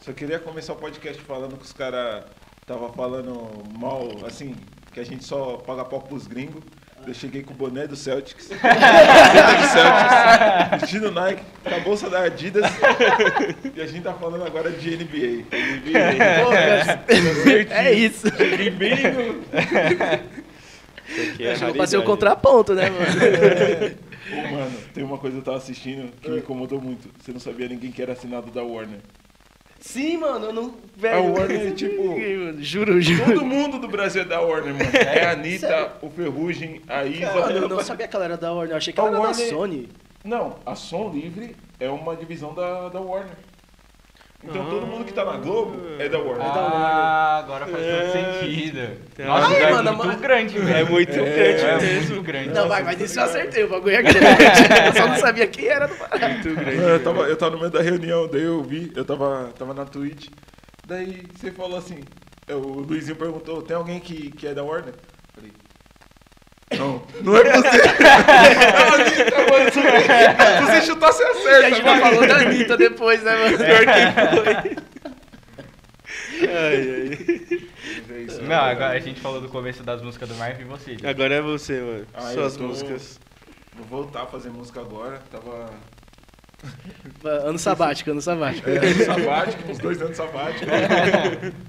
[0.00, 2.22] Só queria começar o podcast falando que os caras
[2.64, 4.54] tava falando mal, assim,
[4.92, 6.62] que a gente só paga pau pros gringos.
[7.04, 12.08] Eu cheguei com o boné do Celtics, camiseta do Celtics, vestido Nike, com a bolsa
[12.08, 12.64] da Adidas.
[13.74, 15.46] e a gente tá falando agora de NBA.
[16.44, 16.50] Pô,
[17.68, 18.28] cara, é isso.
[18.28, 19.44] Ribinho.
[19.50, 20.36] Isso
[21.20, 23.06] aqui é Chegou pra ser o contraponto, né, mano?
[24.32, 27.08] Ô, mano, tem uma coisa que eu tava assistindo que me incomodou muito.
[27.20, 28.98] Você não sabia ninguém que era assinado da Warner.
[29.78, 30.74] Sim, mano, eu não.
[30.96, 31.16] Velho.
[31.16, 32.16] A Warner, tipo,
[32.60, 33.24] Juro, juro.
[33.24, 34.90] Todo mundo do Brasil é da Warner, mano.
[34.92, 37.32] É a Anitta, o Ferrugem, a Isa.
[37.32, 39.20] Mano, eu não sabia que ela era da Warner, eu achei que A ela era
[39.22, 39.88] da Warner- Sony.
[40.24, 43.36] Não, a Som Livre é uma divisão da, da Warner.
[44.48, 44.70] Então Ah.
[44.70, 46.46] todo mundo que tá na Globo é da Warner.
[46.46, 48.00] Ah, agora faz É.
[48.00, 48.98] todo sentido.
[49.14, 50.76] Tem Nossa, Ai, é mano, muito mas- grande, velho.
[50.76, 51.14] É muito É,
[51.52, 52.10] grande É mesmo.
[52.14, 52.48] muito grande.
[52.50, 54.18] Não, vai, mas isso eu acertei, o bagulho é grande.
[54.86, 56.28] Eu só não sabia quem era do parada.
[56.28, 56.76] Muito grande.
[56.76, 59.74] Não, eu, tava, eu tava no meio da reunião, daí eu vi, eu tava, tava
[59.74, 60.28] na Twitch.
[60.86, 61.98] Daí você falou assim,
[62.48, 64.94] o Luizinho perguntou, tem alguém que, que é da Warner?
[65.34, 65.50] Falei,
[66.76, 67.68] não, não é você.
[67.68, 69.70] A Anitta, mano.
[69.72, 71.68] Se você chutar, você E a acerta.
[71.70, 73.56] gente vai falando da Anitta depois, né, mano?
[73.58, 74.76] Pior que foi.
[76.48, 77.18] Ai,
[78.08, 78.26] ai.
[78.42, 80.96] Não, agora a gente falou do começo das músicas do Marvin e você.
[81.04, 82.06] Agora é você, mano.
[82.14, 83.20] Ah, Suas eu tô- músicas.
[83.76, 85.70] Vou voltar a fazer música agora, tava...
[87.44, 88.68] Ano sabático, ano sabático.
[88.68, 90.68] É, ano sabático, uns dois anos sabáticos.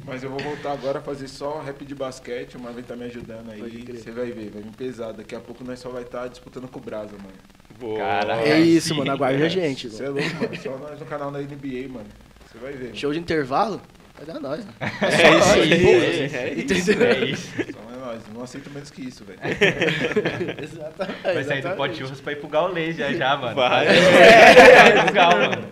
[0.05, 2.57] Mas eu vou voltar agora a fazer só rap de basquete.
[2.57, 3.85] O Marvin tá me ajudando aí.
[3.85, 5.17] Você vai ver, vai vir pesado.
[5.17, 7.33] Daqui a pouco nós só vai estar disputando com o Brasa, mano.
[7.79, 7.99] Boa.
[7.99, 8.41] Caralho.
[8.41, 8.97] É isso, sim.
[8.97, 9.89] mano, aguarde a gente.
[9.89, 10.61] Você é louco, mano.
[10.61, 12.07] Só nós no canal da NBA, mano.
[12.45, 12.95] Você vai ver.
[12.95, 13.81] Show de intervalo?
[14.17, 14.65] Vai dar nós.
[14.65, 14.73] né?
[14.81, 15.71] É isso aí.
[15.73, 16.91] É É isso, isso.
[17.03, 17.47] é isso.
[17.55, 18.21] Só é nós.
[18.33, 19.39] Não aceito menos que isso, velho.
[20.61, 21.21] Exatamente.
[21.23, 23.55] Vai sair do pote churras pra ir pro Gaulês já já, mano.
[23.55, 23.85] Vai.
[23.85, 25.67] Vai pro Gal, mano.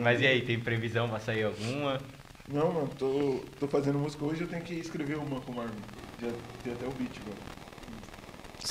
[0.00, 1.98] Mas e aí, tem previsão pra sair alguma?
[2.48, 5.72] Não, mano, tô, tô fazendo música hoje, eu tenho que escrever uma com o Marvin.
[6.20, 6.28] Já
[6.62, 7.38] tem até o beat, mano.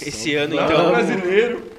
[0.01, 0.91] Esse ano, então.
[0.91, 1.71] brasileiro.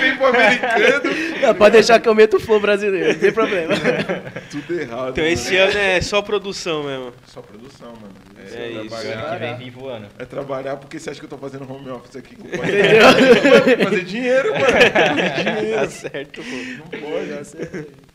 [0.00, 1.14] Tempo americano.
[1.42, 3.74] Não, pode deixar que eu meto o flow brasileiro, não tem problema.
[4.50, 5.10] Tudo errado.
[5.10, 5.28] Então mano.
[5.34, 7.12] esse ano é só produção mesmo.
[7.26, 8.14] Só produção, mano.
[8.52, 8.88] É isso.
[8.88, 9.18] trabalhar.
[9.18, 10.06] Ano que vem vem voando.
[10.18, 12.68] É trabalhar porque você acha que eu tô fazendo home office aqui com o pai.
[13.84, 14.64] fazer dinheiro, mano.
[14.66, 15.90] Fazer Tá dinheiro.
[15.90, 16.56] certo, pô.
[16.78, 18.05] Não pode.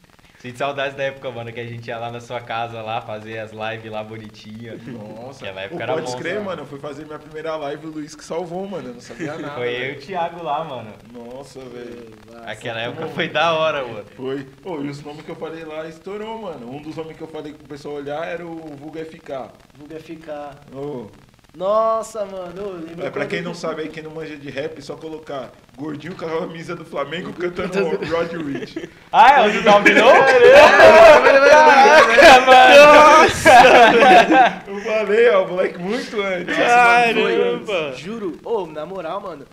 [0.41, 3.37] Sinto saudades da época, mano, que a gente ia lá na sua casa lá, fazer
[3.37, 4.75] as lives lá bonitinha.
[4.87, 5.45] Nossa.
[5.45, 6.63] Aquela época era pode crer, mano.
[6.63, 8.89] Eu fui fazer minha primeira live, o Luiz que salvou, mano.
[8.89, 9.53] Eu não sabia nada.
[9.53, 10.93] Foi eu e o Thiago lá, mano.
[11.13, 12.09] Nossa, velho.
[12.43, 14.05] Aquela época foi da hora, mano.
[14.15, 14.43] Foi.
[14.63, 16.71] Pô, e os nomes que eu falei lá estourou, mano.
[16.71, 19.51] Um dos nomes que eu falei pro pessoal olhar era o Vulga FK.
[19.77, 20.59] Vulga ficar.
[20.73, 21.05] Ô,
[21.55, 22.87] Nossa, mano.
[23.03, 26.15] é, pra quem não sabe aí, quem não manja de rap, é só colocar Gordinho
[26.15, 28.89] com a camisa do Flamengo cantando Rod Rich.
[29.11, 30.13] Ah, é o do Dominou?
[34.67, 36.55] Eu falei, ó, moleque, muito antes.
[36.55, 37.93] Caramba!
[37.97, 38.37] Juro.
[38.45, 39.45] Ô, na moral, mano.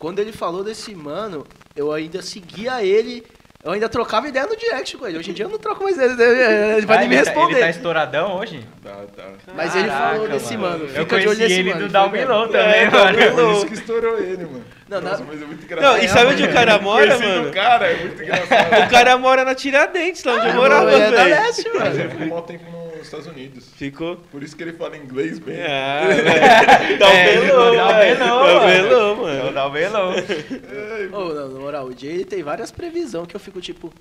[0.00, 3.24] Quando ele falou desse mano, eu ainda seguia ele.
[3.62, 5.18] Eu ainda trocava ideia no direct com ele.
[5.18, 6.76] Hoje em dia eu não troco mais ideia.
[6.78, 7.52] Ele vai Ah, nem me ele tá- responder.
[7.56, 8.66] Ele tá estouradão hoje?
[8.82, 9.24] Tá, tá.
[9.54, 10.84] Mas ele Caraca, falou desse mano.
[10.84, 11.88] Eu Fica de olho conheci nesse ele mano.
[11.88, 12.48] do mesmo.
[12.48, 13.12] também, É, mano.
[13.18, 13.34] Dominou.
[13.48, 14.64] Por isso que estourou ele, mano.
[14.88, 15.92] Não, Nossa, mas é muito engraçado.
[15.94, 17.44] Não, e sabe onde o cara mora, Conheci mano?
[17.48, 18.86] do cara, é muito engraçado.
[18.86, 21.30] O cara mora na Tiradentes, lá onde eu morava, Ele é da velho.
[21.30, 22.00] leste, Mas mano.
[22.00, 22.64] ele ficou um tempo
[23.00, 23.68] nos Estados Unidos.
[23.76, 24.16] Ficou.
[24.30, 25.56] Por isso que ele fala inglês bem.
[25.62, 26.02] Ah,
[27.00, 27.46] um É, um velho.
[27.46, 29.66] belão, Dá um mano.
[29.66, 30.12] o belão.
[31.12, 33.92] Ô, não, na moral, o Jay ele tem várias previsões que eu fico tipo.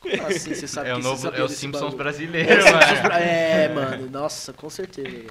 [0.00, 1.98] Como assim você sabe É o que novo, você sabia é o desse Simpsons bagulho?
[1.98, 3.14] brasileiro, É, o mano.
[3.14, 5.30] É, mano, nossa, com certeza, velho.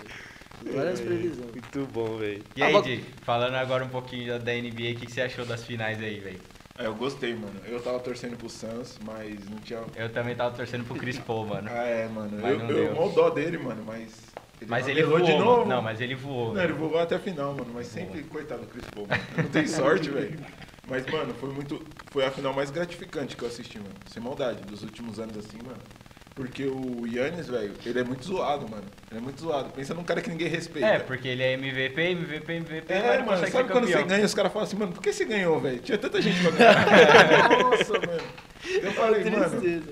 [0.73, 1.51] Várias previsões.
[1.51, 2.43] Muito bom, velho.
[2.55, 5.45] E aí, Ah, Di, falando agora um pouquinho da NBA, o que que você achou
[5.45, 6.39] das finais aí, velho?
[6.79, 7.59] É, eu gostei, mano.
[7.65, 9.83] Eu tava torcendo pro Suns, mas não tinha.
[9.97, 11.67] Eu também tava torcendo pro Chris Paul, mano.
[11.69, 12.37] Ah, é, mano.
[12.41, 14.29] Mas Eu, eu mal dó dele, mano, mas.
[14.65, 15.59] Mas ele voou, de novo.
[15.59, 15.65] mano.
[15.67, 16.53] Não, mas ele voou.
[16.53, 17.71] Não, ele voou até a final, mano.
[17.73, 19.21] Mas sempre, coitado do Chris Paul, mano.
[19.43, 20.39] Não tem sorte, velho.
[20.85, 21.85] Mas, mano, foi muito.
[22.07, 23.95] Foi a final mais gratificante que eu assisti, mano.
[24.05, 25.81] Sem maldade, dos últimos anos assim, mano.
[26.39, 28.85] Porque o Yannis, velho, ele é muito zoado, mano.
[29.11, 29.71] Ele é muito zoado.
[29.71, 30.87] Pensa num cara que ninguém respeita.
[30.87, 33.91] É, porque ele é MVP, MVP, MVP, mas É, não mano, sabe ser quando você
[33.91, 34.07] campeão.
[34.07, 35.79] ganha, os caras falam assim, mano, por que você ganhou, velho?
[35.79, 37.49] Tinha tanta gente pra ganhar.
[37.59, 38.21] Nossa, mano.
[38.81, 39.83] Eu falei, mano.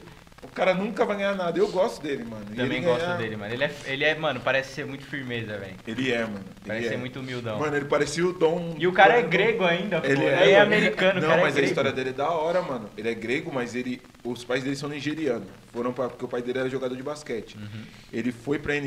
[0.50, 1.58] O cara nunca vai ganhar nada.
[1.60, 2.46] Eu gosto dele, mano.
[2.52, 3.54] E Também ele gosto ganha- dele, mano.
[3.54, 5.76] Ele é, ele é, mano, parece ser muito firmeza, velho.
[5.86, 6.38] Ele é, mano.
[6.40, 6.90] Ele Parece é.
[6.90, 7.60] ser muito humildão.
[7.60, 8.76] Mano, ele parecia o Dom.
[8.78, 10.08] E o cara é grego ainda, pô.
[10.08, 12.62] Ele Ele é, é, americano, Não, cara mas é a história dele é da hora,
[12.62, 12.90] mano.
[12.98, 14.02] Ele é grego, mas ele.
[14.24, 15.48] Os pais dele são nigerianos.
[15.72, 17.56] Foram pra, porque o pai dele era jogador de basquete.
[17.58, 17.84] Uhum.
[18.12, 18.84] Ele foi pra eh,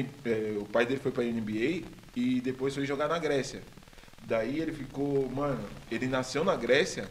[0.58, 1.82] o pai dele foi pra NBA
[2.16, 3.61] e depois foi jogar na Grécia.
[4.26, 7.04] Daí ele ficou, mano, ele nasceu na Grécia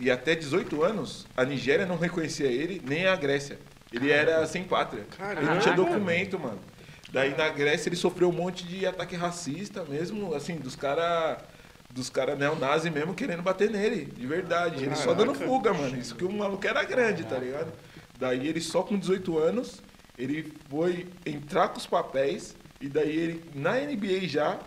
[0.00, 3.58] e até 18 anos a Nigéria não reconhecia ele nem a Grécia.
[3.92, 5.06] Ele era sem pátria.
[5.36, 6.58] Ele não tinha documento, mano.
[7.12, 11.38] Daí na Grécia ele sofreu um monte de ataque racista mesmo, assim, dos caras
[11.90, 14.84] dos caras neonazi mesmo querendo bater nele, de verdade.
[14.84, 15.96] Ele só dando fuga, mano.
[15.96, 17.72] Isso que o maluco era grande, tá ligado?
[18.18, 19.82] Daí ele só com 18 anos,
[20.18, 24.58] ele foi entrar com os papéis e daí ele na NBA já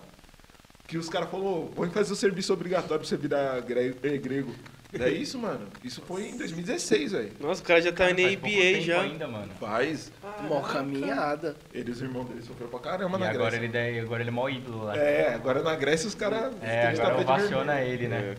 [0.87, 4.55] que os caras falaram, vamos fazer o serviço obrigatório pra você virar eh, grego.
[4.97, 5.67] É isso, mano.
[5.83, 7.31] Isso foi em 2016, velho.
[7.39, 9.01] Nossa, o cara já tá Cara, na NBA tempo já.
[9.01, 9.49] ainda, mano.
[9.59, 10.11] Faz.
[10.47, 11.55] Mó caminhada.
[11.71, 13.57] Ele e os irmãos dele sofreram pra caramba E na agora Grécia.
[13.65, 14.97] ele, daí- agora ele é mó ídolo lá.
[14.97, 16.53] É, agora na Grécia os caras.
[16.63, 18.35] É, agora ovaciona ele, né?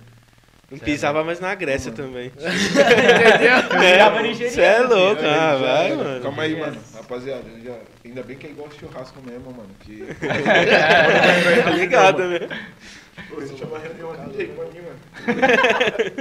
[0.71, 2.27] Não pisava mais na Grécia também.
[2.39, 3.71] Entendeu?
[3.81, 4.55] Virava nigeriano.
[4.55, 6.23] Você é louco, ah, vai, mano.
[6.23, 6.81] Calma aí, mano.
[6.95, 7.77] Rapaziada, já...
[8.05, 9.69] ainda bem que é igual churrasco mesmo, mano.
[9.81, 10.07] Que...
[11.65, 12.49] Tá ligado, né?
[13.29, 14.99] Pô, Você chama a reunião aqui, aí, pra mim, mano.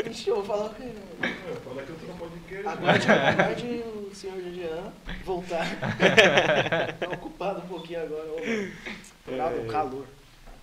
[0.10, 0.96] Ixi, eu vou falar com ele.
[1.64, 2.68] Fala que eu tô no podcast.
[2.68, 4.94] Aguarde, aguarde o senhor Jean
[5.24, 5.66] voltar.
[7.00, 8.28] tá ocupado um pouquinho agora.
[8.32, 10.06] Ô, Bravo, calor.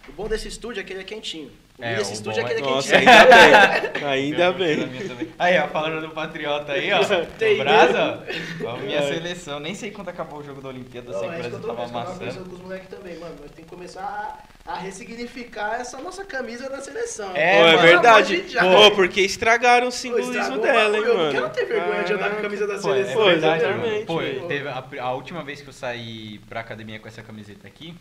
[0.08, 1.50] O bom desse estúdio é que ele é quentinho.
[1.78, 4.08] O É, o estúdio é bom que ele é é- Nossa, quentinho.
[4.08, 4.74] ainda bem.
[4.86, 5.28] Ainda bem.
[5.38, 7.00] Aí, ó, falando do Patriota aí, ó.
[7.38, 8.24] Tem, o Brasa,
[8.64, 8.76] ó.
[8.78, 9.12] Minha É.
[9.14, 9.60] seleção.
[9.60, 11.82] Nem sei quando acabou o jogo da Olimpíada, Não, sei é que o Brasil tava
[11.82, 12.44] é amassando.
[12.48, 13.34] com os moleques também, mano.
[13.40, 17.30] Nós tem que começar a, a ressignificar essa nossa camisa da seleção.
[17.34, 17.82] É, Pô, é mano.
[17.88, 18.44] verdade.
[18.58, 21.08] Pô, porque estragaram o simbolismo dela, hein, bagulho.
[21.08, 21.32] Eu não mano.
[21.32, 23.24] quero ter vergonha de andar com a camisa da Pô, é seleção.
[23.26, 24.40] verdade, exatamente, mano.
[24.40, 27.94] Pô, teve a, a última vez que eu saí pra academia com essa camiseta aqui,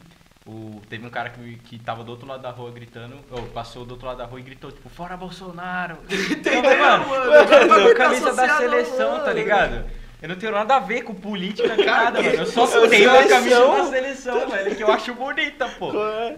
[0.46, 3.84] o, teve um cara que, que tava do outro lado da rua gritando, ou passou
[3.84, 5.98] do outro lado da rua e gritou, tipo, fora Bolsonaro.
[6.10, 7.08] Entendeu, Eu falei, mano?
[7.08, 7.32] mano?
[7.32, 9.34] Eu tá camisa da seleção, tá mano.
[9.34, 9.86] ligado?
[10.22, 12.36] Eu não tenho nada a ver com política, nada, mano.
[12.36, 15.92] Eu só tenho a camisa da seleção, velho, que eu acho bonita, pô.
[15.92, 16.38] Qual é?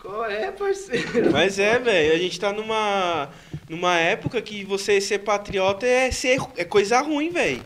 [0.00, 1.32] Qual é, parceiro?
[1.32, 3.30] Mas é, velho, a gente tá numa,
[3.68, 7.62] numa época que você ser patriota é, ser, é coisa ruim, velho.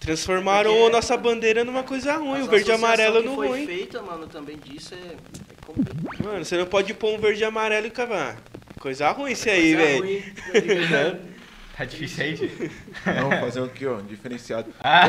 [0.00, 3.48] Transformaram Porque- a nossa bandeira numa coisa ruim, o verde e amarelo que no foi
[3.48, 3.66] ruim.
[3.66, 6.24] feita, mano, também disso é, é complicado.
[6.24, 8.36] Mano, você não pode pôr um verde e amarelo e cavar.
[8.80, 10.02] Coisa ruim isso aí, Coisa velho.
[10.04, 11.30] ruim, tá?
[11.80, 12.70] Tá difícil aí, gente.
[13.06, 14.70] Não, fazer aqui, ó, diferenciado.
[14.84, 15.06] Ah.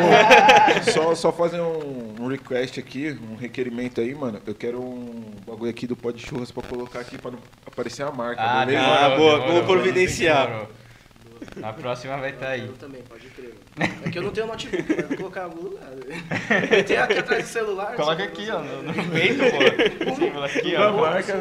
[0.88, 4.42] Ô, só, só fazer um, um request aqui, um requerimento aí, mano.
[4.48, 8.04] Eu quero um bagulho aqui do pó de churras pra colocar aqui pra não aparecer
[8.04, 8.42] a marca.
[8.42, 8.86] Ah, beleza?
[8.88, 10.48] Ah, boa, vamos providenciar.
[10.48, 10.70] demorou.
[11.58, 12.62] Na próxima vai estar aí.
[12.66, 13.41] Eu também, pode crer.
[14.06, 15.90] É que eu não tenho notebook, mas vou colocar em algum lugar.
[16.86, 17.96] Tem aqui atrás do celular.
[17.96, 20.16] Coloca só- aqui, ó, no, no peito, pô.
[20.16, 20.98] Símbolo aqui, ó.
[20.98, 21.34] marca.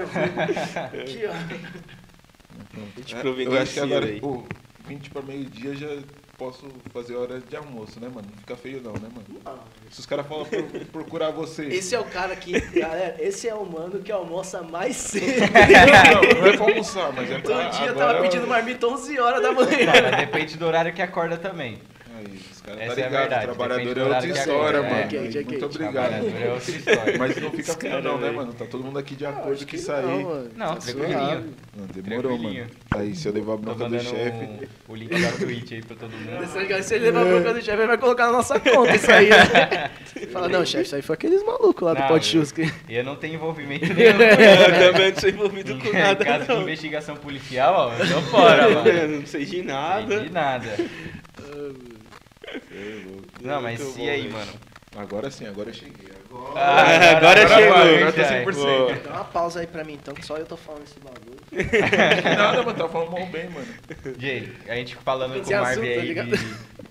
[1.01, 1.33] Aqui, ó.
[1.33, 4.20] A gente É, eu acho que agora, aí.
[4.20, 4.45] pô,
[4.87, 5.89] 20 pra meio-dia já
[6.39, 8.26] posso fazer hora de almoço, né, mano?
[8.31, 9.59] Não fica feio não, né, mano?
[9.91, 11.64] Se os caras falam pra eu procurar você.
[11.66, 15.41] Esse é o cara que, galera, esse é o mano que almoça mais cedo.
[15.51, 17.43] Não, não é pra almoçar, mas é pra.
[17.43, 19.68] Todo dia eu agora- tava pedindo marmita 11 horas da manhã.
[20.11, 21.78] Mas depende do horário que acorda também.
[22.21, 24.95] Aí, os caras Essa tá é a ligado, verdade, trabalhador depende é outra história, mano.
[24.95, 25.01] é.
[25.01, 25.93] É Muito obrigado.
[25.93, 27.18] Trabalhador é outra história.
[27.18, 28.53] Mas não fica feio caras, não, né, mano?
[28.53, 30.07] Tá todo mundo aqui de acordo que, que sair.
[30.07, 30.51] não, mano.
[30.57, 31.55] Não, Tá tranquilinho.
[31.77, 32.66] Não, demorou, mano.
[32.91, 34.31] Aí, se eu levar a bronca do chefe.
[34.31, 34.59] um-
[34.89, 36.83] o link da Twitch aí pra todo mundo.
[36.83, 39.31] Se ele levar a bronca do chefe, ele vai colocar na nossa conta isso aí,
[39.31, 39.91] né?
[40.33, 42.45] Fala, não, chefe, isso aí foi aqueles malucos lá do Não, Pote eu-
[42.89, 44.11] E não tenho envolvimento nenhum.
[44.11, 46.62] Eu também não sou envolvido com nada, caso de não.
[46.62, 49.18] investigação policial, ó, eu tô fora, mano.
[49.21, 50.21] Não sei de Sei nada.
[50.21, 50.68] de nada.
[53.40, 54.53] Não, mas Muito e bom, aí, mano?
[54.96, 56.09] Agora sim, agora eu cheguei.
[56.28, 56.61] Agora.
[56.61, 58.44] Ah, agora chegou, vai, agora tá vai.
[58.44, 58.55] 100%.
[58.55, 58.94] Boa.
[58.96, 61.38] Dá uma pausa aí pra mim, então, que só eu tô falando esse bagulho.
[62.36, 63.66] Nada, mano, tá falando mal bem, mano.
[64.18, 66.14] Jay, a gente falando com o Marvin tá aí,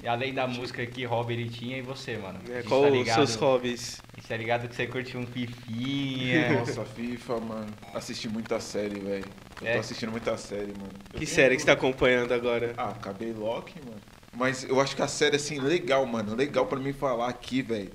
[0.01, 2.39] de- além da música que hobby ele tinha, e você, mano?
[2.49, 4.01] É, gente qual tá os ligado- seus hobbies?
[4.13, 6.53] a gente tá ligado que você curte um fifinha.
[6.53, 7.67] Nossa, FIFA, mano.
[7.93, 9.25] Assisti muita série, velho.
[9.61, 9.73] Eu É?
[9.73, 10.89] tô assistindo muita série, mano.
[11.13, 12.73] Eu Que tenho- série que você tá acompanhando agora?
[12.77, 13.99] Ah, acabei Loki, mano.
[14.39, 16.33] Mas eu acho que a série, assim, legal, mano.
[16.33, 17.91] Legal pra mim falar aqui, velho.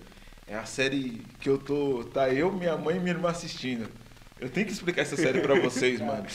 [0.46, 2.04] É a série que eu tô.
[2.12, 3.88] Tá eu, minha mãe e minha irmã assistindo.
[4.38, 6.26] Eu tenho que explicar essa série pra vocês, mano.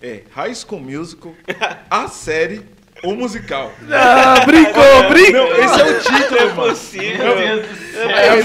[0.00, 1.34] É High School Musical,
[1.90, 2.62] a série,
[3.04, 3.70] o musical.
[3.90, 5.32] Ah, brincou, brincou!
[5.32, 6.70] Não, esse é o título, mano.
[6.70, 7.36] Possível.
[7.36, 7.81] Meu Deus do céu.
[7.94, 8.42] É, É, o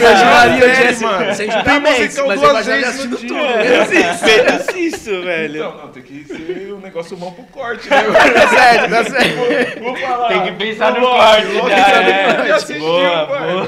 [0.75, 1.33] Jesse, mano.
[1.33, 3.57] sem Tem julgamentos, musical mas eu duas imaginaria vezes no assistindo tudo.
[3.57, 5.63] Menos isso, menos isso, velho.
[5.63, 7.97] Não, não, tem que ser um negócio bom pro corte, né?
[8.37, 9.83] Tá certo, tá certo.
[9.83, 10.27] Vou falar.
[10.27, 12.35] Tem que pensar no corte, Loki, já, é.
[12.41, 13.67] que já assistiu, mano.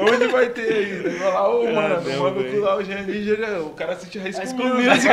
[0.12, 1.02] Onde vai ter aí?
[1.02, 3.00] Vai falar, ô, Ah, mano, o maluco lá, o Jean
[3.60, 4.46] o cara assiste High School.
[4.48, 5.04] Churras,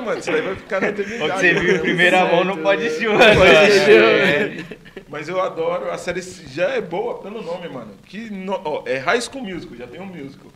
[0.00, 1.20] mano, isso daí vai ficar na eternidade.
[1.20, 3.36] Quando você viu em primeira mão, não pode churras.
[3.36, 3.72] Pode mano.
[3.72, 3.90] churras.
[3.90, 4.85] É.
[5.08, 7.92] Mas eu adoro, a série já é boa pelo nome, mano.
[8.06, 10.50] Que no- ó, é High School Musical, já tem um musical.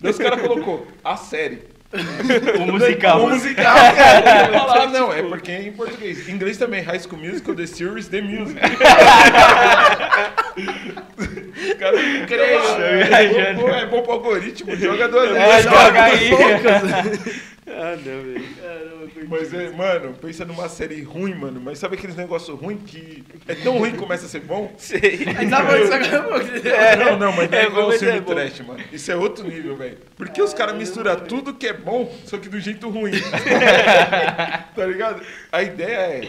[0.00, 1.70] Daí os caras colocou a série.
[2.58, 3.22] O musical.
[3.22, 4.46] O musical, cara.
[4.46, 6.26] Eu falar, não, é porque é em português.
[6.26, 8.58] Em inglês também, High School Musical, The Series, The Music.
[11.78, 13.60] Não querem viajando.
[13.60, 15.64] Pô, É bom pro algoritmo, joga duas É, vezes.
[15.70, 16.30] joga aí.
[17.66, 19.28] Ah, não, velho.
[19.28, 21.60] Mas, é, mano, pensa numa série ruim, mano.
[21.60, 24.72] Mas sabe aqueles negócios ruins que é tão ruim que começa a ser bom?
[24.76, 25.24] Sei.
[25.24, 28.18] Mas tá bom, isso agora É, não, não, mas não é, É, igual o filme
[28.18, 28.82] é trash, mano.
[28.92, 29.98] Isso é outro nível, velho.
[30.16, 33.12] Porque os caras misturam tudo que é bom, só que do jeito ruim.
[34.74, 35.22] tá ligado?
[35.52, 36.28] A ideia é: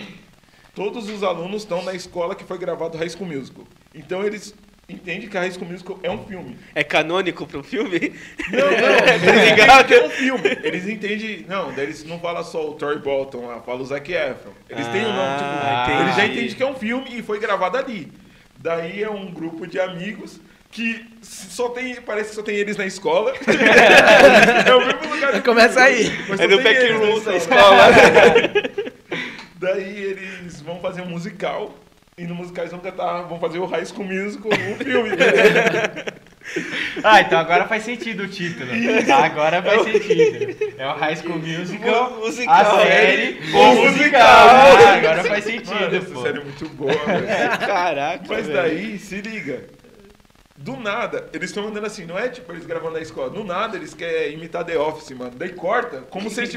[0.76, 3.66] todos os alunos estão na escola que foi gravado High School Musical.
[3.96, 4.54] Então eles
[4.88, 6.58] entendem que a School Musical é um filme.
[6.76, 8.14] É canônico pro filme?
[8.52, 10.58] Não, não, eles entendem que é um filme.
[10.64, 11.46] Eles entendem.
[11.48, 14.52] Não, daí eles não falam só o Troy Bolton lá, fala o Zac Efron.
[14.70, 17.40] Eles têm o nome, tipo, Ah, eles já entendem que é um filme e foi
[17.40, 18.12] gravado ali.
[18.58, 20.40] Daí é um grupo de amigos
[20.72, 21.96] que só tem.
[22.02, 23.34] Parece que só tem eles na escola.
[24.66, 25.34] é o mesmo lugar.
[25.34, 26.40] do Começa filme, aí.
[26.40, 27.84] É tem back room da escola.
[29.56, 31.74] Daí eles vão fazer um musical.
[32.18, 35.10] E no musical eles vão cantar, vão fazer o High School Musical, um filme.
[37.04, 38.70] Ah, então agora faz sentido o título.
[39.12, 40.74] Agora faz sentido.
[40.78, 42.54] É o High School Musical, Mu- musical.
[42.78, 43.92] a série, O o musical.
[43.92, 44.22] musical.
[44.22, 46.22] Ah, agora faz sentido, Mano, essa pô.
[46.22, 47.28] série é muito boa, velho.
[47.66, 48.54] Caraca, Mas velho.
[48.62, 49.64] daí, se liga.
[50.56, 53.28] Do nada, eles estão andando assim, não é tipo eles gravando na escola.
[53.30, 55.32] Do nada, eles querem imitar The Office, mano.
[55.36, 56.52] Daí corta, como se eles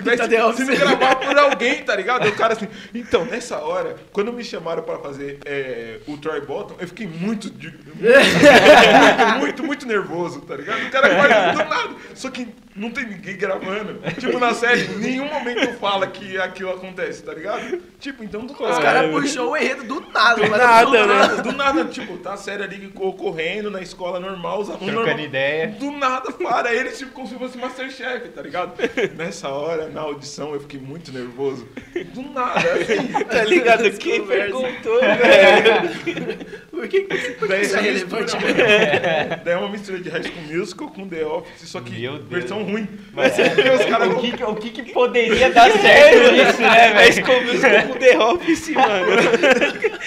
[0.44, 0.66] Office.
[0.66, 2.24] sendo gravado por alguém, tá ligado?
[2.24, 2.68] Aí o cara assim.
[2.94, 7.48] Então, nessa hora, quando me chamaram pra fazer é, o Troy Bolton, eu fiquei muito,
[7.48, 10.86] de- muito, muito, muito nervoso, tá ligado?
[10.86, 11.94] O cara corta do nada.
[12.14, 14.00] Só que não tem ninguém gravando.
[14.18, 17.80] Tipo, na série, em nenhum momento fala que aquilo acontece, tá ligado?
[17.98, 20.42] Tipo, então do Os caras puxou o enredo do nada.
[20.42, 21.06] Do nada, do né?
[21.06, 21.42] nada.
[21.42, 25.26] do nada, tipo, tá a série ali ocorrendo na escola normal, os alunos Trocando normal.
[25.26, 25.68] ideia.
[25.68, 28.74] Do nada para eles, tipo, como se fosse Masterchef, tá ligado?
[29.16, 31.66] Nessa hora, na audição, eu fiquei muito nervoso.
[32.14, 33.24] Do nada, assim.
[33.24, 33.90] Tá ligado?
[33.98, 34.52] Quem Conversa.
[34.52, 36.46] perguntou, velho?
[36.70, 38.36] Por que, por que Daí isso é relevante?
[38.36, 42.62] mistura, daí é uma mistura de High School Musical com The Office, só que versão
[42.70, 42.88] ruim.
[43.12, 46.93] Mas Porque os caras o, que, que- o que, que poderia dar certo nisso, né,
[46.94, 47.26] Mas velho?
[47.26, 49.06] como com The Office, mano.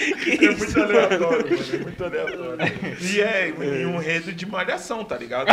[0.00, 1.64] É muito aleatório, mano.
[1.74, 2.58] É muito aleatório.
[3.02, 5.48] E é e um enredo de malhação, tá ligado?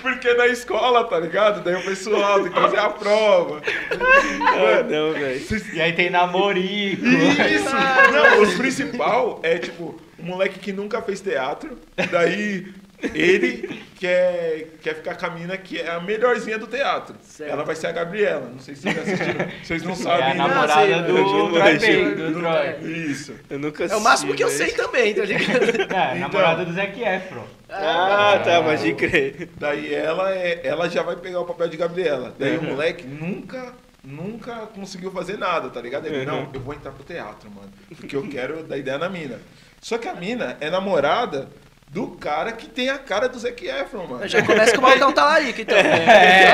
[0.00, 1.62] Porque na escola, tá ligado?
[1.62, 3.60] Daí o pessoal tem que fazer a prova.
[3.90, 5.40] Ah, não, velho.
[5.74, 7.04] E aí tem namorico.
[7.06, 7.68] Isso!
[8.12, 11.78] Não, os principal é tipo, um moleque que nunca fez teatro,
[12.10, 12.66] daí
[13.14, 17.14] ele quer, quer ficar com a mina que é a melhorzinha do teatro.
[17.22, 17.50] Certo.
[17.52, 18.48] Ela vai ser a Gabriela.
[18.52, 19.46] Não sei se vocês assistiram.
[19.62, 20.28] Vocês não É a sabem.
[20.28, 20.34] né?
[20.34, 22.14] namorada sei, do eu Troy não Baker, sei.
[22.14, 22.92] do Troy.
[23.10, 23.34] Isso.
[23.50, 25.64] Eu nunca É o máximo que eu sei também, tá ligado?
[25.64, 26.18] É, Então.
[26.18, 27.44] namorada do Zac Efron.
[27.70, 29.48] Ah, tá, pode crer.
[29.58, 32.34] Daí ela, é, ela já vai pegar o papel de Gabriela.
[32.38, 32.70] Daí o Uhum.
[32.70, 36.06] moleque nunca, nunca conseguiu fazer nada, tá ligado?
[36.06, 36.24] Ele, Uhum.
[36.24, 37.70] não, eu vou entrar pro teatro, mano.
[37.96, 39.38] Porque eu quero dar ideia na mina.
[39.80, 41.48] Só que a mina é namorada
[41.90, 44.28] do cara que tem a cara do Zac Efron, mano.
[44.28, 45.76] Já começa com o balcão talarico, então.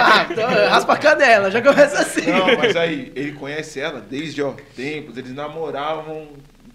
[0.06, 2.30] Ah, então raspa a canela, já começa assim.
[2.30, 6.28] Não, mas aí, ele conhece ela desde, ó, tempos, eles namoravam,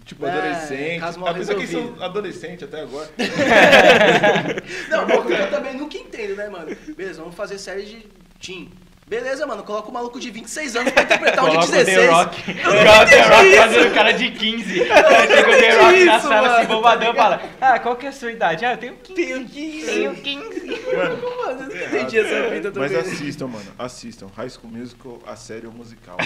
[0.04, 1.18] tipo, É, adolescente.
[1.18, 3.08] mal Apesar que eles são adolescentes até agora.
[4.88, 6.76] Não, mas eu também nunca entendo, né, mano?
[6.96, 8.06] Beleza, vamos fazer série de
[8.40, 8.68] Team.
[9.10, 11.98] Beleza, mano, coloca o maluco de 26 anos pra interpretar um de Coloca o 16.
[11.98, 12.54] The Rock.
[12.62, 14.74] Coloca o The Rock fazendo o cara de 15.
[14.78, 18.06] Chega o The Rock na isso, sala assim, mano, bombadão e fala: Ah, qual que
[18.06, 18.64] é a sua idade?
[18.64, 19.14] Ah, eu tenho 15.
[19.20, 19.86] Tenho 15.
[19.86, 20.70] Tenho 15.
[20.90, 23.12] Mano, Mano, eu não entendi essa vida mas também.
[23.12, 23.66] assistam, mano.
[23.78, 24.26] Assistam.
[24.36, 26.16] High School Musical, a série ou musical.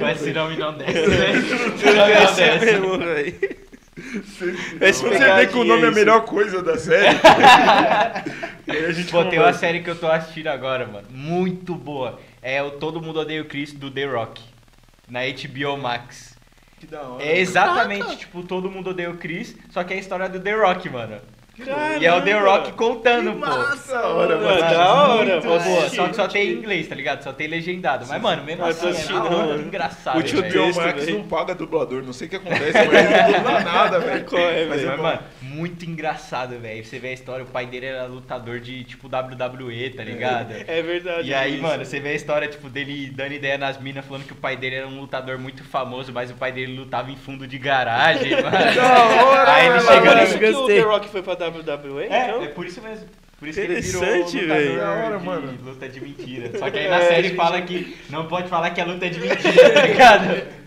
[0.00, 1.32] Mas se não me não desce, né?
[1.78, 4.78] Se não me não Esse é.
[4.78, 7.16] Vai Você vê que o nome é a melhor coisa da série.
[8.66, 11.06] e aí a gente Pô, tem uma série que eu tô assistindo agora, mano.
[11.10, 12.18] Muito boa.
[12.42, 14.42] É o Todo Mundo Odeia o Chris do The Rock.
[15.08, 16.36] Na HBO Max.
[16.80, 17.22] Que da hora.
[17.22, 18.18] É exatamente, Caraca.
[18.18, 21.20] tipo, Todo Mundo Odeia o Chris, só que é a história do The Rock, mano.
[21.56, 21.96] Caramba.
[21.98, 23.46] E é o The Rock contando, Que pô.
[23.46, 24.60] massa, Da hora, Mano, mano.
[24.60, 27.22] da hora, vou boa, só que só tem em inglês, tá ligado?
[27.22, 28.06] Só tem legendado.
[28.08, 29.62] Mas, mano, mesmo assim, é assistindo, da hora, mano.
[29.62, 33.08] engraçado, O tio Texto, Max não paga dublador, não sei o que acontece, mas ele
[33.32, 34.24] não dubla nada, velho.
[34.34, 36.84] É, Mas mano, muito engraçado, velho.
[36.84, 40.52] Você vê a história, o pai dele era lutador de, tipo, WWE, tá ligado?
[40.66, 41.28] É verdade.
[41.28, 41.62] E aí, isso.
[41.62, 44.56] mano, você vê a história, tipo, dele dando ideia nas minas, falando que o pai
[44.56, 48.32] dele era um lutador muito famoso, mas o pai dele lutava em fundo de garagem,
[48.42, 48.56] mano.
[49.46, 50.22] aí ele chegou por no...
[50.22, 50.66] isso que o.
[50.66, 52.42] The Rock foi pra WWE, É, então?
[52.42, 53.06] é por isso mesmo.
[53.38, 54.78] Por isso que ele virou Interessante, lutador velho.
[54.78, 55.58] Da hora, de mano.
[55.64, 56.50] luta de mentira.
[56.58, 57.36] Só que aí na É, série gente.
[57.36, 60.64] fala que não pode falar que a luta é de mentira, tá ligado?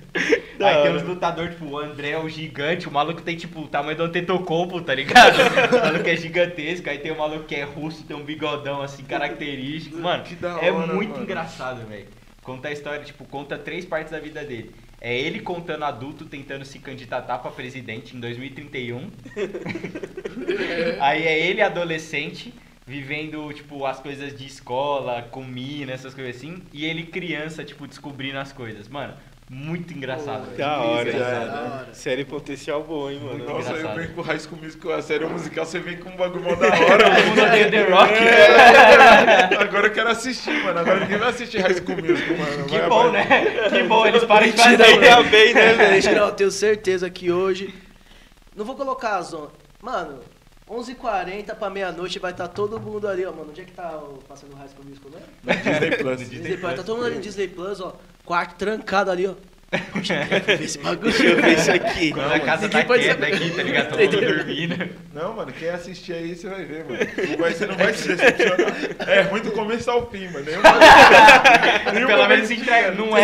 [0.57, 0.93] Da Aí tem hora.
[0.95, 4.03] uns lutadores, tipo, o André é o gigante, o maluco tem, tipo, o tamanho do
[4.03, 5.35] Antetokounmpo, tá ligado?
[5.77, 9.03] O maluco é gigantesco, aí tem o maluco que é russo, tem um bigodão, assim,
[9.03, 9.97] característico.
[9.99, 10.23] Mano,
[10.61, 11.23] é hora, muito mano.
[11.23, 12.07] engraçado, velho.
[12.41, 14.71] Conta a história, tipo, conta três partes da vida dele.
[14.99, 19.11] É ele contando adulto, tentando se candidatar pra presidente em 2031.
[20.99, 22.53] Aí é ele adolescente,
[22.85, 26.63] vivendo, tipo, as coisas de escola, comida, essas coisas assim.
[26.73, 28.87] E ele criança, tipo, descobrindo as coisas.
[28.87, 29.13] Mano,
[29.49, 30.49] muito engraçado.
[30.51, 30.57] Pô.
[30.57, 31.47] Da hora, engraçado.
[31.51, 31.93] Da hora.
[31.93, 33.45] Série potencial boa, hein, mano.
[33.45, 36.17] Nossa, eu venho com o High School Musical, a série musical, você vem com um
[36.17, 37.47] bagulho mó da hora, Todo mundo mano.
[37.47, 38.13] odeia The Rock.
[39.59, 40.79] Agora eu quero assistir, mano.
[40.79, 42.65] Agora ninguém vai assistir High School Musical, mano.
[42.65, 43.69] Que Vai- bom, vai- né?
[43.69, 44.83] Que bom, eles param de fazer.
[44.83, 46.09] Ainda bem, né, velho?
[46.17, 47.73] Eu tenho certeza que hoje.
[48.55, 49.33] Não vou colocar as.
[49.33, 49.47] on-
[49.81, 50.19] Mano,
[50.69, 53.49] 11h40 pra meia-noite vai estar todo mundo ali, ó, mano.
[53.51, 55.55] Onde é que tá o, passando o High School Musical, né?
[55.55, 56.19] Disney Plus.
[56.29, 56.75] Disney Plus.
[56.75, 57.95] Tá todo mundo ali no Disney Plus, ó.
[58.27, 59.35] Quarto trancado ali, ó.
[59.69, 61.11] Eu ver esse bagulho.
[61.11, 62.11] Deixa eu ver isso aqui.
[62.13, 63.35] Quando a casa tá pode quieta saber.
[63.35, 63.89] aqui, tá ligado?
[63.89, 64.89] Todo mundo dormindo.
[65.13, 66.99] Não, mano, quem assistir aí, você vai ver, mano.
[67.31, 68.75] Não vai- Você não vai se decepcionar.
[69.05, 70.45] É ruim do começo ao fim, mano.
[70.45, 70.61] Nenhum
[71.93, 72.91] nenhum Pelo momento menos entrega.
[72.91, 73.21] Não é,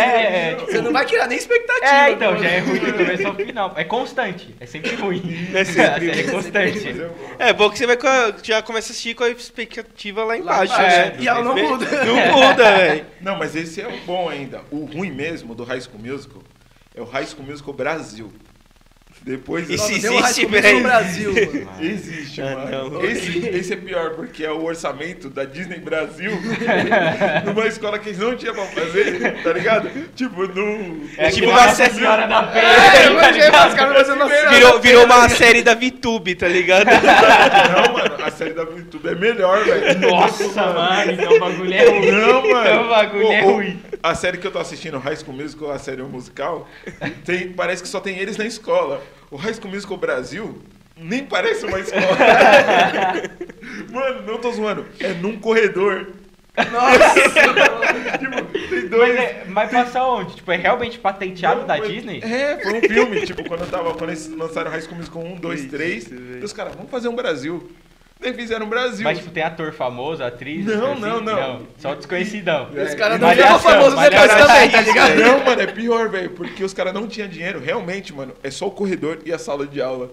[0.50, 1.86] é, tipo, Você não vai criar nem expectativa.
[1.94, 2.42] É, então, mano.
[2.44, 3.72] já é ruim do começo ao final.
[3.76, 4.54] É constante.
[4.60, 5.48] É sempre ruim.
[5.54, 6.84] É sempre é constante.
[6.84, 7.36] Mas eu gosto.
[7.38, 10.36] É bom que você vai com a- já começa a assistir com a expectativa lá
[10.36, 11.16] embaixo, embaixo, né?
[11.20, 12.04] e ela não muda.
[12.04, 13.06] Não muda, velho.
[13.22, 14.60] Não, mas esse é o bom ainda.
[14.70, 16.33] O ruim mesmo do High School Musical
[16.94, 18.32] é o High School Musical Brasil.
[19.22, 20.76] Depois E Nossa, um existe, High School Musical velho?
[20.76, 21.70] no Brasil, mano.
[21.80, 22.90] Existe, Ah, mano.
[22.90, 23.04] não.
[23.04, 26.30] Esse, esse é pior, porque é o orçamento da Disney Brasil
[27.46, 29.88] numa escola que eles não tinham pra fazer, tá ligado?
[30.14, 31.08] Tipo, no.
[31.16, 32.64] É tipo uma Nossa Senhora da Penha.
[32.64, 34.50] É, caras fazendo noção.
[34.50, 36.84] Virou, virou uma série da VTube, tá ligado?
[36.92, 40.00] Não, mano, a série da YouTube é melhor, velho.
[40.00, 42.10] Nossa, mano, então o bagulho é ruim.
[42.10, 42.68] Não, mano.
[42.68, 43.82] Então o bagulho é ruim.
[44.04, 46.68] A série que eu tô assistindo, High School Musical, a série musical,
[47.24, 49.02] tem, parece que só tem eles na escola.
[49.30, 50.58] O High School Musical Brasil
[50.94, 52.02] nem parece uma escola.
[53.90, 54.84] Mano, não tô zoando.
[55.00, 56.08] É num corredor.
[56.70, 57.14] Nossa!
[58.18, 59.16] tipo, tem Mas, dois.
[59.18, 60.36] é, mas passa onde?
[60.36, 62.20] Tipo, é realmente patenteado Não, da mas- Disney?
[62.22, 63.20] É, foi um filme.
[63.26, 63.94] tipo, quando eu tava.
[63.94, 66.40] Quando eles lançaram High School Musical 1, 2, Isso, 3, velho.
[66.42, 67.70] e os caras, vamos fazer um Brasil.
[68.20, 69.04] Daí fizeram um Brasil.
[69.04, 70.64] Mas, tipo, tem ator famoso, atriz?
[70.64, 71.00] Não, assim?
[71.02, 71.66] não, não.
[71.76, 72.70] Só o desconhecidão.
[72.74, 75.14] É, Os caras e não Malhação, ficam famosos depois também, tá ligado?
[75.16, 77.60] Não, mano, é pior, velho, porque os caras não tinham dinheiro.
[77.60, 80.10] Realmente, mano, é só o corredor e a sala de aula.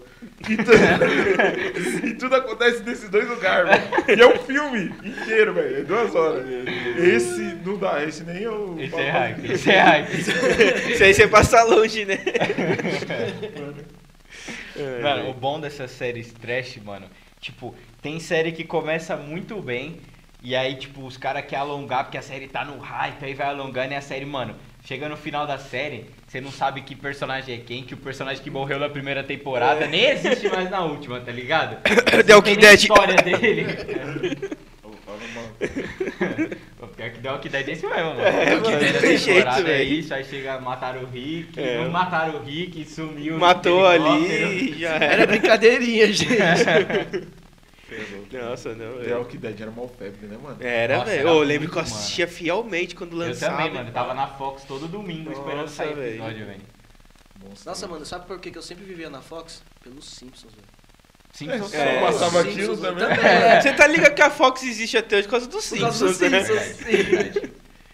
[0.49, 0.71] E, tu-
[2.07, 4.19] e tudo acontece nesses dois lugares, velho.
[4.19, 5.77] E é um filme inteiro, velho.
[5.77, 6.43] É duas horas.
[6.97, 8.75] Esse não dá, esse nem eu.
[8.79, 10.11] Esse é hype, esse é hype.
[10.91, 12.17] Isso aí você passa longe, né?
[15.01, 17.05] Mano, o bom dessas séries trash, mano,
[17.39, 19.97] tipo, tem série que começa muito bem,
[20.43, 23.47] e aí, tipo, os caras querem alongar porque a série tá no hype, aí vai
[23.47, 27.55] alongando e a série, mano, chega no final da série, você não sabe que personagem
[27.55, 31.19] é quem, que o personagem que morreu na primeira temporada nem existe mais na última,
[31.19, 31.77] tá ligado?
[32.25, 32.79] The Walking Dead.
[32.79, 33.65] história dele.
[37.01, 38.21] Pior que The Walking Dead é isso mesmo, mano.
[38.21, 41.77] É, mano, primeira não tem jeito, temporada é isso, aí chega, mataram o Rick, É.
[41.83, 43.37] não mataram o Rick, sumiu.
[43.37, 45.27] Matou ali já Era era.
[45.27, 46.37] brincadeirinha, gente.
[48.31, 49.13] Nossa, não, The.
[49.15, 50.57] Walking Dead era mal febre, né, mano?
[50.61, 51.27] Era, velho.
[51.27, 51.93] Eu lembro que eu mano.
[51.95, 53.57] assistia fielmente quando Eu lançava.
[53.57, 53.89] também, mano.
[53.89, 56.61] Eu tava na Fox todo domingo esperando Nossa, sair o episódio, velho.
[57.65, 59.63] Nossa, mano, sabe por que que eu sempre vivia na Fox?
[59.83, 60.67] Pelos Simpsons, velho.
[61.33, 61.73] Simpsons.
[61.73, 63.03] É, É, só passava Simpsons, aquilo eu também.
[63.25, 63.61] É.
[63.61, 66.17] Você tá ligado que a Fox existe até hoje por causa dos Por causa dos
[66.17, 66.59] Simpsons, né?
[66.61, 67.51] Simpsons.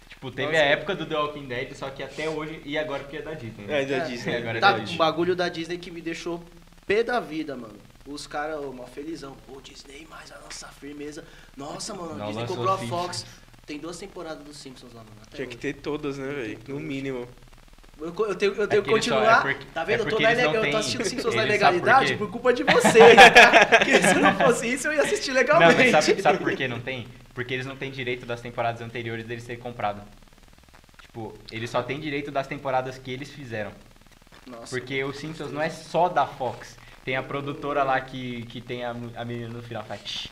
[0.09, 0.63] Tipo, teve Nossa.
[0.63, 3.33] a época do The Walking Dead, só que até hoje e agora porque é da
[3.35, 3.65] Disney.
[3.65, 3.85] É, né?
[3.85, 4.35] da É, Disney.
[4.35, 4.97] agora é Tá, da um Disney.
[4.97, 6.43] bagulho da Disney que me deixou
[6.87, 7.75] pé da vida, mano.
[8.07, 9.35] Os caras, ô, mó felizão.
[9.45, 11.23] Pô, Disney mais a nossa firmeza.
[11.57, 13.01] Nossa, mano, Não Disney lançou comprou a Simpsons.
[13.05, 13.25] Fox.
[13.65, 15.15] Tem duas temporadas dos Simpsons lá, mano.
[15.23, 15.73] Até Tinha que hoje.
[15.73, 16.59] ter todas, né, velho?
[16.69, 17.27] No mínimo.
[17.99, 19.39] Eu, co- eu tenho, eu tenho que eles só- continuar.
[19.39, 19.97] é porque- tá vendo?
[19.97, 21.59] é eu, tô porque na eles não ilegal, eu tô têm- assistindo Simpsons na eles-
[21.59, 22.17] sabe por ilegalidade quê?
[22.17, 22.93] por, culpa de vocês.
[23.33, 23.65] tá?
[23.77, 25.91] Porque se não fosse isso, eu ia assistir Não, legalmente.
[25.91, 27.07] mas sabe, sabe por que não tem?
[27.33, 30.01] Porque eles não têm direito das temporadas anteriores deles terem comprado.
[31.01, 33.71] Tipo, eles só têm direito das temporadas que eles fizeram.
[34.45, 34.67] Nossa.
[34.69, 36.77] Porque o Simpsons não é só da Fox.
[37.07, 40.27] Tem a produtora lá que, que tem a, a menina no final faz.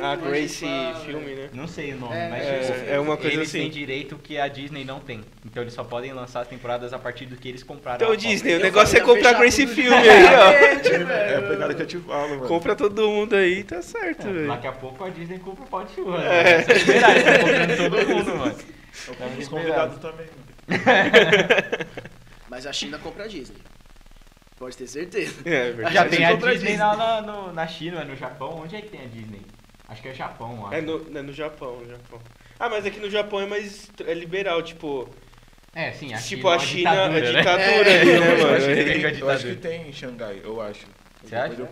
[0.00, 1.50] A Grace fala, filme, né?
[1.52, 3.62] Não sei o nome, É, mas é, tipo, é uma coisa eles assim.
[3.62, 5.20] têm direito que a Disney não tem.
[5.44, 7.96] Então eles só podem lançar as temporadas a partir do que eles compraram.
[8.06, 8.14] Então.
[8.14, 10.78] Disney, o negócio é comprar fechar Grace filme aí, ó.
[10.80, 12.46] diretamente, É a pegada que eu te falo, mano.
[12.46, 14.46] Compra todo mundo aí, tá certo, É, velho.
[14.46, 16.22] Daqui a pouco a Disney compra o pó de churras.
[16.22, 16.58] É.
[16.58, 16.62] né?
[16.62, 18.54] Tá eles estão comprando todo mundo, mano.
[19.08, 20.26] Eu Tava compro os convidados também,
[20.68, 21.88] mano.
[22.48, 23.58] Mas a China compra a Disney.
[24.58, 25.34] Pode ter certeza.
[25.44, 25.94] É, verdade.
[25.94, 26.76] Já tem a Disney Disney.
[26.78, 28.60] lá na, no- na China, no Japão.
[28.62, 29.40] Onde é que tem a Disney?
[29.88, 30.74] Acho que é Japão, acho.
[30.74, 32.20] É no, é no Japão, no Japão.
[32.58, 35.08] Ah, mas aqui no Japão é mais é liberal, tipo.
[35.74, 38.00] É, sim, a tipo, China a China é é uma ditadura, ditadura né?
[38.00, 38.56] ali, né, Eu mano?
[38.56, 38.72] acho, eu
[39.06, 39.38] acho ditadura.
[39.38, 40.86] que tem em Xangai, eu acho.
[41.22, 41.54] Você acha?
[41.54, 41.68] Eu-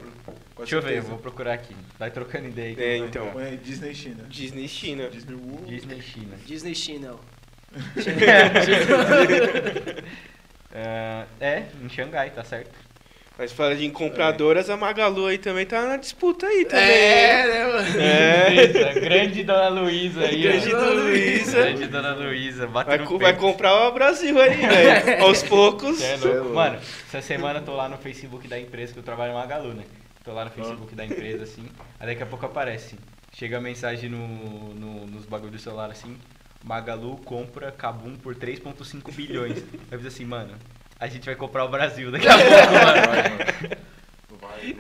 [0.58, 1.08] Deixa eu ver, eu certeza.
[1.08, 1.74] vou procurar aqui.
[1.98, 2.82] Vai trocando ideia aqui.
[2.82, 3.30] É, então.
[3.32, 4.24] Põe Disney China.
[4.28, 5.08] Disney China.
[5.10, 5.66] Disney World.
[5.66, 6.36] Disney China.
[6.46, 7.20] Disney Channel.
[10.74, 12.86] É, é, em Xangai, tá certo.
[13.38, 16.84] Mas fala de compradoras, a Magalu aí também tá na disputa aí também.
[16.88, 18.00] É, né, mano?
[18.00, 19.00] É.
[19.00, 20.78] Grande Dona Luísa aí, Grande ó.
[20.78, 21.52] Dona Luísa.
[21.62, 25.20] Grande Dona Luísa, bate Vai, co- vai comprar o Brasil aí, velho.
[25.22, 26.00] Aos poucos.
[26.00, 26.34] É é louco.
[26.38, 26.54] louco.
[26.54, 26.76] Mano,
[27.08, 29.84] essa semana eu tô lá no Facebook da empresa, que eu trabalho no Magalu, né?
[30.24, 31.68] Tô lá no Facebook da empresa, assim.
[32.00, 32.96] Aí daqui a pouco aparece.
[33.34, 34.26] Chega a mensagem no,
[34.74, 36.16] no- nos bagulhos do celular, assim.
[36.66, 39.62] Magalu compra Kabum por 3,5 bilhões.
[39.90, 40.52] Eu fiz assim, mano,
[40.98, 42.80] a gente vai comprar o Brasil daqui a pouco, mano.
[42.80, 43.76] Vai, mano.
[44.40, 44.76] Vai,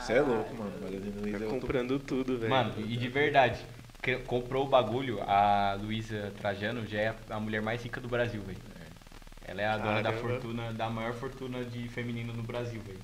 [0.00, 0.72] Você é louco, mano.
[0.82, 2.50] Magazine Luiza Tá é comprando tudo, velho.
[2.50, 3.58] Mano, e de verdade,
[4.02, 8.42] que- comprou o bagulho, a Luísa Trajano já é a mulher mais rica do Brasil,
[8.42, 8.58] velho.
[9.46, 10.20] Ela é a dona da Caramba.
[10.28, 13.00] fortuna, da maior fortuna de feminino no Brasil, velho.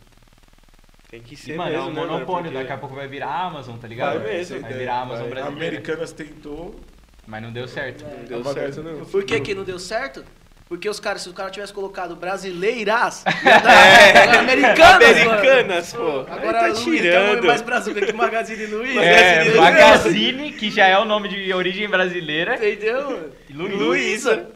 [1.10, 2.12] Tem que E, ser mano, mesmo, é um né, mano?
[2.12, 4.18] monopólio, Porque- daqui a pouco vai virar Amazon, tá ligado?
[4.20, 4.60] Vai mesmo.
[4.60, 5.30] Vai virar Amazon Vai.
[5.30, 5.66] A brasileira.
[5.76, 6.78] Americanas tentou.
[7.26, 8.04] Mas não deu certo.
[8.04, 9.04] Não deu A Magazine- certo, não.
[9.04, 10.24] Por que que não deu certo?
[10.68, 15.30] Porque os caras, se o cara tivesse colocado brasileiras, ia dar americanas, mano.
[15.30, 16.20] Americanas, pô.
[16.28, 17.46] Agora tá Luiz, é o tirando.
[17.46, 18.98] mais brazuca que Magazine Luiza.
[19.04, 22.56] É, Magazine Magazine, que já é o nome de origem brasileira.
[22.56, 23.30] Entendeu?
[23.48, 23.76] e Luísa.
[23.84, 24.46] Luísa.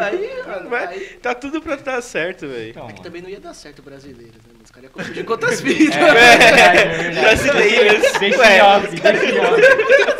[0.00, 1.00] Aí, mano, Vai- aí...
[1.22, 2.70] Tá tudo pra dar certo, velho.
[2.70, 3.02] Então, É que mano.
[3.04, 4.40] também não ia dar certo brasileiro, né?
[4.48, 4.60] mano?
[4.64, 5.96] Os caras iam confundir com outras vidas.
[5.96, 7.20] É verdade, é verdade.
[7.20, 8.12] Brasileiros.
[8.18, 10.19] Deixa em off, deixa em off.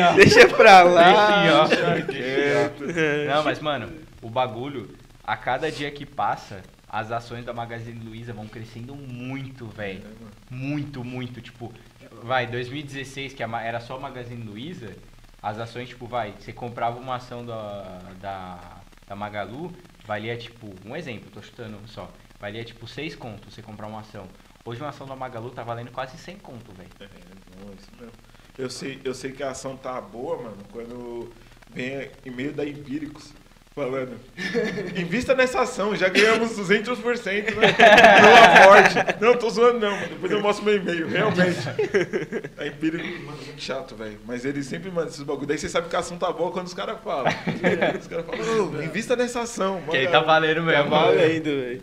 [0.00, 0.16] Off.
[0.16, 1.46] Deixa pra lá.
[1.46, 1.74] Em off.
[3.26, 3.92] Não, mas, mano,
[4.22, 9.66] o bagulho, a cada dia que passa, as ações da Magazine Luiza vão crescendo muito,
[9.66, 10.02] velho.
[10.50, 11.40] Muito, muito.
[11.40, 11.72] Tipo,
[12.22, 14.94] vai, 2016, que era só a Magazine Luiza,
[15.42, 18.58] as ações, tipo, vai, você comprava uma ação da, da,
[19.06, 19.72] da Magalu,
[20.04, 22.10] valia, tipo, um exemplo, tô chutando só,
[22.40, 24.26] valia, tipo, 6 contos você comprar uma ação.
[24.64, 26.90] Hoje uma ação da Magalu tá valendo quase 100 conto, velho.
[27.00, 27.08] É,
[27.64, 28.12] não, isso mesmo.
[28.58, 31.30] Eu sei, eu sei que a ação tá boa, mano, quando
[31.72, 33.32] vem e-mail da Empíricos
[33.72, 34.18] falando.
[35.00, 37.68] Invista nessa ação, já ganhamos 200%, né?
[38.62, 39.22] Aporte.
[39.22, 40.08] Não, tô zoando não, mano.
[40.08, 41.58] Depois eu mostro meu e-mail, realmente.
[42.58, 44.18] A Empíricos, mano, muito chato, velho.
[44.26, 45.46] Mas eles sempre mandam esses bagulho.
[45.46, 47.32] Daí você sabe que a ação tá boa quando os caras falam.
[48.00, 49.80] Os caras falam, "Ô, invista nessa ação.
[49.88, 50.90] Que aí tá valendo Tá mesmo.
[50.90, 51.82] valendo, velho.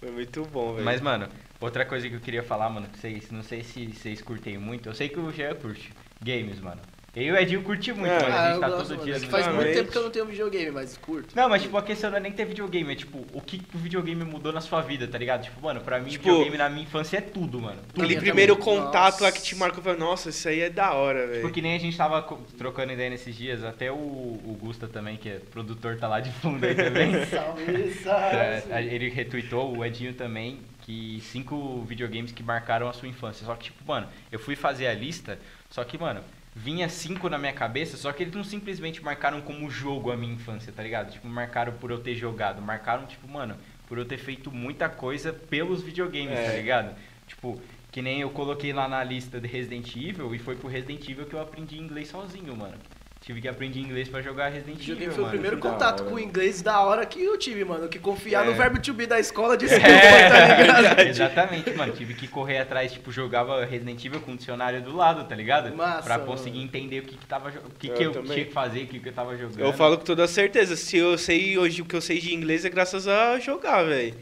[0.00, 0.84] Foi muito bom, velho.
[0.84, 1.28] Mas, mano,
[1.64, 4.88] outra coisa que eu queria falar, mano, que vocês, não sei se vocês curtem muito,
[4.88, 5.92] eu sei que o Jean curte
[6.22, 6.80] games, mano.
[7.16, 8.22] Eu e o Edinho curte muito, É.
[8.22, 8.34] mano.
[8.36, 9.04] A gente tá gosto, todo mano.
[9.04, 11.36] dia É que no Faz muito tempo que eu não tenho videogame, mas curto.
[11.36, 13.76] Não, mas tipo, a questão não é nem ter videogame, é tipo, o que que
[13.76, 15.44] o videogame mudou na sua vida, tá ligado?
[15.44, 17.78] Tipo, mano, pra mim, Tipo, videogame na minha infância é tudo, mano.
[17.94, 18.04] Tudo.
[18.04, 19.32] Aquele primeiro contato lá Nossa.
[19.32, 21.42] que te marcou, falei, nossa, isso aí é da hora, velho.
[21.42, 22.20] Porque nem a gente tava
[22.58, 26.32] trocando ideia nesses dias, até o, o Gusta também, que é produtor, tá lá de
[26.32, 27.12] fundo aí também.
[27.30, 28.72] Salve, É, salve.
[28.72, 33.44] a- ele retweetou, o Edinho também, que cinco videogames que marcaram a sua infância.
[33.46, 35.38] Só que, tipo, mano, eu fui fazer a lista,
[35.70, 36.20] só que, mano,
[36.54, 40.34] vinha cinco na minha cabeça, só que eles não simplesmente marcaram como jogo a minha
[40.34, 41.10] infância, tá ligado?
[41.10, 43.56] Tipo, marcaram por eu ter jogado, marcaram, tipo, mano,
[43.88, 46.50] por eu ter feito muita coisa pelos videogames, É.
[46.50, 46.96] tá ligado?
[47.26, 51.08] Tipo, que nem eu coloquei lá na lista de Resident Evil e foi pro Resident
[51.08, 52.76] Evil que eu aprendi inglês sozinho, mano.
[53.24, 55.30] Tive que aprender inglês pra jogar Resident Videogame Evil, foi o mano.
[55.32, 56.10] primeiro que da contato hora.
[56.10, 57.88] com o inglês da hora que eu tive, mano.
[57.88, 58.50] Que confiar É.
[58.50, 61.00] no verbo to be da escola de escola, É, tá ligado?
[61.00, 61.94] Exatamente, mano.
[61.94, 65.74] Tive que correr atrás, tipo, jogava Resident Evil com o dicionário do lado, tá ligado?
[65.74, 66.30] Massa, pra mano.
[66.30, 68.32] conseguir entender o que, que tava jo- o que, Eu que eu também.
[68.32, 69.58] tinha que fazer, o que, que eu tava jogando.
[69.60, 72.66] Eu falo com toda certeza, se eu sei hoje o que eu sei de inglês
[72.66, 74.14] é graças a jogar, velho.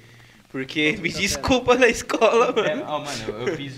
[0.49, 2.85] Porque me tá desculpa na escola, É, mano.
[2.87, 3.75] ó, mano, eu, eu fiz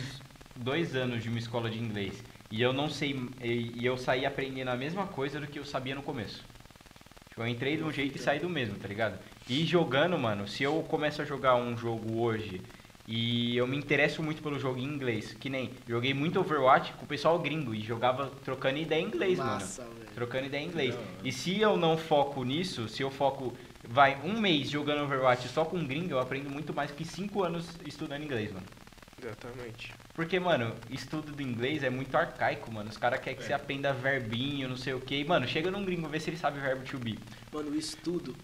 [0.54, 2.12] dois anos de uma escola de inglês.
[2.54, 3.20] E eu não sei.
[3.42, 6.40] E, e eu saí aprendendo a mesma coisa do que eu sabia no começo.
[7.28, 9.18] Tipo, eu entrei de um jeito e saí do mesmo, tá ligado?
[9.48, 12.62] E jogando, mano, se eu começo a jogar um jogo hoje
[13.08, 17.04] e eu me interesso muito pelo jogo em inglês, que nem joguei muito Overwatch com
[17.04, 19.50] o pessoal gringo e jogava trocando ideia em inglês, mano.
[19.54, 20.10] Massa, velho.
[20.14, 20.94] Trocando ideia em inglês.
[21.24, 23.52] E se eu não foco nisso, se eu foco,
[23.82, 27.68] vai, um mês jogando Overwatch só com gringo, eu aprendo muito mais que cinco anos
[27.84, 28.66] estudando inglês, mano.
[29.20, 29.92] Exatamente.
[30.14, 32.88] Porque, mano, estudo do inglês é muito arcaico, mano.
[32.88, 35.24] Os caras querem que você aprenda verbinho, não sei o quê.
[35.26, 37.18] Mano, chega num gringo, vê se ele sabe verbo to be.
[37.52, 38.34] Mano, o estudo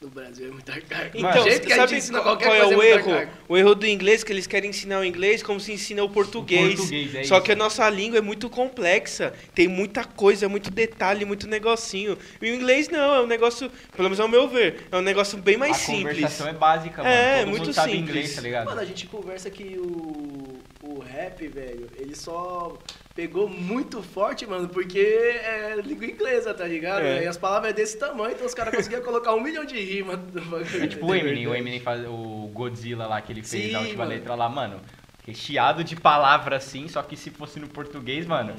[0.00, 1.18] no Brasil é muito arcaico.
[1.18, 2.88] Então, o jeito que a sabe gente ensina qual, qualquer qual é coisa o muito
[2.88, 3.10] erro?
[3.12, 3.32] arcaico.
[3.50, 6.08] O erro do inglês é que eles querem ensinar o inglês como se ensina o
[6.08, 6.76] português.
[6.76, 7.44] português, é Só isso.
[7.44, 9.34] que a nossa língua é muito complexa.
[9.54, 12.16] Tem muita coisa, muito detalhe, muito negocinho.
[12.40, 15.36] E o inglês não, é um negócio, pelo menos ao meu ver, é um negócio
[15.36, 16.14] bem mais a simples.
[16.16, 17.14] conversação é básica, mano.
[17.14, 18.08] É, Todo muito mundo sabe simples.
[18.08, 18.64] inglês, tá ligado?
[18.64, 20.49] Mano, a gente conversa que o,
[20.96, 22.76] o rap, velho, ele só
[23.14, 27.02] pegou muito forte, mano, porque é língua inglesa, tá ligado?
[27.04, 27.24] É.
[27.24, 30.18] E as palavras é desse tamanho, então os caras conseguiam colocar um milhão de rimas.
[30.80, 33.80] É tipo o Eminem, o Eminem faz o Godzilla lá que ele fez Sim, a
[33.80, 34.10] última mano.
[34.16, 34.80] letra lá, mano.
[35.26, 38.54] Recheado de palavra assim, só que se fosse no português, mano,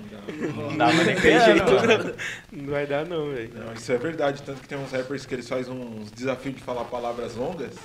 [0.56, 2.04] não dava nem Tem peixe, jeito, mano.
[2.06, 2.14] não.
[2.64, 3.52] Não vai dar não, velho.
[3.56, 4.44] Não, isso é verdade.
[4.44, 7.76] Tanto que tem uns rappers que eles fazem uns desafios de falar palavras longas.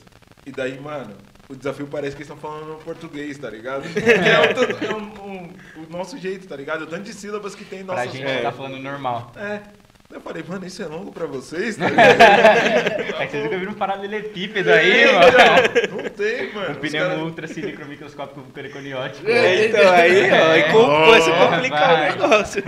[0.44, 1.16] E daí, mano,
[1.48, 3.82] o desafio parece que eles estão falando no português, tá ligado?
[3.82, 6.82] Porque é, o, tanto- é um- um- o nosso jeito, tá ligado?
[6.82, 8.42] O tanto de sílabas que tem em Pra nossas gente É.
[8.42, 9.32] tá falando normal.
[9.36, 9.60] É.
[10.08, 11.76] Eu falei, mano, isso é longo pra vocês?
[11.78, 12.20] Tá ligado?
[12.22, 16.02] É que vocês nunca viram um paralelepípedo aí, mano.
[16.02, 16.70] Não tem, mano.
[16.70, 17.46] Um pneu cara- ultra
[17.86, 19.28] microscópico vulcaniconiótico.
[19.28, 22.10] É, então, aí, ó, aí com- começa a complicar vai.
[22.10, 22.62] o negócio.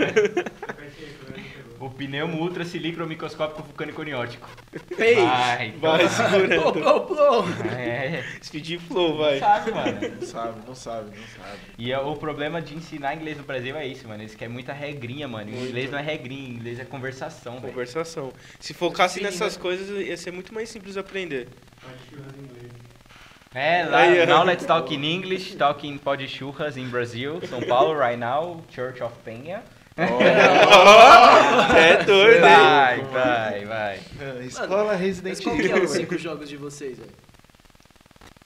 [1.80, 4.48] O pneumo ultracilicromicroscópico vulcaniconiótico.
[4.98, 5.90] Ei, Vai, então.
[5.96, 6.72] Vai segurando.
[6.72, 7.00] Plô, plô,
[7.42, 7.44] plô.
[7.76, 9.38] É, Speed flow, não vai.
[9.38, 9.98] sabe, mano.
[10.20, 11.58] Não sabe, não sabe, não sabe.
[11.78, 14.22] E é- o problema de ensinar inglês no Brasil é isso, mano.
[14.22, 15.52] Eles querem muita regrinha, mano.
[15.52, 15.66] Muito.
[15.68, 17.60] Inglês não é regrinha, inglês é conversação.
[17.60, 18.32] Conversação.
[18.58, 19.62] Se focasse Sim, nessas né?
[19.62, 21.48] coisas, ia ser muito mais simples aprender.
[23.54, 24.26] É, lá, Aí, ó.
[24.26, 29.02] now let's talk in English, talking pod churras in Brazil, São Paulo, right now, Church
[29.02, 29.62] of Penha.
[29.98, 32.40] Você é doido, hein?
[32.40, 34.00] Vai, vai, vai.
[34.20, 37.10] É, Escola Resident Mas qual que é os cinco jogos de vocês, velho?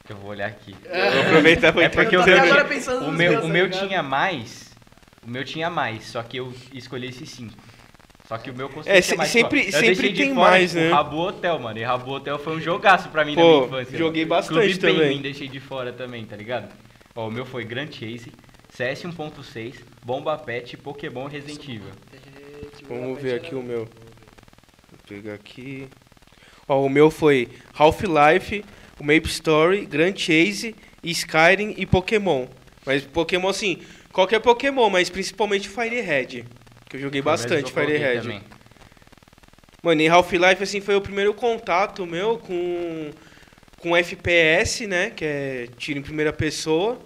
[0.08, 0.74] Eu vou olhar aqui.
[1.12, 3.42] Vou aproveitar pra É porque Eu o tô meu, até agora pensando o meu, o
[3.42, 3.86] tá meu ligado?
[3.88, 4.70] tinha mais,
[5.26, 7.54] o meu tinha mais, só que eu escolhi esses cinco.
[8.28, 9.66] Só que o meu conceito É, é, se- mais sempre-.
[9.66, 10.90] Eu sempre tem fora, mais, tipo, né?
[10.90, 11.78] Rabo Hotel, mano.
[11.78, 13.98] E Rabo Hotel foi um jogaço pra mim Pô, na minha infância.
[13.98, 14.36] joguei mano.
[14.40, 15.08] bastante Clube também.
[15.10, 16.72] Penguin deixei de fora também, tá ligado?
[17.14, 18.32] Ó, o meu foi Grand Chase,
[18.70, 19.74] CS 1.6,
[20.04, 21.92] Bomba Pet, Pokémon Resident Evil.
[22.88, 23.84] Vamos ver aqui o meu.
[23.84, 25.88] Vou pegar aqui.
[26.66, 28.64] Ó, o meu foi Half-Life,
[28.98, 30.74] o Maple Story, Grand Chase,
[31.04, 32.46] Skyrim e Pokémon.
[32.84, 33.80] Mas Pokémon, assim,
[34.12, 36.44] qualquer Pokémon, mas principalmente Fire Red.
[36.88, 38.22] Que eu joguei bastante Fire Red.
[38.22, 38.42] também.
[39.84, 43.10] Mano, e Half-Life, assim, foi o primeiro contato meu com,
[43.78, 45.10] com FPS, né?
[45.10, 47.00] Que é tiro em primeira pessoa.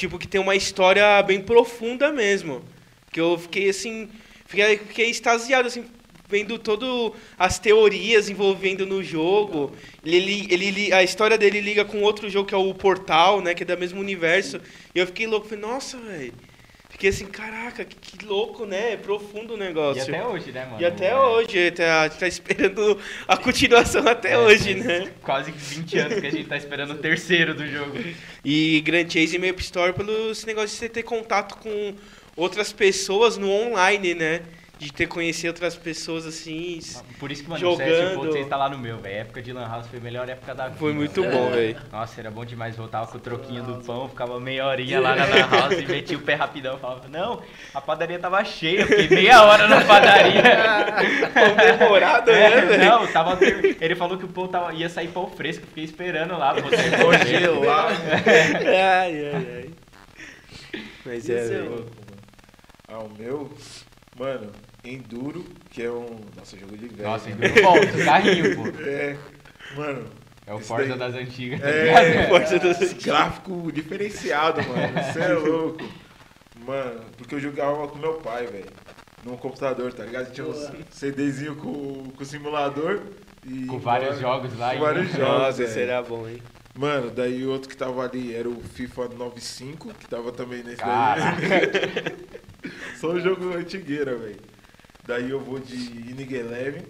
[0.00, 2.64] Tipo, que tem uma história bem profunda mesmo.
[3.12, 4.08] Que eu fiquei, assim,
[4.46, 5.84] fiquei, fiquei extasiado, assim,
[6.26, 9.76] vendo todas as teorias envolvendo no jogo.
[10.02, 13.54] Ele, ele, a história dele liga com outro jogo que é o Portal, né?
[13.54, 14.58] Que é do mesmo universo.
[14.94, 16.32] E eu fiquei louco, falei, nossa, velho.
[17.00, 18.92] Fiquei assim, caraca, que, que louco, né?
[18.92, 20.02] É profundo o E negócio.
[20.02, 20.82] até hoje, né, mano?
[20.82, 25.10] E até É, hoje, tá, tá esperando a continuação até é, hoje, né?
[25.22, 27.96] Quase 20 anos que a gente tá esperando o terceiro do jogo.
[28.44, 31.94] E Grand Chase e Maple Story pelo esse negócio de você ter contato com
[32.36, 34.42] outras pessoas no online, né?
[34.80, 36.78] De ter conhecido outras pessoas assim.
[36.78, 37.86] s- Por isso que, mano, Jogando.
[37.86, 39.14] o CS 1.6 tá lá no meu, velho.
[39.14, 40.78] A época de Lan House foi a melhor época da vida.
[40.78, 41.76] Foi muito bom, velho.
[41.92, 42.74] Nossa, era bom demais.
[42.76, 46.16] Voltava com o troquinho do pão, ficava meia horinha lá na Lan House e metia
[46.16, 46.78] o pé rapidão.
[46.78, 47.42] Falava, não,
[47.74, 50.42] a padaria tava cheia, eu fiquei meia hora na padaria.
[51.34, 52.84] Pão demorado, né, É, velho?
[52.86, 53.38] não, tava,
[53.80, 56.54] ele falou que o pão tava, ia sair pão fresco, eu fiquei esperando lá.
[56.54, 58.00] Você Congelado.
[58.66, 59.70] Ai, ai, ai.
[61.04, 61.90] Mas é, é louco.
[62.88, 63.50] Ah, o meu,
[64.18, 64.50] mano,
[64.84, 66.20] Enduro, que é um.
[66.36, 67.08] Nossa, jogo de velho.
[67.08, 67.34] Nossa, né?
[67.46, 68.62] enduro bom, esse carrinho, pô.
[68.82, 69.16] É,
[69.76, 70.04] mano.
[70.46, 72.28] É o Forza daí- das antigas, tá É, ligado?
[72.30, 74.92] Força dos esse gráfico diferenciado, mano.
[75.12, 75.84] Você é louco.
[76.66, 78.70] Mano, porque eu jogava com meu pai, velho.
[79.24, 80.32] Num computador, tá ligado?
[80.32, 80.76] Tinha uns Boa.
[80.90, 83.00] CDzinho com, com simulador.
[83.46, 84.72] E Com vários jogos lá.
[84.74, 85.58] Com vários jogos.
[85.60, 86.42] Nossa, era bom, hein?
[86.74, 90.76] Mano, daí o outro que tava ali era o FIFA 95, que tava também nesse
[90.78, 91.36] Caraca.
[91.40, 92.16] daí.
[92.98, 94.36] Só um jogo antigueira, velho.
[95.10, 96.82] Daí eu vou de Inig Eleven.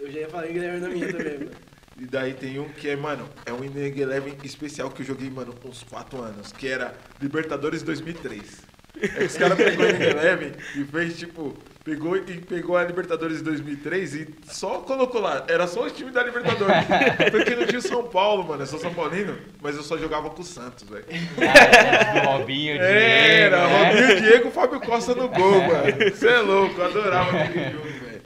[0.00, 1.50] Eu já ia falar Guilherme na minha também, mano.
[1.98, 5.28] E daí tem um que é, mano, é um Inig Eleven especial que eu joguei,
[5.28, 8.62] mano, uns 4 anos, que era Libertadores 2003.
[9.02, 11.54] É que os caras pegou o Inig Eleven e fez, tipo,
[11.88, 15.44] pegou e pegou a Libertadores 2003 e só colocou lá.
[15.48, 16.84] Era só o time da Libertadores.
[17.30, 20.28] Porque não tinha o São Paulo, mano, eu sou São Paulino, mas eu só jogava
[20.28, 21.06] com o Santos, velho.
[21.40, 23.84] Ah, do Robinho, Diego, Era, né?
[23.88, 26.10] Robinho Diego, Fábio Costa no gol, mano.
[26.14, 28.22] Você é louco, eu adorava aquele jogo, velho.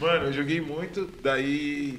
[0.00, 1.98] Mano, eu joguei muito, daí,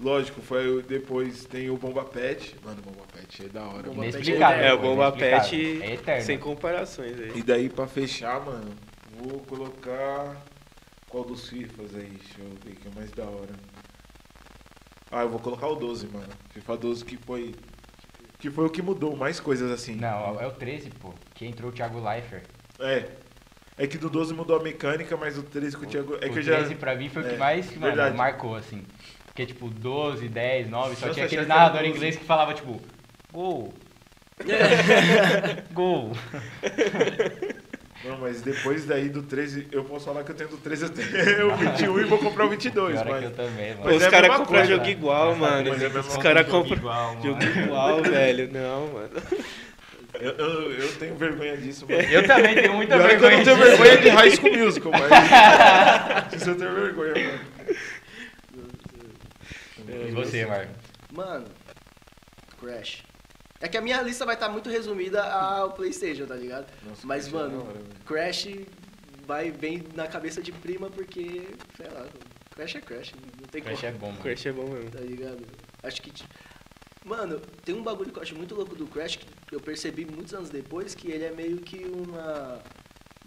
[0.00, 2.56] lógico, foi o- depois tem o Bomba Pet.
[2.64, 3.82] Mano, Bomba Pet é da hora.
[3.84, 4.08] Bomba mano.
[4.10, 4.64] Inexplicável.
[4.64, 5.12] É, o Bomba.
[5.12, 7.32] Pet É sem comparações aí.
[7.36, 8.70] E daí, pra fechar, mano,
[9.18, 10.36] vou colocar.
[11.08, 12.18] Qual dos FIFAs aí?
[12.22, 13.54] Deixa eu ver que é mais da hora.
[15.10, 16.28] Ah, eu vou colocar o 12, mano.
[16.50, 17.54] FIFA 12 que foi.
[18.38, 19.96] Que foi o que mudou mais coisas assim.
[19.96, 21.12] Não, é o 13, pô.
[21.34, 22.44] Que entrou o Thiago Leifert.
[22.78, 23.08] É.
[23.76, 26.14] É que do 12 mudou a mecânica, mas o 13 com o Thiago.
[26.20, 26.56] É o que eu já.
[26.56, 28.16] 13 pra mim foi o que é, mais mano, verdade.
[28.16, 28.84] marcou, assim.
[29.24, 31.96] Porque, tipo, 12, 10, 9, só Nossa, tinha aquele narrador 12.
[31.96, 32.80] inglês que falava, tipo,
[33.32, 33.72] gol.
[35.72, 36.12] gol.
[38.04, 41.44] Não, mas depois daí do 13, eu posso falar que eu tenho do 13 até
[41.44, 43.20] o 21 e vou comprar o 22, Pior é mas...
[43.20, 43.96] que eu também, Pô, mano.
[43.96, 45.70] os é caras compram jogo igual, mano.
[45.70, 47.22] Mas é Os caras compram igual, mano.
[47.22, 48.52] jogo igual, velho.
[48.52, 49.10] Não, mano.
[50.14, 52.00] Eu, eu, eu tenho vergonha disso, mano.
[52.02, 53.76] Eu também tenho muita Pior é que eu vergonha não tenho disso.
[53.82, 56.32] vergonha de High School Musical, mas...
[56.40, 57.40] Isso eu tenho vergonha, mano.
[60.08, 60.72] E você, Marco?
[61.12, 61.46] Mano,
[62.60, 63.02] Crash.
[63.60, 66.66] É que a minha lista vai estar muito resumida ao Playstation, tá ligado?
[66.84, 67.80] Nossa, Mas, Crash é mano, hora.
[68.06, 68.48] Crash
[69.26, 72.06] vai bem na cabeça de prima porque, sei lá,
[72.54, 74.20] Crash é Crash, não tem Crash como, é bom, mano.
[74.22, 74.90] Crash é bom mesmo.
[74.90, 75.44] tá ligado?
[75.82, 76.28] Acho que, tipo,
[77.04, 80.34] mano, tem um bagulho que eu acho muito louco do Crash que eu percebi muitos
[80.34, 82.62] anos depois que ele é meio que uma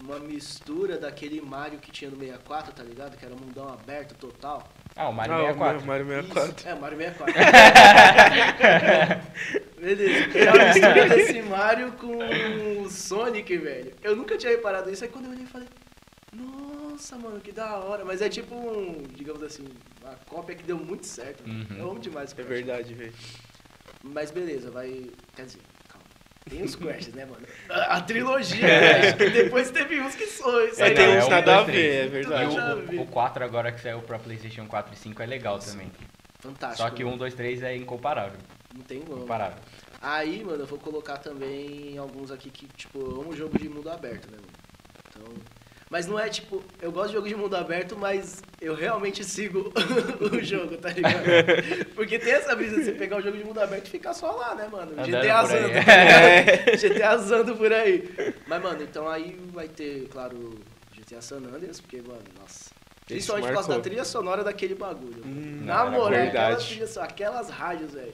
[0.04, 3.18] uma mistura daquele Mario que tinha no 64, tá ligado?
[3.18, 4.68] Que era um mundão aberto total.
[5.02, 5.88] Ah, o Mario Ah, o 64.
[5.88, 6.56] Mario 64.
[6.60, 7.34] Isso, é, Mario 64.
[9.82, 12.18] Beleza, é a mistura desse Mario com
[12.84, 13.94] o Sonic, velho.
[14.04, 15.68] Eu nunca tinha reparado isso, aí quando eu olhei, eu falei,
[16.32, 18.06] nossa, mano, que da hora.
[18.06, 19.68] Mas é tipo um, digamos assim,
[20.04, 21.44] uma cópia que deu muito certo.
[21.50, 21.66] Uhum.
[21.76, 23.14] Eu amo demais o É verdade, velho.
[24.04, 25.08] Mas beleza, vai.
[25.36, 25.62] Quer dizer.
[26.50, 27.46] Tem os Crashes, né, mano?
[27.70, 29.14] A, a trilogia, né?
[29.14, 30.66] que depois teve uns que são.
[30.66, 32.56] isso É, aí tem não- uns um, nada a ver, é verdade.
[32.56, 35.60] E o, o, o 4 agora que saiu pra Playstation 4 e 5 é legal
[35.60, 35.92] também.
[36.40, 36.82] Fantástico.
[36.82, 37.10] Só que né?
[37.10, 38.40] o 1, 2, 3 é incomparável.
[38.74, 39.18] Não tem como.
[39.18, 39.58] Incomparável.
[40.02, 43.90] Aí, mano, eu vou colocar também alguns aqui que, tipo, eu amo jogo de mundo
[43.92, 44.52] aberto, né, mano?
[45.10, 45.44] Então,
[45.92, 49.74] Mas não é tipo, eu gosto de jogo de mundo aberto, mas eu realmente sigo
[50.32, 51.22] o jogo, tá ligado?
[51.94, 54.32] Porque tem essa brisa de você pegar o jogo de mundo aberto e ficar só
[54.32, 54.94] lá, né, mano?
[54.94, 55.62] Andando GTA por aí.
[55.62, 56.78] zando, tá ligado?
[56.80, 58.10] GTA zando por aí.
[58.48, 60.58] Mas, mano, então aí vai ter, claro,
[60.96, 62.72] GTA San Andreas, porque, mano, nossa.
[63.06, 65.24] Principalmente por causa da trilha sonora daquele bagulho.
[65.26, 66.68] Hum, Na moral, aquelas, verdade.
[66.68, 68.14] trilhas, aquelas rádios, velho.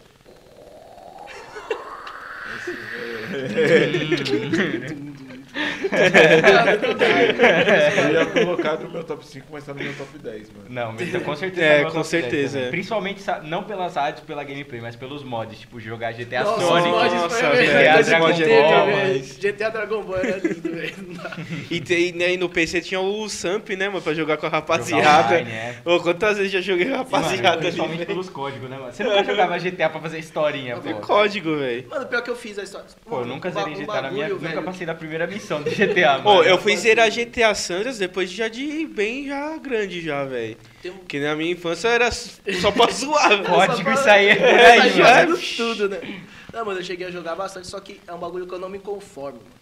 [7.98, 10.66] Eu ia colocar no meu top 5, mas tá no meu top 10, mano.
[10.70, 11.64] Não, mas então, com certeza.
[11.66, 12.68] É, com 10 certeza, também.
[12.68, 12.72] é.
[12.72, 15.60] Principalmente, não pelas rádios, pela gameplay, mas pelos mods.
[15.60, 16.90] Tipo, jogar GTA Nossa, Sonic.
[16.90, 19.14] mods Nossa, foi a velho, melhor coisa Dragon Ball, velho.
[19.20, 20.98] mas- GTA Dragon Ball era lindo, velho.
[21.70, 24.50] E, tem, né, e no PC tinha o Samp, né, mano, pra jogar com a
[24.50, 25.36] rapaziada.
[25.36, 25.76] online, é.
[25.84, 28.94] Ô, quantas vezes já joguei Mano, rapaziada ali, principalmente pelos códigos, né, mano?
[28.94, 30.94] Você nunca jogava GTA pra fazer historinha, pô.
[30.96, 31.86] código, velho.
[31.90, 32.88] Mano, pior que eu fiz a história.
[33.06, 36.30] Pô, eu nunca zerei GTA na minha Nunca passei da primeira missão de GTA, mano.
[36.40, 40.58] Ô, eu fui zerar GTA Sandras depois já de bem já grande já, velho.
[40.86, 43.44] Um Porque na minha infância era só pra zoar, velho.
[43.46, 45.44] Código, Só isso aí é por aí, exagerando mano.
[45.58, 46.24] tudo, né?
[46.54, 48.70] Não, mano, eu cheguei a jogar bastante, só que é um bagulho que eu não
[48.70, 49.40] me conformo.
[49.40, 49.58] Mano.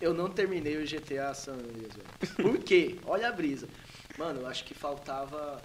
[0.00, 2.34] Eu não terminei o GTA San Andreas, velho.
[2.50, 2.96] Por quê?
[3.04, 3.68] Olha a brisa.
[4.16, 5.60] Mano, eu acho que faltava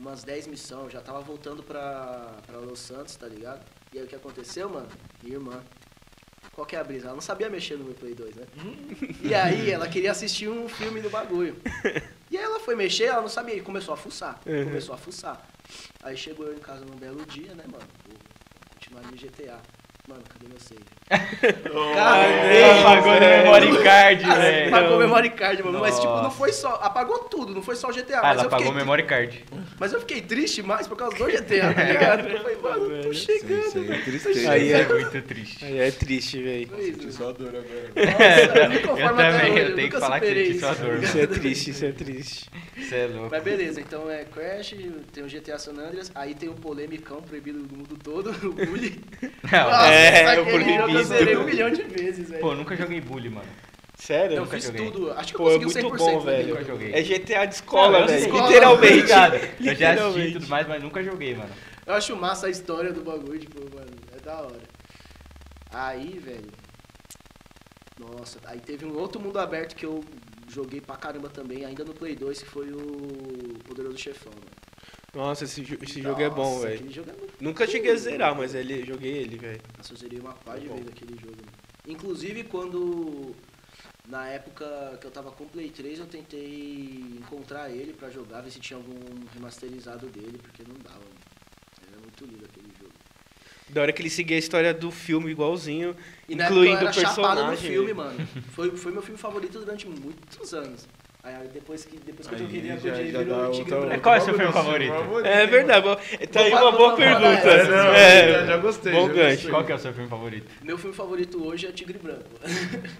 [0.00, 3.64] umas 10 missões, eu já tava voltando pra, pra Los Santos, tá ligado?
[3.92, 4.88] E aí o que aconteceu, mano?
[5.22, 5.60] Minha irmã.
[6.58, 7.06] Qual que é a brisa?
[7.06, 8.44] Ela não sabia mexer no meu Play 2, né?
[9.22, 11.56] E aí ela queria assistir um filme do bagulho.
[12.28, 14.40] E aí ela foi mexer, ela não sabia, e começou a fuçar.
[14.44, 14.64] Uhum.
[14.64, 15.48] Começou a fuçar.
[16.02, 17.86] Aí chegou eu em casa num belo dia, né, mano?
[18.08, 18.18] Vou
[18.74, 19.60] continuar no GTA.
[20.08, 20.82] Mano, cadê meu save?
[22.80, 24.74] Apagou no memory card, velho.
[24.74, 25.80] Apagou o memory card, mano.
[25.80, 26.78] Mas, tipo, não foi só.
[26.82, 28.18] Apagou tudo, não foi só o GTA.
[28.18, 29.44] Ah, mas, ela eu apagou o fiquei, memory card.
[29.78, 32.28] mas eu fiquei triste mais por causa do GTA, tá ligado?
[32.28, 33.58] Eu falei, mano, tô chegando.
[33.58, 34.50] Isso aí é tristeza.
[34.50, 35.64] Aí Isso é- é muito triste.
[35.64, 36.68] Aí é triste, velho.
[36.68, 37.12] Foi isso.
[37.12, 37.92] Só adoro agora.
[38.48, 40.46] Nossa, eu me conformo Eu até também, hoje, eu tenho que nunca falar que superei
[40.46, 41.02] senti sua isso, dor.
[41.02, 42.50] Isso é triste, isso é triste.
[42.78, 43.28] Você é louco.
[43.30, 44.74] Mas beleza, então é Crash,
[45.12, 49.00] tem o GTA San Andreas, aí tem o polemicão proibido do mundo todo, o Bully.
[49.50, 51.04] Não, Nossa, é, jogo eu proibido.
[51.04, 52.40] zerei um milhão de vezes, velho.
[52.40, 53.48] Pô, nunca joguei bully, mano.
[53.96, 54.36] Sério?
[54.36, 54.90] eu nunca fiz joguei.
[54.90, 56.48] tudo, acho que eu Pô, é consegui o muito 100% bom, velho.
[56.48, 56.92] Nunca joguei.
[56.94, 58.32] É GTA de escola, eu velho.
[58.32, 58.94] Literalmente.
[58.94, 59.34] Obrigado.
[59.34, 60.28] Eu já assisti Literalmente.
[60.28, 61.50] e tudo mais, mas nunca joguei, mano.
[61.84, 64.60] Eu acho massa a história do bagulho, tipo, mano, é da hora.
[65.72, 66.50] Aí, velho.
[67.98, 70.04] Nossa, aí teve um outro mundo aberto que eu
[70.48, 74.67] joguei pra caramba também, ainda no Play 2, que foi o Poderoso Chefão, mano.
[75.14, 76.74] Nossa, esse, jo- esse jogo é bom, Nossa, velho.
[76.76, 79.60] Aquele jogo é muito Nunca cheguei a zerar, mas ele, joguei ele, velho.
[79.76, 80.74] Nossa, eu zerei uma par de bom.
[80.74, 81.36] vezes aquele jogo.
[81.44, 81.52] né?
[81.86, 83.34] Inclusive, quando.
[84.06, 88.40] Na época que eu tava com o Play 3, eu tentei encontrar ele pra jogar,
[88.40, 88.98] ver se tinha algum
[89.34, 90.96] remasterizado dele, porque não dava.
[90.98, 91.88] mano.
[91.90, 92.92] Era muito lindo aquele jogo.
[93.68, 95.94] Da hora que ele seguia a história do filme igualzinho,
[96.26, 97.70] E na época eu incluindo o era chapado no personagem.
[97.70, 98.26] filme, mano.
[98.54, 100.86] Foi, foi meu filme favorito durante muitos anos.
[101.36, 103.74] Aí depois que, depois que eu Aí joguei a já- Code já virou o Tigre
[103.74, 104.02] outra- Branco.
[104.02, 104.92] Qual é o seu filme assim, favorito?
[105.26, 105.96] É verdade, bom.
[106.32, 107.48] tá aí uma boa falar pergunta.
[107.48, 107.70] essa.
[107.70, 108.92] Não, É, já, já gostei.
[108.92, 109.48] bom gancho.
[109.50, 110.50] Qual que é o seu filme favorito?
[110.62, 112.24] Meu filme favorito hoje é Tigre Branco.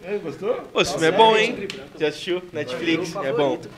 [0.05, 0.55] É, gostou?
[0.73, 1.69] Pô, esse filme é bom, é hein?
[1.99, 2.43] Já assistiu?
[2.53, 3.37] Netflix, é bom.
[3.59, 3.71] favorito.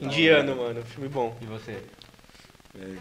[0.00, 1.36] Indiano, mano, filme bom.
[1.40, 1.78] E você?
[2.76, 2.94] É,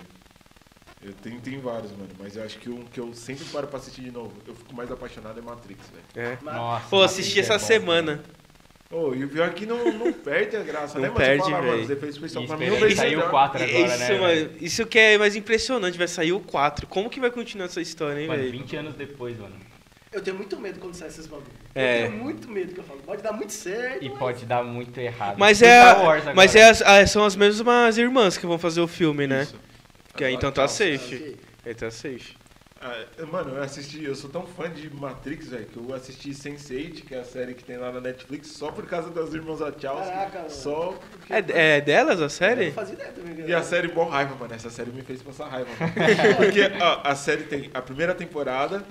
[1.03, 3.77] eu tenho, tenho vários, mano, mas eu acho que um que eu sempre paro pra
[3.79, 6.27] assistir de novo, eu fico mais apaixonado é Matrix, velho.
[6.29, 6.37] É.
[6.43, 6.85] Nossa.
[6.89, 7.65] Pô, assisti Matrix é essa bom.
[7.67, 8.23] semana.
[8.95, 11.63] Oh, e o pior é que não, não perde a graça, Não né, perde, velho.
[11.65, 13.29] mano, os efeitos especiais E pra mim não vem saiu o melhor.
[13.31, 14.19] 4 agora, isso, né?
[14.19, 16.85] mano, isso que é mais impressionante, vai sair o 4.
[16.85, 18.51] Como que vai continuar essa história, hein, Mano, velho?
[18.51, 19.55] 20 anos depois, mano.
[20.11, 21.49] Eu tenho muito medo quando sai esses bagulhos.
[21.73, 22.03] É.
[22.05, 22.99] Eu tenho muito medo que eu falo.
[23.03, 24.03] Pode dar muito certo.
[24.05, 25.37] E mas- pode dar muito errado.
[25.39, 25.81] Mas, é,
[26.35, 29.41] mas é as- ah, são as mesmas irmãs que vão fazer o filme, né?
[29.41, 29.55] Isso.
[30.15, 31.15] Que aí então tá Ah, safe.
[31.15, 31.35] ok.
[31.65, 32.35] Aí tá safe.
[32.85, 37.05] Ah, mano, eu assisti, eu sou tão fã de Matrix, velho, que eu assisti Sense8,
[37.05, 40.09] que é a série que tem lá na Netflix, só por causa das irmãs Wachowski.
[40.11, 40.49] Caraca, mano.
[40.49, 41.31] Só porque...
[41.33, 42.65] É, é delas a Eu série?
[42.67, 43.49] não fazia ideia também, cara.
[43.49, 44.53] E a série, mó raiva, mano.
[44.53, 45.93] Essa série me fez passar raiva, mano.
[46.35, 48.83] Porque a, a série tem a primeira temporada,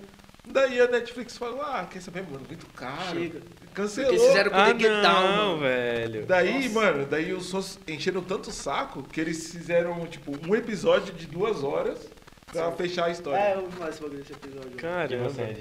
[0.47, 3.19] daí a Netflix falou, ah, quer saber, mano, muito caro.
[3.20, 3.40] Chega.
[3.74, 4.10] Cancelou.
[4.10, 5.60] Porque fizeram com Ah, The Get Down, não, mano.
[5.60, 6.27] velho.
[6.27, 6.69] Daí, Nossa.
[6.70, 11.62] mano, daí os encheram tanto o saco que eles fizeram, tipo, um episódio de duas
[11.62, 11.98] horas
[12.53, 13.39] pra fechar a história.
[13.41, 14.70] É, eu vou falar esse bagulho desse episódio.
[14.73, 15.29] Caramba.
[15.29, 15.55] você?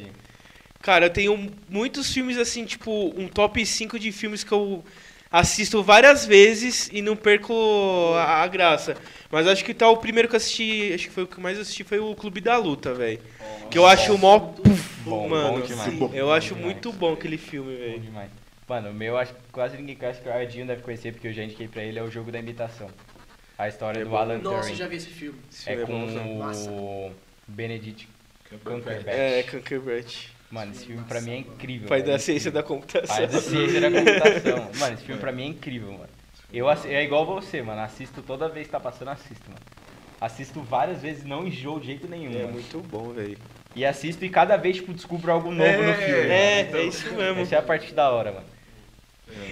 [0.81, 4.83] Cara, eu tenho muitos filmes assim, tipo, um top 5 de filmes que eu
[5.31, 7.53] assisto várias vezes e não perco
[8.15, 8.97] a, a graça.
[9.31, 11.57] Mas acho que tá o primeiro que eu assisti, acho que foi o que mais
[11.59, 13.19] assisti foi o Clube da Luta, velho.
[13.69, 15.59] Que eu acho o mó puf, Bom, mano.
[15.59, 15.93] bom demais.
[16.13, 16.65] Eu Bom acho demais.
[16.65, 17.99] muito bom aquele filme, Bom velho.
[17.99, 18.29] demais.
[18.67, 21.33] Mano, o meu acho que quase ninguém conhece, que o Edinho deve conhecer, porque eu
[21.33, 22.89] já indiquei pra ele, é o jogo da imitação.
[23.61, 24.17] A história É do bom.
[24.17, 24.75] Alan Nossa, eu Turing.
[24.75, 25.39] já vi esse filme.
[25.51, 26.71] Esse É filme com bom, Massa.
[26.71, 27.11] o
[27.47, 28.09] Benedict
[28.63, 29.05] Cumberbatch.
[29.07, 30.29] É, Cumberbatch.
[30.49, 31.87] Mano, esse filme pra mim é incrível.
[31.87, 33.15] Pai da é ciência da computação.
[33.15, 34.71] Pai da ciência da computação.
[34.79, 36.09] Mano, esse filme pra mim é incrível, mano.
[36.51, 37.81] Eu é igual você, mano.
[37.81, 39.61] Assisto toda vez que tá passando, assisto, mano.
[40.19, 42.53] Assisto várias vezes, não enjoo de jeito nenhum, É mano.
[42.53, 43.37] muito bom, velho.
[43.75, 46.29] E assisto e cada vez, tipo, descubro algo novo no filme.
[46.29, 46.77] É, mano.
[46.77, 47.41] é isso mesmo.
[47.41, 48.45] Essa é a parte da hora, mano.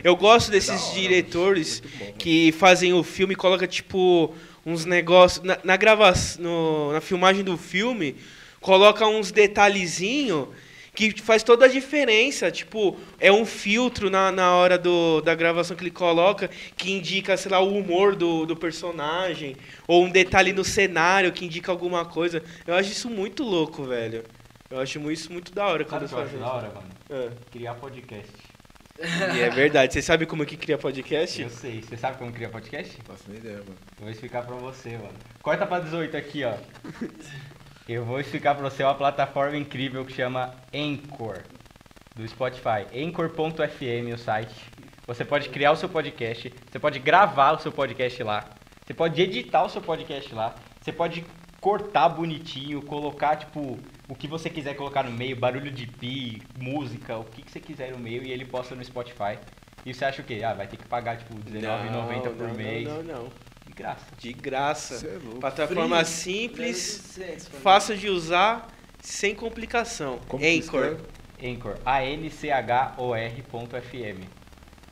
[0.04, 1.82] Eu gosto desses diretores
[2.18, 4.34] que fazem o filme e coloca tipo
[4.66, 8.16] uns negócios na, na gravação, na filmagem do filme,
[8.62, 10.48] coloca uns detalhezinhos
[10.94, 12.52] que faz toda a diferença.
[12.52, 17.38] Tipo, é um filtro na, na hora do, da gravação que ele coloca que indica,
[17.38, 19.56] sei lá, o humor do, do personagem,
[19.88, 22.44] ou um detalhe no cenário que indica alguma coisa.
[22.68, 24.24] Eu acho isso muito louco, velho.
[24.70, 26.70] Eu acho isso muito da hora quando Sabe o eles que eu fazem acho isso.
[26.70, 27.30] da hora, mano?
[27.32, 27.50] É.
[27.50, 28.32] Criar podcast.
[29.36, 29.94] E é verdade.
[29.94, 31.42] Você sabe como que cria podcast?
[31.42, 31.82] Eu sei.
[31.82, 32.98] Você sabe como criar podcast?
[32.98, 33.78] Não faço nem ideia, mano.
[33.98, 35.14] Eu vou explicar pra você, mano.
[35.42, 36.54] Corta pra 18 aqui, ó.
[37.88, 41.40] Eu vou explicar pra você uma plataforma incrível que chama Anchor,
[42.16, 42.86] do Spotify.
[42.94, 44.54] Anchor.fm, o site.
[45.08, 48.48] Você pode criar o seu podcast, você pode gravar o seu podcast lá,
[48.86, 51.26] você pode editar o seu podcast lá, você pode
[51.60, 53.80] cortar bonitinho, colocar, tipo,
[54.10, 57.60] o que você quiser colocar no meio, barulho de pi, música, o que, que você
[57.60, 59.38] quiser no meio, e ele posta no Spotify.
[59.86, 60.42] E você acha o quê?
[60.44, 62.88] Ah, vai ter que pagar, tipo, R$19,90 por não, mês.
[62.88, 63.32] Não, não, não.
[63.68, 64.06] De graça.
[64.18, 64.98] De graça.
[64.98, 65.40] Você é louco.
[65.40, 67.20] Plataforma simples,
[67.62, 68.68] fácil de usar,
[69.00, 70.20] sem complicação.
[70.28, 70.98] Como Anchor.
[71.42, 72.40] Anchor, A-N-C-H-O-R.fm.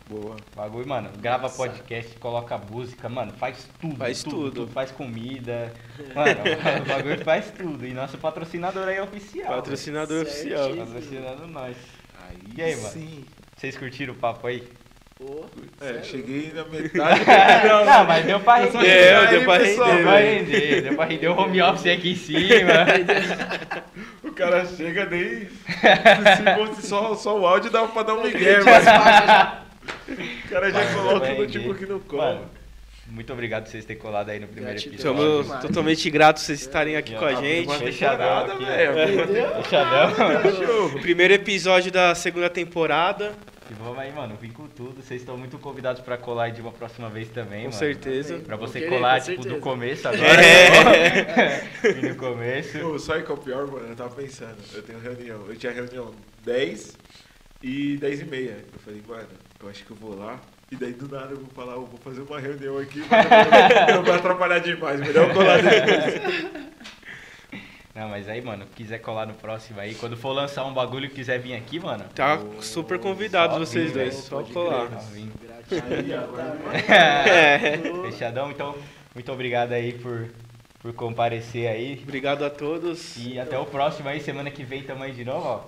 [0.09, 0.38] Boa.
[0.55, 3.97] Bagulho, mano, grava podcast, coloca música, mano, faz tudo.
[3.97, 4.67] Faz tudo.
[4.67, 5.73] Faz comida.
[6.15, 6.39] Mano,
[6.81, 7.85] o bagulho faz tudo.
[7.85, 9.55] E nosso patrocinador aí é oficial.
[9.55, 10.55] Patrocinador Certinho.
[10.61, 10.85] oficial.
[10.88, 11.75] Patrocinando nós.
[12.29, 12.88] Aí E aí, mano?
[12.89, 13.25] sim.
[13.57, 14.63] Vocês curtiram o papo aí?
[15.17, 15.45] Pô,
[15.81, 16.05] É, sério?
[16.05, 17.21] cheguei na metade.
[17.85, 18.71] Não, mas deu pra render.
[18.79, 21.88] Cheguei deu aí, pra pessoal, Deu render, pra render, deu pra render o home office
[21.88, 22.85] aqui em cima.
[24.23, 25.47] O cara chega nem.
[25.49, 28.85] Se fosse só, só o áudio dava pra dar um migué, mas.
[30.07, 32.45] O cara já coloca o notebook no colo.
[33.09, 35.14] Muito obrigado por vocês terem colado aí no primeiro Gratidão.
[35.14, 35.43] episódio.
[35.45, 37.73] Somos totalmente gratos por vocês estarem aqui com a gente.
[37.77, 39.64] Fechadão velho.
[39.64, 40.89] Fechadão.
[41.01, 43.34] Primeiro episódio da segunda temporada,
[43.72, 45.01] E vamos aí, mano, vim com tudo.
[45.01, 47.73] Vocês estão muito convidados pra colar aí de uma próxima vez também, com mano.
[47.80, 48.39] certeza.
[48.39, 50.45] Pra você querer, colar, tipo, do começo agora.
[50.45, 51.64] É.
[51.88, 52.77] E no começo.
[52.80, 53.88] Pô, sabe qual é o pior, mano?
[53.88, 55.45] Eu tava pensando, eu tenho reunião.
[55.47, 56.97] Eu tinha reunião 10
[57.64, 58.57] e 10 e meia.
[58.73, 59.27] Eu falei, mano,
[59.61, 60.39] eu acho que eu vou lá.
[60.71, 64.03] E daí do nada eu vou falar, eu vou fazer uma reunião aqui, eu não
[64.05, 64.99] vou atrapalhar demais.
[64.99, 66.67] Melhor eu colar depois.
[67.97, 71.09] Não, mas aí, mano, quiser colar no próximo aí, quando for lançar um bagulho e
[71.09, 72.03] quiser vir aqui, mano.
[72.13, 74.23] Tá super convidados Só vocês dois, velho.
[74.23, 74.88] só Pode colar.
[76.88, 77.77] É.
[78.11, 78.75] Fechadão, então,
[79.15, 80.29] muito obrigado aí por,
[80.79, 81.99] por comparecer aí.
[82.03, 83.17] Obrigado a todos.
[83.17, 85.61] E até o próximo aí, semana que vem tamo aí de novo, ó.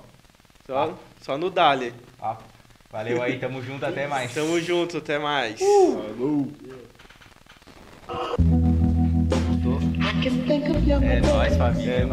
[0.68, 1.92] Só, só no Dali.
[2.20, 2.38] Ó,
[2.92, 4.34] Valeu aí, tamo junto, até mais.
[4.34, 5.62] Tamo junto, até mais.
[5.62, 6.52] Uh!
[8.08, 9.80] Falou.
[11.04, 11.94] É nóis, família.
[11.94, 12.06] É,